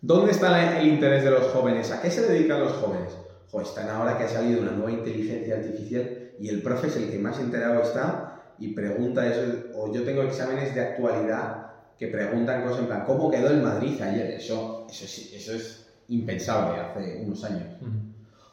¿dónde 0.00 0.32
está 0.32 0.78
el 0.80 0.86
interés 0.86 1.24
de 1.24 1.30
los 1.30 1.46
jóvenes? 1.48 1.90
¿A 1.90 2.00
qué 2.00 2.10
se 2.10 2.26
dedican 2.26 2.60
los 2.60 2.72
jóvenes? 2.72 3.16
Jo, 3.50 3.60
están 3.60 3.88
ahora 3.88 4.16
que 4.16 4.24
ha 4.24 4.28
salido 4.28 4.60
una 4.62 4.72
nueva 4.72 4.92
inteligencia 4.92 5.56
artificial 5.56 6.32
y 6.38 6.48
el 6.48 6.62
profe 6.62 6.88
es 6.88 6.96
el 6.96 7.10
que 7.10 7.18
más 7.18 7.40
enterado 7.40 7.82
está 7.82 8.52
y 8.58 8.74
pregunta 8.74 9.26
eso. 9.26 9.40
O 9.74 9.92
yo 9.92 10.04
tengo 10.04 10.22
exámenes 10.22 10.74
de 10.74 10.80
actualidad 10.82 11.68
que 11.98 12.08
preguntan 12.08 12.62
cosas 12.62 12.80
en 12.80 12.86
plan, 12.86 13.04
¿cómo 13.04 13.30
quedó 13.30 13.48
el 13.48 13.62
Madrid 13.62 14.00
ayer? 14.00 14.30
Eso, 14.30 14.86
eso, 14.88 15.04
es, 15.04 15.32
eso 15.32 15.54
es 15.54 15.86
impensable 16.08 16.80
hace 16.80 17.22
unos 17.24 17.42
años. 17.44 17.64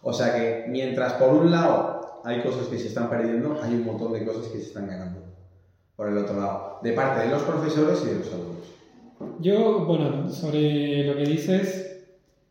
O 0.01 0.13
sea 0.13 0.33
que 0.33 0.65
mientras 0.67 1.13
por 1.13 1.29
un 1.29 1.51
lado 1.51 2.21
hay 2.23 2.41
cosas 2.41 2.67
que 2.67 2.79
se 2.79 2.87
están 2.87 3.09
perdiendo, 3.09 3.59
hay 3.61 3.75
un 3.75 3.85
montón 3.85 4.13
de 4.13 4.25
cosas 4.25 4.47
que 4.47 4.59
se 4.59 4.67
están 4.67 4.87
ganando. 4.87 5.21
Por 5.95 6.09
el 6.09 6.17
otro 6.17 6.37
lado, 6.37 6.79
de 6.81 6.91
parte 6.93 7.21
de 7.21 7.29
los 7.29 7.43
profesores 7.43 8.01
y 8.03 8.07
de 8.07 8.15
los 8.15 8.27
alumnos. 8.33 8.74
Yo, 9.39 9.85
bueno, 9.85 10.29
sobre 10.29 11.05
lo 11.05 11.15
que 11.15 11.23
dices, 11.23 12.03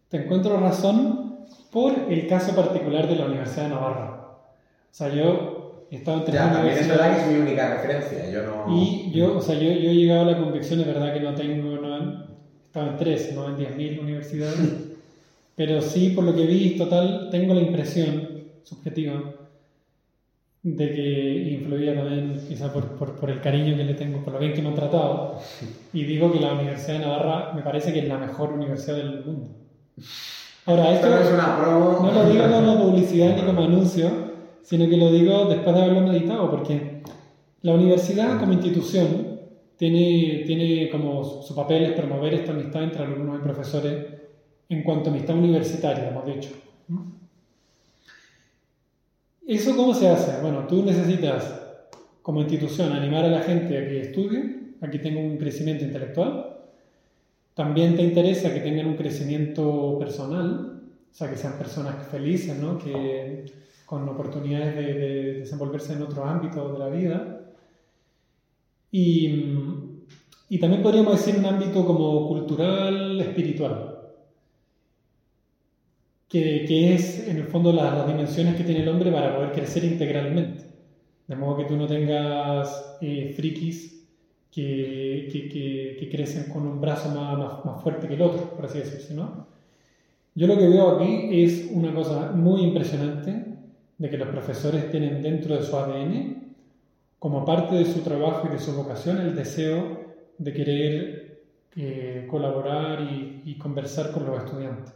te 0.08 0.18
encuentro 0.18 0.58
razón 0.58 1.38
por 1.70 1.92
el 2.10 2.26
caso 2.26 2.54
particular 2.54 3.08
de 3.08 3.16
la 3.16 3.26
Universidad 3.26 3.64
de 3.64 3.68
Navarra. 3.70 4.38
O 4.90 4.94
sea, 4.94 5.08
yo 5.08 5.86
he 5.90 5.96
estado 5.96 6.18
en 6.18 6.24
tres 6.24 6.34
Ya, 6.36 6.52
también 6.52 6.78
es 6.78 6.88
verdad 6.88 7.04
que 7.04 7.10
universidades 7.10 7.28
es 7.28 7.32
mi 7.32 7.42
única 7.42 7.74
referencia. 7.74 8.30
Yo 8.30 8.42
no. 8.46 8.76
y 8.78 9.12
yo, 9.12 9.36
o 9.36 9.40
sea, 9.40 9.56
yo, 9.56 9.62
yo 9.62 9.90
he 9.90 9.94
llegado 9.94 10.22
a 10.22 10.32
la 10.32 10.38
convicción, 10.38 10.80
es 10.80 10.86
verdad 10.86 11.12
que 11.12 11.20
no 11.20 11.34
tengo, 11.34 11.76
no, 11.76 11.96
he 11.96 12.64
estado 12.64 12.90
en 12.90 12.96
tres, 12.96 13.32
no 13.34 13.48
en 13.48 13.56
10.000 13.56 14.00
universidades, 14.00 14.58
pero 15.56 15.82
sí, 15.82 16.10
por 16.10 16.24
lo 16.24 16.34
que 16.34 16.46
vi, 16.46 16.76
total, 16.76 17.28
tengo 17.30 17.54
la 17.54 17.60
impresión 17.60 18.44
subjetiva 18.62 19.20
de 20.64 20.92
que 20.94 21.58
influía 21.60 21.94
también, 21.94 22.40
quizá 22.48 22.72
por, 22.72 22.96
por, 22.96 23.16
por 23.16 23.30
el 23.30 23.42
cariño 23.42 23.76
que 23.76 23.84
le 23.84 23.92
tengo, 23.92 24.24
por 24.24 24.32
lo 24.32 24.38
bien 24.38 24.54
que 24.54 24.62
me 24.62 24.68
han 24.68 24.74
tratado, 24.74 25.38
y 25.92 26.04
digo 26.04 26.32
que 26.32 26.40
la 26.40 26.54
Universidad 26.54 26.94
de 26.94 27.06
Navarra 27.06 27.52
me 27.54 27.62
parece 27.62 27.92
que 27.92 27.98
es 28.00 28.08
la 28.08 28.16
mejor 28.16 28.52
universidad 28.54 28.96
del 28.96 29.24
mundo. 29.24 29.50
Ahora, 30.64 30.94
Esto 30.94 31.18
es 31.18 31.30
una 31.30 31.58
promo. 31.58 32.00
no 32.02 32.12
lo 32.12 32.30
digo 32.30 32.44
como 32.50 32.82
publicidad 32.82 33.36
ni 33.36 33.42
como 33.42 33.62
anuncio, 33.62 34.10
sino 34.62 34.88
que 34.88 34.96
lo 34.96 35.12
digo 35.12 35.44
después 35.44 35.76
de 35.76 35.82
haberlo 35.82 36.00
meditado, 36.00 36.50
porque 36.50 37.02
la 37.60 37.74
universidad 37.74 38.40
como 38.40 38.54
institución 38.54 39.38
tiene, 39.76 40.44
tiene 40.46 40.88
como 40.88 41.22
su, 41.22 41.42
su 41.42 41.54
papel 41.54 41.84
es 41.84 41.92
promover 41.92 42.32
esta 42.32 42.52
amistad 42.52 42.84
entre 42.84 43.04
alumnos 43.04 43.38
y 43.38 43.42
profesores 43.42 44.06
en 44.70 44.82
cuanto 44.82 45.10
a 45.10 45.12
amistad 45.12 45.36
universitaria, 45.36 46.08
hemos 46.08 46.24
dicho. 46.24 46.50
¿Eso 49.46 49.76
cómo 49.76 49.92
se 49.92 50.08
hace? 50.08 50.40
Bueno, 50.40 50.66
tú 50.66 50.82
necesitas 50.84 51.60
como 52.22 52.40
institución 52.40 52.92
animar 52.92 53.26
a 53.26 53.28
la 53.28 53.40
gente 53.40 53.76
a 53.76 53.86
que 53.86 54.00
estudie, 54.00 54.74
a 54.80 54.88
que 54.88 54.98
tenga 54.98 55.20
un 55.20 55.36
crecimiento 55.36 55.84
intelectual. 55.84 56.56
También 57.52 57.94
te 57.94 58.02
interesa 58.02 58.54
que 58.54 58.60
tengan 58.60 58.86
un 58.86 58.96
crecimiento 58.96 59.98
personal, 59.98 60.80
o 61.10 61.14
sea, 61.14 61.28
que 61.28 61.36
sean 61.36 61.58
personas 61.58 62.06
felices, 62.08 62.58
¿no? 62.58 62.78
Que 62.78 63.44
con 63.84 64.08
oportunidades 64.08 64.76
de, 64.76 64.94
de 64.94 65.34
desenvolverse 65.40 65.92
en 65.92 66.02
otros 66.02 66.26
ámbitos 66.26 66.72
de 66.72 66.78
la 66.78 66.88
vida. 66.88 67.40
Y, 68.90 69.44
y 70.48 70.58
también 70.58 70.82
podríamos 70.82 71.18
decir 71.18 71.38
un 71.38 71.44
ámbito 71.44 71.84
como 71.84 72.28
cultural, 72.28 73.20
espiritual 73.20 73.93
que, 76.28 76.94
es 76.94 77.28
en 77.28 77.38
el 77.38 77.46
fondo 77.46 77.72
la- 77.72 77.94
las 77.94 78.06
dimensiones 78.06 78.56
que 78.56 78.64
tiene 78.64 78.82
el 78.82 78.88
hombre 78.88 79.12
para 79.12 79.36
poder 79.36 79.52
crecer 79.52 79.84
integralmente. 79.84 80.64
De 81.28 81.36
modo 81.36 81.56
que 81.56 81.64
tú 81.64 81.76
no 81.76 81.86
tengas 81.86 82.96
eh, 83.00 83.32
frikis 83.36 84.06
que, 84.50 85.28
que, 85.32 85.48
que- 85.98 86.08
crecen 86.10 86.50
con 86.52 86.66
un 86.66 86.80
brazo 86.80 87.08
más, 87.10 87.38
más, 87.38 87.64
más 87.64 87.82
fuerte 87.82 88.06
que 88.08 88.14
el 88.14 88.22
otro, 88.22 88.54
por 88.54 88.66
así 88.66 88.78
decirse, 88.78 89.14
¿no? 89.14 89.48
Yo 90.34 90.46
lo 90.46 90.58
que 90.58 90.68
veo 90.68 90.96
aquí 90.96 91.42
es 91.44 91.68
una 91.72 91.94
cosa 91.94 92.32
muy 92.32 92.62
impresionante 92.62 93.58
de 93.98 94.10
que 94.10 94.18
los 94.18 94.28
profesores 94.28 94.90
tienen 94.90 95.22
dentro 95.22 95.56
de 95.56 95.62
su 95.64 95.76
ADN 95.76 96.54
como 97.18 97.44
parte 97.44 97.76
de 97.76 97.84
su 97.86 98.00
trabajo 98.02 98.48
y 98.48 98.52
de 98.52 98.58
su 98.58 98.74
vocación 98.74 99.18
el 99.20 99.34
deseo 99.36 100.14
de 100.38 100.52
querer 100.52 101.44
eh, 101.76 102.26
colaborar 102.30 103.00
y, 103.44 103.56
conversar 103.58 104.12
con 104.12 104.26
los 104.26 104.38
estudiantes. 104.38 104.94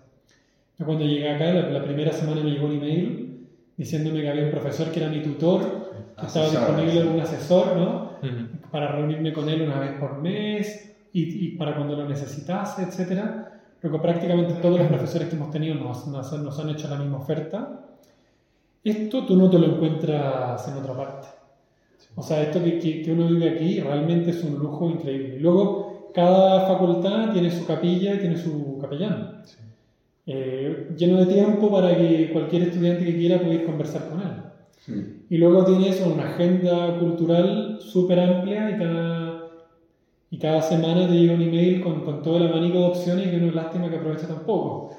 Yo 0.79 0.87
cuando 0.87 1.05
llegué 1.05 1.29
acá, 1.29 1.53
la, 1.53 1.71
la, 1.71 1.83
primera 1.83 2.13
semana 2.13 2.41
me 2.43 2.51
llegó 2.51 2.67
un 2.67 2.77
email 2.77 3.49
diciéndome 3.77 4.23
que 4.23 4.29
había 4.29 4.45
un 4.45 4.51
profesor 4.51 4.91
que 4.91 5.01
era 5.01 5.09
mi 5.09 5.23
tutor, 5.23 5.93
que 6.19 6.27
estaba 6.27 6.49
disponible 6.49 7.05
un 7.05 7.21
asesor, 7.21 7.77
¿no? 7.77 8.19
Para 8.71 8.93
reunirme 8.93 9.33
con 9.33 9.49
él 9.49 9.63
una 9.63 9.81
vez 9.81 9.93
por 9.99 10.21
mes 10.21 10.97
y, 11.13 11.47
y 11.47 11.57
para 11.57 11.75
cuando 11.75 11.97
lo 11.97 12.09
necesitase, 12.09 12.83
etc. 12.83 13.23
Luego 13.83 14.03
prácticamente 14.03 14.55
todos 14.55 14.79
los 14.79 14.89
profesores 14.89 15.29
que 15.29 15.37
hemos 15.37 15.51
tenido 15.51 15.75
nos, 15.75 16.07
nos, 16.09 16.33
nos 16.33 16.59
han 16.59 16.71
hecho 16.71 16.89
la 16.89 16.97
misma 16.97 17.19
oferta. 17.19 17.87
Esto 18.83 19.25
tú 19.27 19.37
no 19.37 19.51
te 19.51 19.59
lo 19.59 19.67
encuentras 19.67 20.67
en 20.69 20.75
otra 20.75 20.97
parte. 20.97 21.29
O 22.15 22.23
sea, 22.23 22.43
esto 22.43 22.63
que, 22.63 22.79
que, 22.79 23.03
que, 23.03 23.13
uno 23.13 23.29
vive 23.29 23.51
aquí 23.51 23.81
realmente 23.81 24.31
es 24.31 24.43
un 24.43 24.59
lujo 24.59 24.91
increíble. 24.91 25.37
Y 25.37 25.41
luego, 25.41 26.11
cada 26.15 26.67
facultad 26.67 27.33
tiene 27.33 27.51
su 27.51 27.65
capilla 27.67 28.15
y 28.15 28.19
tiene 28.19 28.37
su 28.37 28.79
capellán. 28.81 29.43
Sí. 29.45 29.59
Eh, 30.31 30.91
lleno 30.95 31.25
de 31.25 31.33
tiempo 31.33 31.73
para 31.73 31.97
que 31.97 32.29
cualquier 32.31 32.65
estudiante 32.65 33.03
que 33.03 33.17
quiera 33.17 33.41
pueda 33.41 33.55
ir 33.55 33.65
conversar 33.65 34.11
con 34.11 34.21
él. 34.21 34.29
Sí. 34.79 35.25
Y 35.31 35.39
luego 35.39 35.65
tiene 35.65 35.89
eso, 35.89 36.13
una 36.13 36.29
agenda 36.29 36.99
cultural 36.99 37.79
súper 37.81 38.21
amplia 38.21 38.71
y 38.71 38.77
cada, 38.77 39.49
y 40.31 40.39
cada 40.39 40.61
semana 40.61 41.09
te 41.09 41.15
llega 41.15 41.33
un 41.33 41.41
email 41.41 41.81
con, 41.81 42.03
con 42.03 42.23
todo 42.23 42.37
el 42.37 42.49
abanico 42.49 42.79
de 42.79 42.85
opciones 42.89 43.31
que 43.31 43.39
no 43.39 43.47
es 43.47 43.55
lástima 43.55 43.89
que 43.89 43.97
aproveche 43.97 44.27
tampoco. 44.27 44.91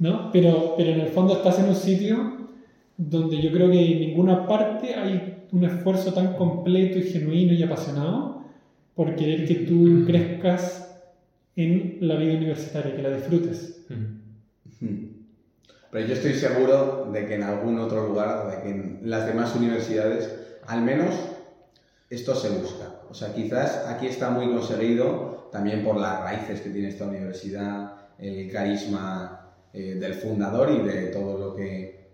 ¿no? 0.00 0.30
Pero, 0.32 0.74
pero 0.76 0.90
en 0.90 1.00
el 1.00 1.08
fondo 1.08 1.32
estás 1.32 1.58
en 1.60 1.70
un 1.70 1.74
sitio 1.74 2.36
donde 2.98 3.40
yo 3.40 3.50
creo 3.50 3.70
que 3.70 3.92
en 3.92 4.00
ninguna 4.00 4.46
parte 4.46 4.94
hay 4.94 5.44
un 5.50 5.64
esfuerzo 5.64 6.12
tan 6.12 6.34
completo 6.34 6.98
y 6.98 7.04
genuino 7.04 7.54
y 7.54 7.62
apasionado 7.62 8.42
por 8.94 9.16
querer 9.16 9.46
que 9.46 9.54
tú 9.54 10.04
crezcas 10.06 10.84
en 11.56 11.96
la 12.00 12.16
vida 12.16 12.34
universitaria, 12.34 12.94
que 12.94 13.02
la 13.02 13.16
disfrutes. 13.16 13.77
Pero 14.80 16.06
yo 16.06 16.14
estoy 16.14 16.34
seguro 16.34 17.08
de 17.12 17.26
que 17.26 17.34
en 17.34 17.42
algún 17.42 17.78
otro 17.78 18.06
lugar, 18.06 18.50
de 18.50 18.62
que 18.62 18.68
en 18.70 19.00
las 19.02 19.26
demás 19.26 19.54
universidades, 19.54 20.30
al 20.66 20.82
menos 20.82 21.14
esto 22.10 22.34
se 22.34 22.50
busca. 22.50 23.00
O 23.10 23.14
sea, 23.14 23.34
quizás 23.34 23.86
aquí 23.86 24.06
está 24.06 24.30
muy 24.30 24.48
conseguido 24.48 25.48
también 25.50 25.84
por 25.84 25.96
las 25.96 26.20
raíces 26.20 26.60
que 26.60 26.70
tiene 26.70 26.88
esta 26.88 27.06
universidad, 27.06 27.94
el 28.18 28.50
carisma 28.50 29.54
eh, 29.72 29.94
del 29.94 30.14
fundador 30.14 30.70
y 30.70 30.86
de 30.86 31.06
todo 31.06 31.38
lo 31.38 31.54
que 31.54 32.08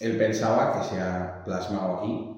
él 0.00 0.16
pensaba 0.16 0.78
que 0.78 0.88
se 0.88 1.00
ha 1.00 1.42
plasmado 1.44 1.98
aquí. 1.98 2.34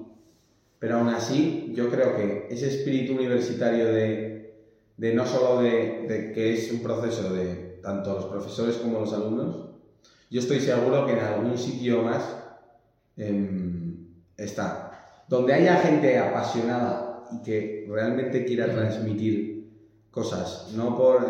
Pero 0.79 0.97
aún 0.97 1.09
así, 1.09 1.71
yo 1.75 1.89
creo 1.89 2.15
que 2.15 2.47
ese 2.49 2.67
espíritu 2.67 3.13
universitario 3.13 3.85
de, 3.87 4.55
de 4.97 5.13
no 5.13 5.25
solo 5.25 5.61
de, 5.61 6.31
que 6.33 6.53
es 6.53 6.71
un 6.71 6.81
proceso 6.81 7.31
de 7.33 7.70
tanto 7.81 8.15
los 8.15 8.25
profesores 8.25 8.77
como 8.77 8.99
los 8.99 9.13
alumnos, 9.13 9.69
yo 10.29 10.39
estoy 10.39 10.59
seguro 10.59 11.05
que 11.05 11.13
en 11.13 11.19
algún 11.19 11.57
sitio 11.57 12.01
más 12.03 12.37
eh, 13.17 13.95
está. 14.37 15.23
Donde 15.27 15.53
haya 15.53 15.77
gente 15.77 16.17
apasionada 16.17 17.23
y 17.31 17.41
que 17.41 17.85
realmente 17.89 18.45
quiera 18.45 18.71
transmitir 18.71 19.69
cosas, 20.09 20.71
no 20.75 20.97
por 20.97 21.25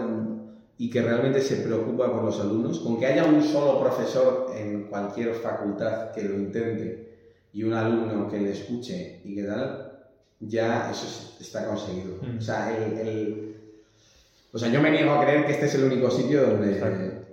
y 0.81 0.89
que 0.89 1.03
realmente 1.03 1.41
se 1.41 1.57
preocupa 1.57 2.11
por 2.11 2.23
los 2.23 2.39
alumnos, 2.39 2.79
con 2.79 2.97
que 2.97 3.05
haya 3.05 3.25
un 3.25 3.43
solo 3.43 3.79
profesor 3.79 4.47
en 4.55 4.87
cualquier 4.87 5.35
facultad 5.35 6.11
que 6.11 6.23
lo 6.23 6.33
intente 6.33 7.47
y 7.53 7.61
un 7.61 7.73
alumno 7.73 8.27
que 8.27 8.39
le 8.39 8.51
escuche 8.51 9.21
y 9.23 9.35
que 9.35 9.43
tal, 9.43 9.99
ya 10.39 10.89
eso 10.89 11.37
está 11.39 11.67
conseguido. 11.67 12.15
O, 12.35 12.41
sea, 12.41 12.75
el, 12.75 12.97
el, 12.97 13.50
o 14.53 14.57
sea, 14.57 14.69
yo 14.69 14.81
me 14.81 14.91
niego 14.91 15.11
a 15.11 15.23
creer 15.23 15.45
que 15.45 15.53
este 15.53 15.65
es 15.65 15.75
el 15.75 15.85
único 15.85 16.09
sitio 16.11 16.41
donde 16.45 16.73
Exacto. 16.73 17.25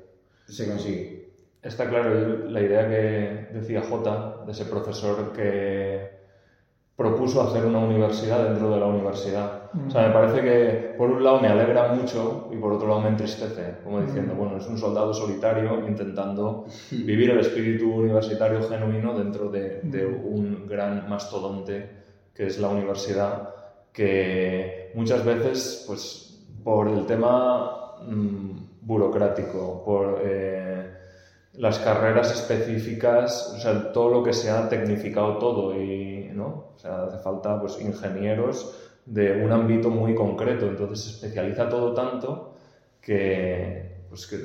se 0.47 0.69
consigue. 0.69 1.33
Está 1.62 1.89
claro 1.89 2.49
la 2.49 2.61
idea 2.61 2.89
que 2.89 3.49
decía 3.53 3.83
J, 3.83 4.45
de 4.47 4.53
ese 4.53 4.64
profesor 4.66 5.33
que 5.33 6.19
propuso 6.95 7.43
hacer 7.43 7.64
una 7.64 7.79
universidad 7.79 8.45
dentro 8.45 8.71
de 8.71 8.81
la 8.81 8.87
universidad. 8.87 9.71
Mm. 9.73 9.87
O 9.87 9.91
sea, 9.91 10.09
me 10.09 10.12
parece 10.12 10.43
que 10.43 10.95
por 10.97 11.11
un 11.11 11.23
lado 11.23 11.41
me 11.41 11.49
alegra 11.49 11.93
mucho 11.93 12.49
y 12.53 12.57
por 12.57 12.73
otro 12.73 12.89
lado 12.89 13.03
me 13.03 13.11
entristece, 13.11 13.77
como 13.85 14.01
diciendo, 14.01 14.35
mm. 14.35 14.37
bueno, 14.37 14.57
es 14.57 14.66
un 14.66 14.79
soldado 14.79 15.14
solitario 15.14 15.87
intentando 15.87 16.66
vivir 16.91 17.31
el 17.31 17.41
espíritu 17.41 17.93
universitario 17.93 18.62
genuino 18.69 19.16
dentro 19.16 19.49
de, 19.49 19.81
de 19.83 20.07
un 20.07 20.66
gran 20.66 21.09
mastodonte 21.09 21.99
que 22.35 22.47
es 22.47 22.59
la 22.59 22.69
universidad, 22.69 23.55
que 23.93 24.93
muchas 24.95 25.25
veces, 25.25 25.85
pues, 25.87 26.28
por 26.69 26.87
el 26.87 27.07
tema 27.07 27.97
mmm, 28.07 28.51
burocrático, 28.83 29.83
por... 29.87 30.21
Eh, 30.23 30.97
las 31.55 31.79
carreras 31.79 32.31
específicas, 32.31 33.55
o 33.57 33.59
sea, 33.59 33.91
todo 33.91 34.11
lo 34.11 34.23
que 34.23 34.35
se 34.35 34.51
ha 34.51 34.69
tecnificado 34.69 35.39
todo 35.39 35.75
y, 35.75 36.31
¿no? 36.33 36.73
O 36.77 36.79
sea, 36.79 37.05
hace 37.05 37.19
falta, 37.19 37.59
pues, 37.59 37.81
ingenieros 37.81 38.91
de 39.07 39.43
un 39.43 39.51
ámbito 39.51 39.89
muy 39.89 40.14
concreto, 40.14 40.66
entonces 40.66 41.01
se 41.01 41.11
especializa 41.14 41.69
todo 41.69 41.95
tanto 41.95 42.55
que, 43.01 44.05
pues, 44.11 44.27
que 44.27 44.39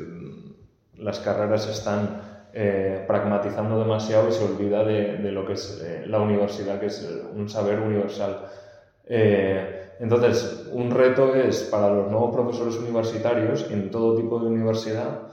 las 0.97 1.19
carreras 1.19 1.67
están 1.67 2.21
eh, 2.53 3.03
pragmatizando 3.05 3.77
demasiado 3.77 4.29
y 4.29 4.31
se 4.31 4.45
olvida 4.45 4.83
de, 4.83 5.31
lo 5.31 5.45
que 5.45 5.53
es 5.53 5.83
eh, 5.83 6.05
la 6.07 6.19
universidad, 6.19 6.79
que 6.79 6.87
es 6.87 7.07
un 7.35 7.47
saber 7.49 7.79
universal. 7.79 8.47
Entonces, 9.99 10.67
un 10.71 10.91
reto 10.91 11.35
es 11.35 11.63
para 11.63 11.89
los 11.89 12.11
nuevos 12.11 12.33
profesores 12.35 12.75
universitarios 12.77 13.69
en 13.69 13.91
todo 13.91 14.15
tipo 14.15 14.39
de 14.39 14.47
universidad 14.47 15.27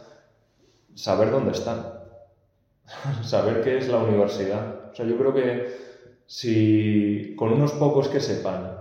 saber 0.95 1.31
dónde 1.31 1.53
están, 1.53 1.95
saber 3.23 3.63
qué 3.63 3.79
es 3.79 3.89
la 3.89 3.99
universidad. 3.99 4.91
O 4.93 4.95
sea, 4.95 5.07
yo 5.07 5.17
creo 5.17 5.33
que 5.33 5.69
si 6.27 7.35
con 7.37 7.53
unos 7.53 7.73
pocos 7.73 8.09
que 8.09 8.21
sepan 8.21 8.77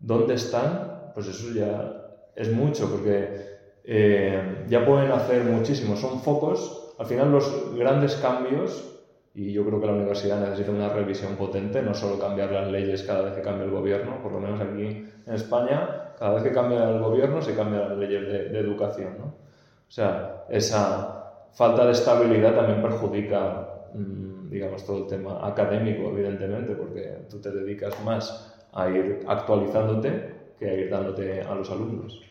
dónde 0.00 0.34
están, 0.34 1.10
pues 1.14 1.28
eso 1.28 1.52
ya 1.52 2.28
es 2.34 2.52
mucho, 2.52 2.90
porque 2.90 3.52
eh, 3.84 4.66
ya 4.68 4.84
pueden 4.84 5.10
hacer 5.12 5.44
muchísimo. 5.44 5.96
Son 5.96 6.20
focos, 6.20 6.94
al 6.98 7.06
final 7.06 7.32
los 7.32 7.74
grandes 7.76 8.16
cambios, 8.16 9.01
y 9.34 9.52
yo 9.52 9.64
creo 9.64 9.80
que 9.80 9.86
la 9.86 9.94
universidad 9.94 10.40
necesita 10.40 10.70
una 10.70 10.88
revisión 10.90 11.36
potente, 11.36 11.82
no 11.82 11.94
solo 11.94 12.18
cambiar 12.18 12.52
las 12.52 12.70
leyes 12.70 13.02
cada 13.02 13.22
vez 13.22 13.34
que 13.34 13.42
cambia 13.42 13.64
el 13.64 13.70
gobierno, 13.70 14.22
por 14.22 14.32
lo 14.32 14.40
menos 14.40 14.60
aquí 14.60 15.06
en 15.26 15.34
España, 15.34 16.12
cada 16.18 16.34
vez 16.34 16.42
que 16.42 16.52
cambia 16.52 16.88
el 16.90 17.00
gobierno 17.00 17.40
se 17.40 17.54
cambian 17.54 17.88
las 17.88 17.98
leyes 17.98 18.26
de, 18.26 18.48
de 18.50 18.58
educación. 18.58 19.16
¿no? 19.18 19.24
O 19.24 19.94
sea, 19.94 20.44
esa, 20.48 21.22
falta 21.52 21.84
de 21.86 21.92
estabilidad 21.92 22.54
también 22.54 22.82
perjudica, 22.82 23.68
mm, 23.94 24.48
digamos, 24.48 24.84
todo 24.84 24.98
el 24.98 25.06
tema 25.06 25.46
académico, 25.46 26.10
evidentemente, 26.10 26.74
porque 26.74 27.26
tú 27.30 27.40
te 27.40 27.50
dedicas 27.50 28.02
más 28.04 28.54
a 28.72 28.88
ir 28.88 29.20
actualizándote 29.26 30.32
que 30.58 30.70
a 30.70 30.74
ir 30.74 30.90
dándote 30.90 31.42
a 31.42 31.54
los 31.54 31.70
alumnos. 31.70 32.22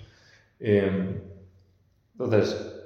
Em, 0.59 1.21
entonces, 2.13 2.80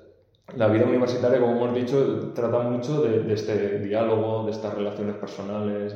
la 0.53 0.67
vida 0.67 0.85
universitaria, 0.85 1.39
como 1.39 1.55
hemos 1.55 1.73
dicho, 1.73 2.31
trata 2.33 2.59
mucho 2.59 3.01
de, 3.01 3.23
de 3.23 3.33
este 3.33 3.79
diálogo, 3.79 4.45
de 4.45 4.51
estas 4.51 4.73
relaciones 4.73 5.15
personales. 5.15 5.95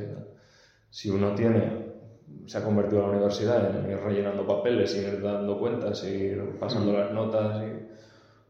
Si 0.90 1.10
uno 1.10 1.36
tiene, 1.36 1.90
se 2.46 2.58
ha 2.58 2.64
convertido 2.64 3.04
a 3.04 3.08
la 3.08 3.14
universidad 3.14 3.78
en 3.78 3.92
ir 3.92 3.98
rellenando 4.00 4.48
papeles, 4.48 4.96
ir 4.96 5.22
dando 5.22 5.60
cuentas, 5.60 6.04
ir 6.04 6.58
pasando 6.60 6.94
las 6.94 7.12
notas, 7.12 7.62
y, 7.62 7.90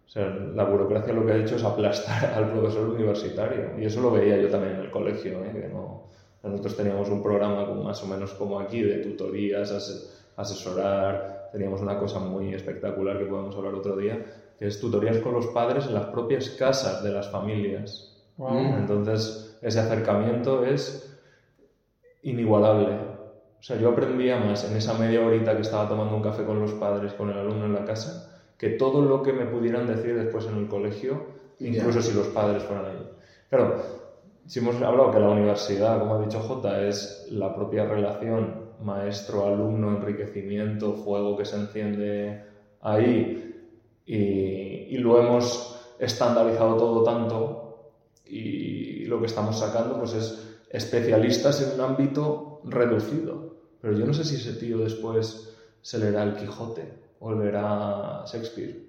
o 0.05 0.09
sea, 0.09 0.27
la 0.29 0.63
burocracia 0.63 1.13
lo 1.13 1.25
que 1.25 1.33
ha 1.33 1.37
hecho 1.37 1.57
es 1.57 1.63
aplastar 1.63 2.33
al 2.35 2.51
profesor 2.51 2.89
universitario. 2.89 3.77
Y 3.77 3.85
eso 3.85 4.01
lo 4.01 4.11
veía 4.11 4.37
yo 4.37 4.49
también 4.49 4.75
en 4.75 4.81
el 4.81 4.91
colegio, 4.91 5.43
¿eh? 5.43 5.51
que 5.51 5.67
no, 5.67 6.09
nosotros 6.43 6.77
teníamos 6.77 7.09
un 7.09 7.21
programa 7.21 7.65
más 7.73 8.01
o 8.03 8.07
menos 8.07 8.33
como 8.33 8.59
aquí 8.59 8.81
de 8.81 8.99
tutorías, 8.99 9.71
asesorar, 10.37 11.49
teníamos 11.51 11.81
una 11.81 11.99
cosa 11.99 12.19
muy 12.19 12.53
espectacular 12.53 13.19
que 13.19 13.25
podemos 13.25 13.55
hablar 13.55 13.75
otro 13.75 13.97
día, 13.97 14.25
que 14.59 14.67
es 14.67 14.79
tutorías 14.79 15.17
con 15.19 15.33
los 15.33 15.47
padres 15.47 15.87
en 15.87 15.93
las 15.93 16.07
propias 16.07 16.49
casas 16.49 17.01
de 17.01 17.11
las 17.11 17.31
familias. 17.31 18.13
Wow. 18.35 18.75
Entonces, 18.77 19.57
ese 19.61 19.79
acercamiento 19.79 20.65
es 20.65 21.17
inigualable. 22.23 22.93
O 23.59 23.63
sea, 23.63 23.77
yo 23.77 23.89
aprendía 23.89 24.37
más 24.37 24.69
en 24.69 24.75
esa 24.75 24.93
media 24.95 25.25
horita 25.25 25.55
que 25.55 25.61
estaba 25.61 25.87
tomando 25.87 26.15
un 26.15 26.21
café 26.21 26.43
con 26.43 26.59
los 26.59 26.73
padres, 26.73 27.13
con 27.13 27.29
el 27.29 27.37
alumno 27.37 27.65
en 27.65 27.73
la 27.73 27.85
casa, 27.85 28.41
que 28.57 28.71
todo 28.71 29.01
lo 29.01 29.23
que 29.23 29.31
me 29.31 29.45
pudieran 29.45 29.87
decir 29.87 30.17
después 30.17 30.45
en 30.45 30.57
el 30.57 30.67
colegio, 30.67 31.27
incluso 31.59 32.01
si 32.01 32.13
los 32.13 32.27
padres 32.27 32.63
fueran 32.63 32.85
ahí. 32.85 33.09
Claro, 33.49 33.77
si 34.45 34.59
hemos 34.59 34.81
hablado 34.81 35.11
que 35.11 35.19
la 35.19 35.29
universidad, 35.29 35.99
como 35.99 36.15
ha 36.15 36.21
dicho 36.21 36.39
J, 36.39 36.87
es 36.87 37.27
la 37.31 37.55
propia 37.55 37.85
relación 37.85 38.69
maestro-alumno, 38.81 39.95
enriquecimiento, 39.95 40.93
fuego 40.93 41.37
que 41.37 41.45
se 41.45 41.57
enciende 41.57 42.43
ahí, 42.81 43.48
y, 44.13 44.95
y 44.95 44.97
lo 44.97 45.19
hemos 45.19 45.79
estandarizado 45.99 46.75
todo 46.77 47.03
tanto, 47.03 47.93
y 48.25 49.05
lo 49.05 49.19
que 49.19 49.25
estamos 49.27 49.59
sacando 49.59 49.97
pues 49.99 50.13
es 50.13 50.57
especialistas 50.69 51.61
en 51.61 51.79
un 51.79 51.81
ámbito 51.91 52.61
reducido. 52.63 53.55
pero 53.81 53.97
yo 53.97 54.05
no 54.05 54.13
sé 54.13 54.23
si 54.23 54.35
ese 54.35 54.53
tío 54.53 54.77
después 54.79 55.55
se 55.81 55.97
leerá 55.99 56.23
el 56.23 56.35
Quijote 56.35 56.93
o 57.19 57.31
leerá 57.33 58.23
Shakespeare 58.25 58.85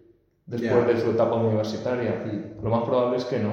después 0.46 0.86
Ya. 0.86 0.92
de 0.92 1.00
su 1.00 1.10
etapa 1.10 1.36
universitaria. 1.36 2.22
Mm. 2.26 2.64
Lo 2.64 2.70
más 2.70 2.82
probable 2.84 3.16
es 3.18 3.24
que 3.24 3.38
no, 3.38 3.52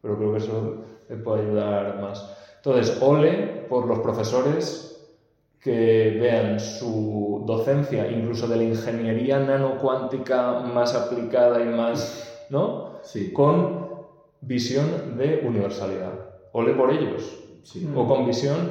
pero 0.00 0.16
creo 0.16 0.32
que 0.32 0.38
eso 0.38 0.84
le 1.08 1.16
puede 1.16 1.42
ayudar 1.42 2.00
más. 2.00 2.34
Entonces, 2.56 2.96
ole 3.02 3.66
por 3.68 3.86
los 3.86 3.98
profesores 4.00 4.87
que 5.62 6.16
vean 6.20 6.60
su 6.60 7.42
docencia, 7.46 8.10
incluso 8.10 8.46
de 8.46 8.56
la 8.56 8.62
ingeniería 8.64 9.38
nanocuántica 9.40 10.60
más 10.60 10.94
aplicada 10.94 11.60
y 11.60 11.66
más, 11.66 12.44
¿no? 12.48 12.92
Sí, 13.02 13.32
Con 13.32 13.88
visión 14.40 15.16
de 15.16 15.42
universalidad. 15.44 16.12
Ole 16.52 16.74
por 16.74 16.90
ellos. 16.90 17.38
sí. 17.64 17.88
O 17.94 18.06
con 18.06 18.26
visión 18.26 18.70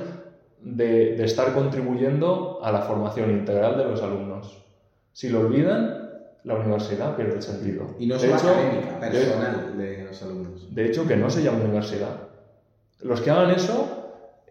de, 0.62 1.16
de 1.16 1.26
estar 1.26 1.54
contribuyendo 1.54 2.60
a 2.64 2.72
la 2.72 2.82
formación 2.82 3.32
integral 3.32 3.78
de 3.78 3.86
los 3.86 4.02
alumnos. 4.02 4.64
Si 5.12 5.30
lo 5.30 5.42
olvidan, 5.42 6.04
la 6.44 6.56
universidad 6.56 7.16
pierde 7.16 7.36
el 7.36 7.42
sentido. 7.42 7.96
Y 8.00 8.08
no 8.08 8.16
De 8.16 8.22
solo 8.22 8.36
académica, 8.36 9.00
de- 9.00 9.10
personal 9.20 9.78
de 9.78 10.04
los 10.06 10.22
alumnos. 10.24 10.74
de 10.74 10.86
hecho, 10.86 11.06
que 11.08 11.18
no 11.18 11.30
se 11.30 11.44
llama 11.44 11.64
universidad. 11.64 12.22
Los 13.02 13.22
que 13.22 13.30
hagan 13.30 13.52
eso, 13.52 13.97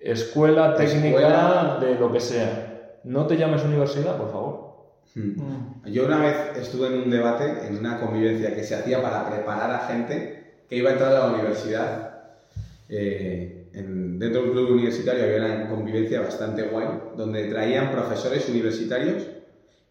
escuela 0.00 0.74
técnica 0.74 1.08
Escuela- 1.08 1.78
de 1.80 1.94
lo 1.94 2.12
que 2.12 2.20
sea. 2.20 2.98
No 3.04 3.26
te 3.26 3.36
llames 3.36 3.64
universidad, 3.64 4.16
por 4.16 4.30
favor. 4.30 4.66
Mm. 5.14 5.20
Mm. 5.40 5.82
Yo 5.86 6.04
una 6.06 6.18
vez 6.20 6.36
estuve 6.60 6.88
en 6.88 6.94
un 7.04 7.10
debate, 7.10 7.66
en 7.66 7.78
una 7.78 7.98
convivencia 8.00 8.54
que 8.54 8.62
se 8.64 8.74
hacía 8.74 9.00
para 9.00 9.28
preparar 9.28 9.70
a 9.70 9.86
gente 9.86 10.62
que 10.68 10.76
iba 10.76 10.90
a 10.90 10.92
entrar 10.94 11.12
a 11.14 11.18
la 11.28 11.34
universidad. 11.34 12.12
Eh, 12.88 13.68
en- 13.72 14.18
dentro 14.18 14.42
del 14.42 14.50
club 14.52 14.70
universitario 14.72 15.24
había 15.24 15.36
una 15.56 15.68
convivencia 15.68 16.20
bastante 16.20 16.62
guay, 16.64 16.86
donde 17.16 17.46
traían 17.48 17.90
profesores 17.90 18.48
universitarios 18.48 19.26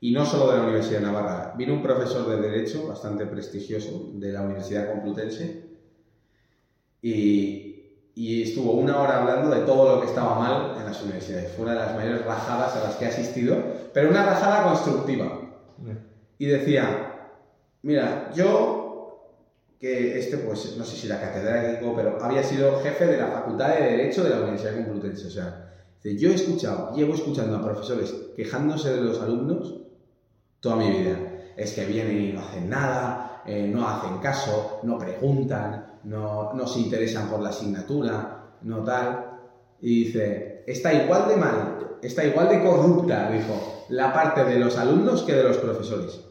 y 0.01 0.11
no 0.11 0.25
solo 0.25 0.51
de 0.51 0.57
la 0.57 0.63
Universidad 0.63 0.99
de 0.99 1.05
Navarra. 1.05 1.53
Vino 1.57 1.73
un 1.73 1.81
profesor 1.81 2.27
de 2.29 2.41
Derecho 2.49 2.87
bastante 2.87 3.25
prestigioso 3.25 4.11
de 4.13 4.31
la 4.31 4.41
Universidad 4.41 4.91
Complutense 4.91 5.63
y, 7.01 7.74
y 8.15 8.43
estuvo 8.43 8.71
una 8.71 8.99
hora 8.99 9.21
hablando 9.21 9.53
de 9.53 9.61
todo 9.61 9.95
lo 9.95 10.01
que 10.01 10.07
estaba 10.07 10.39
mal 10.39 10.77
en 10.79 10.85
las 10.85 11.03
universidades. 11.03 11.51
Fue 11.51 11.65
una 11.65 11.73
de 11.73 11.79
las 11.81 11.95
mayores 11.95 12.25
rajadas 12.25 12.75
a 12.77 12.83
las 12.83 12.95
que 12.95 13.05
he 13.05 13.07
asistido, 13.09 13.57
pero 13.93 14.09
una 14.09 14.25
rajada 14.25 14.63
constructiva 14.63 15.41
y 16.37 16.45
decía, 16.45 17.29
mira, 17.81 18.31
yo, 18.33 19.31
que 19.79 20.17
este, 20.17 20.37
pues, 20.37 20.75
no 20.77 20.85
sé 20.85 20.95
si 20.95 21.07
era 21.07 21.19
catedrático, 21.19 21.93
pero 21.95 22.17
había 22.23 22.43
sido 22.43 22.79
jefe 22.81 23.05
de 23.05 23.17
la 23.17 23.27
Facultad 23.27 23.75
de 23.75 23.83
Derecho 23.83 24.23
de 24.23 24.29
la 24.29 24.37
Universidad 24.37 24.75
Complutense, 24.75 25.27
o 25.27 25.31
sea, 25.31 25.65
yo 26.03 26.29
he 26.29 26.35
escuchado, 26.35 26.95
llevo 26.95 27.15
escuchando 27.15 27.57
a 27.57 27.63
profesores 27.63 28.13
quejándose 28.35 28.93
de 28.93 29.01
los 29.01 29.19
alumnos 29.21 29.75
toda 30.59 30.75
mi 30.75 30.89
vida. 30.89 31.17
Es 31.57 31.73
que 31.73 31.85
vienen 31.85 32.21
y 32.21 32.33
no 32.33 32.41
hacen 32.41 32.69
nada, 32.69 33.41
eh, 33.45 33.67
no 33.67 33.87
hacen 33.87 34.19
caso, 34.19 34.81
no 34.83 34.99
preguntan, 34.99 35.84
no, 36.05 36.67
se 36.67 36.79
interesan 36.79 37.29
por 37.29 37.41
la 37.41 37.49
asignatura, 37.49 38.53
no 38.61 38.83
tal. 38.83 39.39
Y 39.81 40.05
dice, 40.05 40.63
está 40.67 40.93
igual 40.93 41.27
de 41.27 41.37
mal, 41.37 41.97
está 42.01 42.23
igual 42.23 42.49
de 42.49 42.63
corrupta, 42.63 43.29
dijo, 43.31 43.85
la 43.89 44.13
parte 44.13 44.43
de 44.45 44.59
los 44.59 44.77
alumnos 44.77 45.23
que 45.23 45.33
de 45.33 45.43
los 45.43 45.57
profesores. 45.57 46.21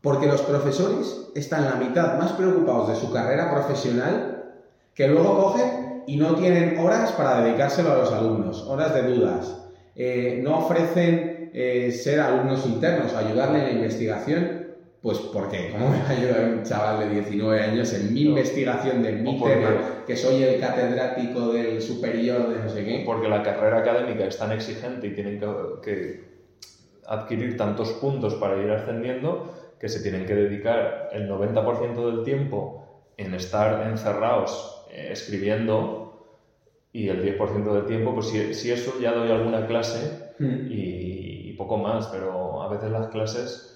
Porque 0.00 0.26
los 0.26 0.42
profesores 0.42 1.28
están 1.34 1.64
la 1.64 1.76
mitad 1.76 2.18
más 2.18 2.32
preocupados 2.32 2.88
de 2.88 2.96
su 2.96 3.12
carrera 3.12 3.52
profesional 3.52 4.32
que 4.94 5.08
luego 5.08 5.42
cogen 5.42 6.02
y 6.06 6.16
no 6.16 6.34
tienen 6.34 6.78
horas 6.78 7.12
para 7.12 7.42
dedicárselo 7.42 7.92
a 7.92 7.98
los 7.98 8.12
alumnos, 8.12 8.66
horas 8.66 8.94
de 8.94 9.02
dudas. 9.02 9.56
Eh, 9.94 10.40
no 10.42 10.58
ofrecen 10.58 11.50
eh, 11.54 11.92
ser 11.92 12.20
alumnos 12.20 12.66
internos, 12.66 13.14
ayudarle 13.14 13.58
en 13.58 13.64
la 13.64 13.72
investigación. 13.72 14.61
Pues 15.02 15.18
porque, 15.18 15.70
¿cómo 15.72 15.88
me 15.88 15.98
va 15.98 16.06
a 16.06 16.10
ayudar 16.10 16.44
un 16.54 16.62
chaval 16.62 17.00
de 17.00 17.14
19 17.16 17.60
años 17.60 17.92
en 17.92 18.14
mi 18.14 18.22
No. 18.24 18.30
investigación 18.30 19.02
de 19.02 19.12
mi 19.12 19.34
O 19.36 19.38
porque- 19.40 19.56
tema, 19.56 20.04
que 20.06 20.16
soy 20.16 20.42
el 20.44 20.60
catedrático 20.60 21.48
del 21.52 21.82
superior 21.82 22.48
de 22.48 22.60
no 22.60 22.68
sé 22.68 22.84
qué? 22.84 23.02
Porque 23.04 23.28
la 23.28 23.42
carrera 23.42 23.78
académica 23.78 24.24
es 24.26 24.38
tan 24.38 24.52
exigente 24.52 25.08
y 25.08 25.14
tienen 25.14 25.40
que, 25.40 25.46
que 25.82 26.20
adquirir 27.04 27.56
tantos 27.56 27.90
puntos 27.94 28.36
para 28.36 28.62
ir 28.62 28.70
ascendiendo 28.70 29.52
que 29.80 29.88
se 29.88 29.98
tienen 29.98 30.24
que 30.24 30.36
dedicar 30.36 31.08
el 31.10 31.28
90% 31.28 32.06
del 32.06 32.22
tiempo 32.22 32.84
en 33.16 33.34
estar 33.34 33.84
encerrados 33.88 34.84
eh, 34.88 35.08
escribiendo 35.10 36.12
y 36.92 37.08
el 37.08 37.22
10% 37.24 37.74
del 37.74 37.86
tiempo, 37.86 38.14
pues 38.14 38.28
si, 38.28 38.54
si 38.54 38.70
eso 38.70 38.92
ya 39.00 39.12
doy 39.12 39.30
alguna 39.32 39.66
clase 39.66 40.22
Hmm. 40.38 40.66
y, 40.70 41.50
y 41.50 41.52
poco 41.58 41.76
más, 41.76 42.06
pero 42.08 42.62
a 42.62 42.68
veces 42.68 42.90
las 42.90 43.08
clases 43.08 43.71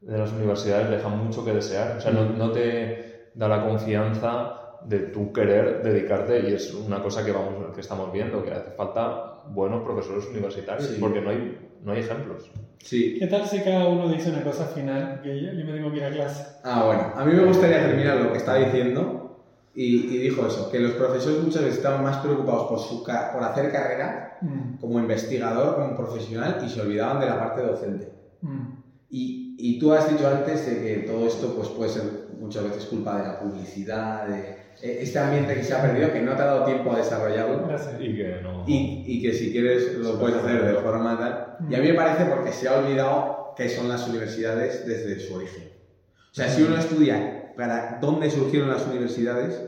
de 0.00 0.18
las 0.18 0.32
universidades 0.32 0.90
dejan 0.90 1.18
mucho 1.24 1.44
que 1.44 1.52
desear, 1.52 1.96
o 1.98 2.00
sea, 2.00 2.10
no, 2.12 2.24
no 2.30 2.50
te 2.52 3.30
da 3.34 3.48
la 3.48 3.64
confianza 3.64 4.56
de 4.82 4.98
tu 5.00 5.30
querer 5.32 5.82
dedicarte 5.82 6.48
y 6.48 6.54
es 6.54 6.72
una 6.72 7.02
cosa 7.02 7.22
que, 7.24 7.32
vamos, 7.32 7.74
que 7.74 7.80
estamos 7.82 8.10
viendo, 8.12 8.42
que 8.42 8.50
hace 8.50 8.70
falta 8.70 9.42
buenos 9.46 9.82
profesores 9.82 10.26
universitarios 10.28 10.88
Sí. 10.88 10.96
porque 10.98 11.20
no 11.20 11.30
hay, 11.30 11.58
no 11.82 11.92
hay 11.92 12.00
ejemplos. 12.00 12.50
Sí. 12.78 13.16
¿Qué 13.18 13.26
tal 13.26 13.46
si 13.46 13.60
cada 13.60 13.88
uno 13.88 14.08
dice 14.08 14.30
una 14.30 14.42
cosa 14.42 14.64
final? 14.66 15.20
Que 15.22 15.38
yo, 15.38 15.52
yo 15.52 15.64
me 15.66 15.72
tengo 15.74 15.90
que 15.90 15.98
ir 15.98 16.04
a 16.04 16.10
clase. 16.10 16.46
Ah, 16.64 16.84
bueno, 16.86 17.12
a 17.14 17.24
mí 17.26 17.34
me 17.34 17.44
gustaría 17.44 17.86
terminar 17.86 18.16
lo 18.22 18.32
que 18.32 18.38
estaba 18.38 18.58
diciendo 18.58 19.38
y, 19.74 20.14
y 20.14 20.18
dijo 20.18 20.46
eso, 20.46 20.70
que 20.70 20.80
los 20.80 20.92
profesores 20.92 21.42
muchas 21.42 21.62
veces 21.62 21.76
estaban 21.78 22.02
más 22.02 22.16
preocupados 22.18 22.66
por, 22.68 22.78
su 22.78 23.02
por 23.04 23.42
hacer 23.44 23.70
carrera 23.70 24.26
Mm, 24.42 24.78
como 24.80 24.98
investigador, 24.98 25.74
como 25.74 25.94
profesional 25.94 26.62
y 26.64 26.68
se 26.70 26.80
olvidaban 26.80 27.20
de 27.20 27.26
la 27.26 27.38
parte 27.38 27.60
docente. 27.60 28.10
mm, 28.40 28.72
Y, 29.10 29.49
y 29.62 29.78
tú 29.78 29.92
has 29.92 30.10
dicho 30.10 30.26
antes 30.26 30.66
de 30.66 30.82
que 30.82 30.96
todo 31.06 31.26
esto 31.26 31.54
pues, 31.54 31.68
puede 31.68 31.90
ser 31.90 32.02
muchas 32.38 32.64
veces 32.64 32.86
culpa 32.86 33.18
de 33.18 33.28
la 33.28 33.40
publicidad, 33.40 34.26
de 34.26 34.38
eh, 34.82 34.98
este 35.02 35.18
ambiente 35.18 35.54
que 35.54 35.62
se 35.62 35.74
ha 35.74 35.82
perdido, 35.82 36.12
que 36.12 36.22
no 36.22 36.34
te 36.34 36.42
ha 36.42 36.46
dado 36.46 36.64
tiempo 36.64 36.92
a 36.92 36.98
desarrollarlo. 36.98 37.68
Y 38.00 38.16
que 38.16 38.40
no... 38.42 38.64
y, 38.66 39.04
y 39.06 39.22
que 39.22 39.32
si 39.32 39.52
quieres 39.52 39.94
lo 39.94 40.18
puedes 40.18 40.36
hacer 40.36 40.64
de 40.64 40.74
forma 40.80 41.18
tal. 41.18 41.70
Y 41.70 41.74
a 41.74 41.78
mí 41.78 41.88
me 41.88 41.94
parece 41.94 42.24
porque 42.24 42.52
se 42.52 42.68
ha 42.68 42.78
olvidado 42.78 43.54
qué 43.56 43.68
son 43.68 43.88
las 43.88 44.08
universidades 44.08 44.86
desde 44.86 45.20
su 45.20 45.34
origen. 45.34 45.70
O 46.30 46.34
sea, 46.34 46.48
si 46.48 46.62
uno 46.62 46.76
estudia 46.78 47.52
para 47.56 47.98
dónde 48.00 48.30
surgieron 48.30 48.70
las 48.70 48.86
universidades 48.86 49.60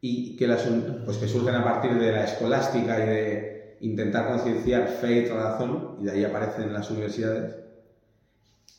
y 0.00 0.36
que, 0.36 0.46
las, 0.46 0.66
pues 1.04 1.16
que 1.16 1.28
surgen 1.28 1.54
a 1.54 1.64
partir 1.64 1.94
de 1.94 2.12
la 2.12 2.24
escolástica 2.24 3.02
y 3.02 3.06
de 3.06 3.76
intentar 3.80 4.28
concienciar 4.28 4.88
fe 4.88 5.12
y 5.12 5.24
razón, 5.26 5.96
y 6.00 6.04
de 6.04 6.10
ahí 6.10 6.24
aparecen 6.24 6.72
las 6.72 6.90
universidades, 6.90 7.65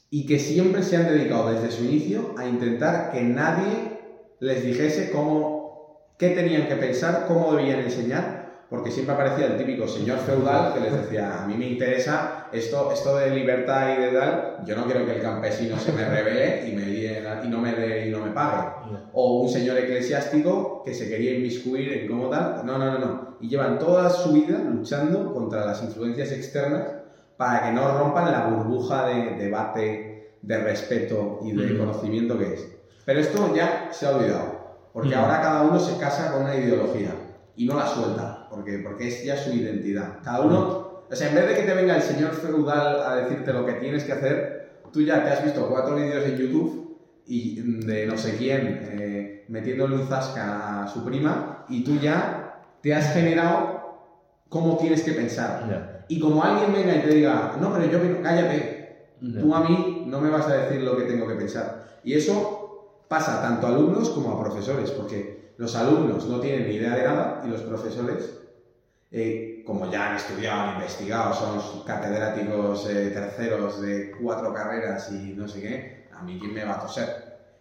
y 0.09 0.25
que 0.25 0.39
siempre 0.39 0.83
se 0.83 0.97
han 0.97 1.07
dedicado 1.07 1.49
desde 1.49 1.71
su 1.71 1.83
inicio 1.83 2.33
a 2.37 2.47
intentar 2.47 3.11
que 3.11 3.23
nadie 3.23 3.99
les 4.39 4.63
dijese 4.63 5.09
cómo, 5.11 5.81
qué 6.17 6.29
tenían 6.29 6.67
que 6.67 6.75
pensar, 6.75 7.25
cómo 7.27 7.53
debían 7.53 7.81
enseñar, 7.81 8.47
porque 8.69 8.91
siempre 8.91 9.13
aparecía 9.13 9.47
el 9.47 9.57
típico 9.57 9.87
señor 9.87 10.19
feudal 10.19 10.73
que 10.73 10.79
les 10.79 10.93
decía, 10.93 11.41
a 11.41 11.45
mí 11.45 11.57
me 11.57 11.65
interesa 11.65 12.47
esto, 12.51 12.91
esto 12.91 13.15
de 13.15 13.31
libertad 13.31 13.89
y 13.89 13.97
de 13.97 14.11
tal, 14.11 14.53
yo 14.57 14.75
no 14.75 14.85
quiero 14.85 15.05
que 15.05 15.11
el 15.11 15.19
campesino 15.21 15.77
se 15.77 15.91
me 15.91 16.05
revele 16.05 16.59
y, 16.61 16.71
me 16.73 16.89
y, 16.89 17.47
no 17.49 17.59
me 17.59 17.73
dé- 17.73 17.99
y 18.05 18.09
no 18.09 18.19
me 18.21 18.31
pague. 18.31 18.67
O 19.11 19.33
un 19.33 19.49
señor 19.49 19.77
eclesiástico 19.77 20.81
que 20.83 20.93
se 20.93 21.07
quería 21.07 21.31
inmiscuir 21.31 21.91
en 21.91 22.05
cómo 22.05 22.29
tal, 22.29 22.53
no, 22.61 22.77
no, 22.77 22.89
no, 22.89 22.97
no. 22.99 23.19
Y 23.39 23.47
llevan 23.49 23.77
toda 23.77 24.09
su 24.09 24.31
vida 24.31 24.61
luchando 24.63 25.29
contra 25.29 25.63
las 25.63 25.81
influencias 25.81 26.31
externas 26.31 26.96
para 27.37 27.63
que 27.63 27.71
no 27.71 27.97
rompan 27.97 28.31
la 28.31 28.47
burbuja 28.47 29.05
de 29.07 29.31
debate, 29.35 30.37
de 30.41 30.57
respeto 30.57 31.39
y 31.43 31.51
de 31.51 31.73
Mm. 31.73 31.77
conocimiento 31.79 32.37
que 32.37 32.53
es. 32.53 32.67
Pero 33.05 33.19
esto 33.19 33.53
ya 33.55 33.89
se 33.91 34.05
ha 34.05 34.15
olvidado, 34.15 34.89
porque 34.93 35.15
Mm. 35.15 35.19
ahora 35.19 35.41
cada 35.41 35.61
uno 35.63 35.79
se 35.79 35.97
casa 35.99 36.31
con 36.33 36.43
una 36.43 36.55
ideología 36.55 37.11
y 37.55 37.65
no 37.67 37.75
la 37.75 37.87
suelta, 37.87 38.47
porque, 38.49 38.79
porque 38.79 39.07
es 39.07 39.23
ya 39.23 39.37
su 39.37 39.51
identidad. 39.51 40.19
Cada 40.23 40.41
uno, 40.41 41.03
o 41.09 41.15
sea, 41.15 41.29
en 41.29 41.35
vez 41.35 41.47
de 41.47 41.55
que 41.55 41.61
te 41.63 41.73
venga 41.73 41.95
el 41.95 42.01
señor 42.01 42.31
feudal 42.33 43.01
a 43.05 43.15
decirte 43.15 43.53
lo 43.53 43.65
que 43.65 43.73
tienes 43.73 44.03
que 44.03 44.13
hacer, 44.13 44.81
tú 44.91 45.01
ya 45.01 45.23
te 45.23 45.29
has 45.31 45.43
visto 45.43 45.67
cuatro 45.69 45.95
vídeos 45.95 46.25
en 46.25 46.37
YouTube 46.37 46.97
y 47.25 47.81
de 47.85 48.05
no 48.05 48.17
sé 48.17 48.35
quién 48.37 48.79
eh, 48.83 49.45
metiéndole 49.49 49.95
un 49.95 50.07
zasca 50.07 50.83
a 50.83 50.87
su 50.87 51.03
prima 51.03 51.65
y 51.69 51.83
tú 51.83 51.97
ya 51.97 52.61
te 52.81 52.93
has 52.93 53.11
generado 53.13 53.77
cómo 54.49 54.77
tienes 54.77 55.03
que 55.03 55.11
pensar. 55.13 55.65
Ya, 55.69 55.96
Y 56.07 56.19
como 56.19 56.43
alguien 56.43 56.73
venga 56.73 56.95
y 56.95 57.01
te 57.01 57.15
diga, 57.15 57.57
no, 57.59 57.73
pero 57.73 57.91
yo 57.91 58.21
cállate, 58.21 59.07
tú 59.39 59.53
a 59.53 59.61
mí 59.61 60.03
no 60.07 60.19
me 60.21 60.29
vas 60.29 60.47
a 60.47 60.57
decir 60.57 60.81
lo 60.81 60.95
que 60.95 61.03
tengo 61.03 61.27
que 61.27 61.35
pensar. 61.35 61.99
Y 62.03 62.13
eso 62.13 63.05
pasa 63.07 63.41
tanto 63.41 63.67
a 63.67 63.69
alumnos 63.71 64.09
como 64.09 64.31
a 64.31 64.43
profesores, 64.43 64.91
porque 64.91 65.53
los 65.57 65.75
alumnos 65.75 66.27
no 66.27 66.39
tienen 66.39 66.67
ni 66.67 66.75
idea 66.75 66.95
de 66.95 67.03
nada 67.03 67.41
y 67.45 67.49
los 67.49 67.61
profesores, 67.61 68.39
eh, 69.11 69.63
como 69.65 69.89
ya 69.89 70.11
han 70.11 70.15
estudiado, 70.17 70.61
han 70.61 70.75
investigado, 70.75 71.33
son 71.33 71.83
catedráticos 71.83 72.87
eh, 72.87 73.09
terceros 73.13 73.81
de 73.81 74.11
cuatro 74.11 74.53
carreras 74.53 75.11
y 75.11 75.33
no 75.33 75.47
sé 75.47 75.61
qué, 75.61 76.07
a 76.11 76.23
mí 76.23 76.37
quién 76.39 76.53
me 76.53 76.63
va 76.63 76.75
a 76.75 76.79
toser. 76.81 77.09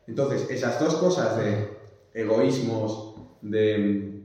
Entonces, 0.07 0.49
esas 0.51 0.79
dos 0.79 0.97
cosas 0.97 1.37
de 1.37 1.77
egoísmos 2.13 3.15
de, 3.41 4.23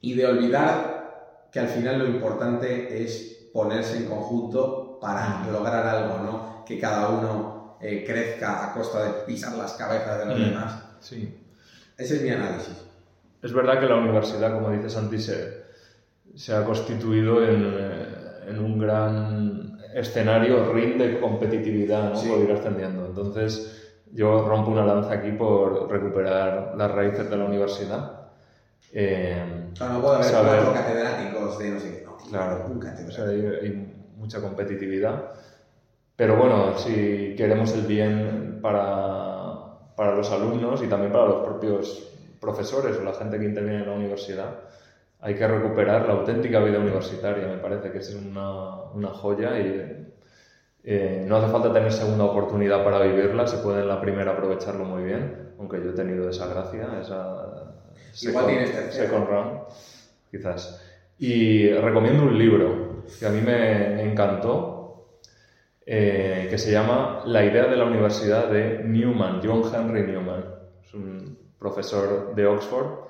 y 0.00 0.14
de 0.14 0.26
olvidar 0.26 1.48
que 1.50 1.60
al 1.60 1.68
final 1.68 1.98
lo 1.98 2.06
importante 2.06 3.02
es 3.02 3.33
ponerse 3.54 3.96
en 3.98 4.06
conjunto 4.06 4.98
para 5.00 5.46
lograr 5.50 5.86
algo, 5.86 6.18
¿no? 6.18 6.64
Que 6.66 6.78
cada 6.78 7.08
uno 7.10 7.76
eh, 7.80 8.02
crezca 8.06 8.64
a 8.70 8.74
costa 8.74 9.04
de 9.04 9.10
pisar 9.26 9.54
las 9.56 9.74
cabezas 9.74 10.18
de 10.18 10.26
los 10.26 10.38
Mm. 10.38 10.42
demás. 10.44 10.82
Sí. 11.00 11.38
Ese 11.96 12.16
es 12.16 12.22
mi 12.22 12.30
análisis. 12.30 12.74
Es 13.42 13.52
verdad 13.52 13.78
que 13.78 13.86
la 13.86 13.96
universidad, 13.96 14.54
como 14.54 14.70
dice 14.70 14.90
Santi, 14.90 15.18
se, 15.20 15.62
se 16.34 16.54
ha 16.54 16.64
constituido 16.64 17.44
en, 17.44 17.62
eh, 17.78 18.06
en 18.48 18.58
un 18.58 18.78
gran 18.78 19.78
escenario 19.94 20.72
ring 20.72 20.96
de 20.98 21.20
competitividad, 21.20 22.10
¿no? 22.10 22.16
Sí. 22.16 22.28
Por 22.28 22.40
ir 22.40 22.50
ascendiendo. 22.52 23.06
Entonces, 23.06 23.92
yo 24.12 24.48
rompo 24.48 24.70
una 24.72 24.84
lanza 24.84 25.12
aquí 25.14 25.30
por 25.32 25.88
recuperar 25.90 26.74
las 26.76 26.90
raíces 26.90 27.30
de 27.30 27.36
la 27.36 27.44
universidad. 27.44 28.22
Eh, 28.92 29.70
Claro, 29.76 29.94
no 29.94 30.00
puede 30.02 30.14
haber 30.16 30.26
Saber. 30.28 30.62
cuatro 30.64 30.72
catedráticos 30.72 31.58
de 31.58 31.70
no 31.70 31.80
sé 31.80 31.90
qué. 31.98 32.03
Claro, 32.30 32.66
un 32.66 32.78
o 32.78 33.10
sea, 33.10 33.26
hay, 33.26 33.46
hay 33.62 33.94
mucha 34.16 34.40
competitividad. 34.40 35.30
Pero 36.16 36.36
bueno, 36.36 36.78
si 36.78 37.34
queremos 37.36 37.72
el 37.74 37.82
bien 37.86 38.58
para, 38.62 39.94
para 39.96 40.14
los 40.14 40.30
alumnos 40.30 40.82
y 40.82 40.86
también 40.86 41.12
para 41.12 41.26
los 41.26 41.44
propios 41.44 42.10
profesores 42.40 42.96
o 42.96 43.02
la 43.02 43.14
gente 43.14 43.38
que 43.38 43.44
interviene 43.46 43.82
en 43.82 43.88
la 43.88 43.96
universidad, 43.96 44.60
hay 45.20 45.34
que 45.34 45.46
recuperar 45.48 46.06
la 46.06 46.14
auténtica 46.14 46.60
vida 46.60 46.78
universitaria. 46.78 47.48
Me 47.48 47.58
parece 47.58 47.90
que 47.90 47.98
es 47.98 48.14
una, 48.14 48.82
una 48.94 49.08
joya 49.08 49.58
y 49.58 50.06
eh, 50.84 51.24
no 51.26 51.36
hace 51.36 51.48
falta 51.50 51.72
tener 51.72 51.90
segunda 51.92 52.24
oportunidad 52.24 52.84
para 52.84 53.00
vivirla, 53.00 53.46
se 53.46 53.58
puede 53.58 53.80
en 53.80 53.88
la 53.88 54.00
primera 54.00 54.32
aprovecharlo 54.32 54.84
muy 54.84 55.02
bien, 55.04 55.54
aunque 55.58 55.82
yo 55.82 55.90
he 55.90 55.94
tenido 55.94 56.28
esa 56.28 56.46
gracia, 56.46 57.00
esa 57.00 57.72
Igual 58.20 58.46
tienes 58.46 58.70
tercera. 58.72 59.08
second 59.08 59.28
round, 59.28 59.60
quizás. 60.30 60.83
Y 61.18 61.70
recomiendo 61.72 62.24
un 62.24 62.38
libro 62.38 63.04
que 63.18 63.26
a 63.26 63.30
mí 63.30 63.40
me 63.40 64.02
encantó, 64.02 65.20
eh, 65.86 66.48
que 66.50 66.58
se 66.58 66.72
llama 66.72 67.22
La 67.26 67.44
idea 67.44 67.66
de 67.66 67.76
la 67.76 67.84
universidad 67.84 68.50
de 68.50 68.82
Newman, 68.84 69.40
John 69.44 69.62
Henry 69.72 70.02
Newman. 70.02 70.44
Es 70.82 70.94
un 70.94 71.38
profesor 71.58 72.34
de 72.34 72.46
Oxford, 72.46 73.08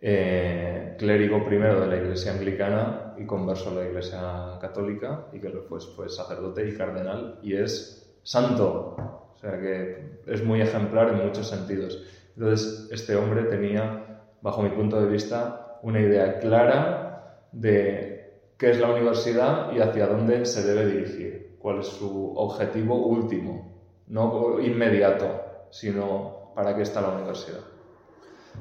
eh, 0.00 0.94
clérigo 0.98 1.44
primero 1.44 1.80
de 1.80 1.86
la 1.86 1.96
iglesia 1.96 2.32
anglicana 2.32 3.14
y 3.18 3.26
converso 3.26 3.70
a 3.70 3.74
la 3.74 3.86
iglesia 3.86 4.58
católica, 4.60 5.26
y 5.32 5.40
que 5.40 5.48
después 5.48 5.86
fue 5.86 6.08
sacerdote 6.08 6.68
y 6.68 6.74
cardenal, 6.74 7.38
y 7.42 7.56
es 7.56 8.16
santo. 8.22 8.96
O 9.34 9.38
sea 9.40 9.58
que 9.58 10.20
es 10.26 10.44
muy 10.44 10.60
ejemplar 10.60 11.08
en 11.08 11.26
muchos 11.26 11.48
sentidos. 11.48 12.02
Entonces, 12.36 12.88
este 12.92 13.16
hombre 13.16 13.44
tenía, 13.44 14.22
bajo 14.40 14.62
mi 14.62 14.70
punto 14.70 15.00
de 15.00 15.10
vista, 15.10 15.78
una 15.82 16.00
idea 16.00 16.38
clara 16.38 17.09
de 17.52 18.40
qué 18.58 18.70
es 18.70 18.80
la 18.80 18.90
universidad 18.90 19.72
y 19.72 19.80
hacia 19.80 20.06
dónde 20.06 20.44
se 20.44 20.62
debe 20.62 20.86
dirigir, 20.86 21.56
cuál 21.58 21.80
es 21.80 21.86
su 21.86 22.32
objetivo 22.36 23.06
último, 23.06 23.72
no 24.06 24.60
inmediato, 24.60 25.40
sino 25.70 26.52
para 26.54 26.76
qué 26.76 26.82
está 26.82 27.00
la 27.00 27.10
universidad. 27.10 27.60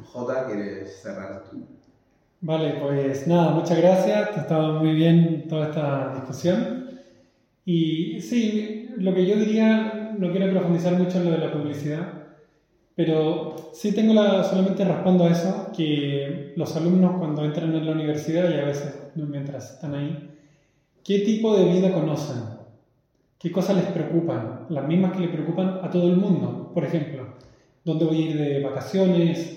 Jota, 0.06 0.46
¿quieres 0.46 1.02
cerrar 1.02 1.44
tú? 1.50 1.66
Vale, 2.42 2.76
pues 2.82 3.28
nada, 3.28 3.52
muchas 3.52 3.78
gracias. 3.80 4.38
Ha 4.38 4.42
estado 4.42 4.80
muy 4.80 4.94
bien 4.94 5.48
toda 5.50 5.68
esta 5.70 6.14
discusión. 6.14 6.90
Y 7.66 8.22
sí, 8.22 8.90
lo 8.98 9.14
que 9.14 9.26
yo 9.26 9.36
diría, 9.36 10.16
no 10.18 10.32
quiero 10.32 10.50
profundizar 10.52 10.94
mucho 10.94 11.18
en 11.18 11.26
lo 11.26 11.32
de 11.32 11.38
la 11.38 11.52
publicidad, 11.52 12.19
pero 13.00 13.56
sí 13.72 13.94
tengo 13.94 14.14
la, 14.14 14.44
solamente 14.44 14.84
respondo 14.84 15.24
a 15.24 15.32
eso, 15.32 15.72
que 15.74 16.52
los 16.58 16.76
alumnos 16.76 17.16
cuando 17.18 17.46
entran 17.46 17.74
en 17.74 17.86
la 17.86 17.94
universidad 17.94 18.50
y 18.50 18.60
a 18.60 18.66
veces 18.66 18.94
mientras 19.16 19.76
están 19.76 19.96
ahí, 19.96 20.32
¿qué 21.02 21.20
tipo 21.20 21.56
de 21.56 21.64
vida 21.64 21.94
conocen? 21.94 22.44
¿Qué 23.38 23.54
cosas 23.54 23.78
les 23.78 23.86
preocupan? 23.86 24.66
Las 24.68 24.86
mismas 24.86 25.14
que 25.14 25.22
le 25.22 25.30
preocupan 25.30 25.80
a 25.82 25.90
todo 25.90 26.10
el 26.10 26.18
mundo. 26.18 26.72
Por 26.74 26.84
ejemplo, 26.84 27.24
¿dónde 27.86 28.04
voy 28.04 28.18
a 28.18 28.26
ir 28.32 28.38
de 28.38 28.64
vacaciones? 28.64 29.56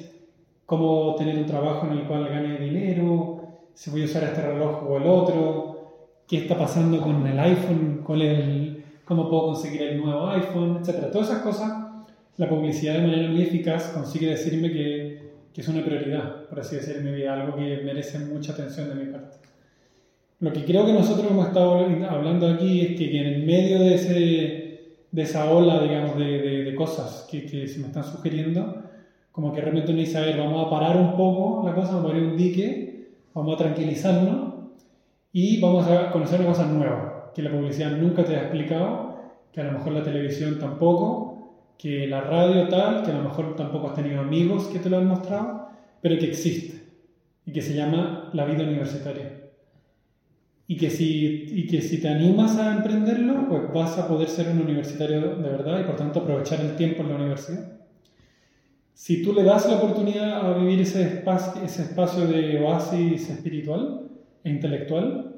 cómo 0.64 1.16
tener 1.16 1.36
un 1.36 1.47
trabajo 1.47 1.88
en 1.88 1.99
el 1.99 2.07
cual 2.07 2.28
gane 2.28 2.59
dinero, 2.59 3.40
si 3.74 3.90
voy 3.90 4.03
a 4.03 4.05
usar 4.05 4.22
este 4.22 4.40
reloj 4.40 4.88
o 4.88 4.97
el 4.99 5.07
otro, 5.09 6.22
qué 6.28 6.38
está 6.38 6.57
pasando 6.57 7.01
con 7.01 7.26
el 7.26 7.40
iPhone, 7.40 8.03
cuál 8.07 8.22
es 8.22 8.38
el- 8.38 8.84
cómo 9.05 9.28
puedo 9.28 9.47
conseguir 9.47 9.82
el 9.82 10.01
nuevo 10.01 10.28
iPhone, 10.28 10.78
etc. 10.80 11.11
Todas 11.11 11.28
esas 11.28 11.43
cosas, 11.43 11.91
la 12.37 12.49
publicidad 12.49 12.95
de 12.95 13.03
manera 13.07 13.28
muy 13.28 13.43
eficaz 13.43 13.89
consigue 13.95 14.28
decirme 14.28 14.70
que, 14.72 15.30
que 15.53 15.61
es 15.61 15.68
una 15.68 15.85
prioridad, 15.85 16.47
por 16.49 16.61
así 16.61 16.76
decir, 16.76 16.97
algo 17.28 17.57
que 17.57 17.83
merece 17.85 18.18
mucha 18.20 18.53
atención 18.53 18.89
de 18.89 18.95
mi 19.05 19.12
parte. 19.12 19.37
Lo 20.41 20.53
que 20.53 20.64
creo 20.64 20.85
que 20.87 20.93
nosotros 20.93 21.30
hemos 21.30 21.47
estado 21.49 21.87
hablando 22.09 22.49
aquí 22.49 22.80
es 22.80 22.99
que, 22.99 23.35
en 23.37 23.47
medio 23.47 23.78
de, 23.78 23.95
ese, 23.95 24.80
de 25.11 25.22
esa 25.22 25.51
ola, 25.53 25.80
digamos, 25.83 26.16
de, 26.18 26.24
de- 26.41 26.64
de 26.64 26.74
cosas 26.74 27.28
que, 27.30 27.45
que 27.47 27.68
se 27.68 27.78
me 27.80 27.87
están 27.87 28.03
sugiriendo, 28.05 28.83
como 29.30 29.53
que 29.53 29.61
realmente 29.61 29.93
uno 29.93 30.01
dice, 30.01 30.18
a 30.18 30.37
vamos 30.37 30.66
a 30.66 30.70
parar 30.70 30.97
un 30.97 31.12
poco 31.16 31.66
la 31.66 31.74
cosa, 31.74 31.93
vamos 31.93 32.05
a 32.05 32.09
poner 32.09 32.22
un 32.24 32.37
dique, 32.37 33.09
vamos 33.35 33.55
a 33.55 33.59
tranquilizarnos 33.59 34.55
y 35.33 35.61
vamos 35.61 35.87
a 35.87 36.11
conocer 36.11 36.41
una 36.41 36.49
cosa 36.49 36.66
nueva, 36.66 37.30
que 37.35 37.43
la 37.43 37.51
publicidad 37.51 37.93
nunca 37.97 38.24
te 38.24 38.35
ha 38.37 38.43
explicado, 38.43 39.16
que 39.53 39.61
a 39.61 39.64
lo 39.64 39.72
mejor 39.72 39.93
la 39.93 40.03
televisión 40.03 40.59
tampoco, 40.59 41.32
que 41.83 42.07
la 42.07 42.20
radio 42.20 42.68
tal, 42.68 43.03
que 43.03 43.11
a 43.11 43.14
lo 43.14 43.24
mejor 43.24 43.57
tampoco 43.57 43.89
has 43.89 43.97
tenido 43.97 44.20
amigos 44.20 44.68
que 44.68 44.78
te 44.78 44.89
lo 44.89 44.99
han 44.99 45.09
mostrado, 45.09 45.68
pero 46.01 46.16
que 46.18 46.26
existe 46.26 46.80
y 47.45 47.53
que 47.53 47.62
se 47.62 47.74
llama 47.74 48.30
la 48.33 48.45
vida 48.45 48.62
universitaria. 48.62 49.41
Y 50.68 50.76
que, 50.76 50.91
si, 50.91 51.47
y 51.49 51.66
que 51.66 51.83
si 51.83 52.01
te 52.01 52.09
animas 52.09 52.57
a 52.57 52.76
emprenderlo, 52.76 53.49
pues 53.49 53.72
vas 53.72 53.99
a 53.99 54.07
poder 54.07 54.28
ser 54.28 54.49
un 54.49 54.61
universitario 54.61 55.37
de 55.37 55.51
verdad 55.51 55.80
y 55.80 55.85
por 55.85 55.97
tanto 55.97 56.20
aprovechar 56.20 56.61
el 56.61 56.76
tiempo 56.76 57.03
en 57.03 57.09
la 57.09 57.16
universidad 57.16 57.83
si 59.03 59.20
tú 59.20 59.33
le 59.33 59.43
das 59.43 59.68
la 59.68 59.78
oportunidad 59.78 60.47
a 60.47 60.57
vivir 60.59 60.80
ese 60.83 61.03
espacio, 61.03 61.61
ese 61.64 61.83
espacio 61.83 62.24
de 62.24 62.62
oasis 62.62 63.30
espiritual 63.30 64.03
e 64.45 64.51
intelectual, 64.51 65.35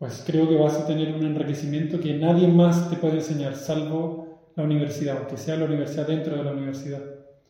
pues 0.00 0.24
creo 0.26 0.48
que 0.48 0.56
vas 0.56 0.74
a 0.74 0.84
tener 0.84 1.14
un 1.14 1.24
enriquecimiento 1.24 2.00
que 2.00 2.14
nadie 2.14 2.48
más 2.48 2.90
te 2.90 2.96
puede 2.96 3.18
enseñar, 3.18 3.54
salvo 3.54 4.23
la 4.56 4.64
universidad, 4.64 5.18
aunque 5.18 5.36
sea 5.36 5.56
la 5.56 5.64
universidad 5.64 6.06
dentro 6.06 6.36
de 6.36 6.44
la 6.44 6.52
universidad. 6.52 7.13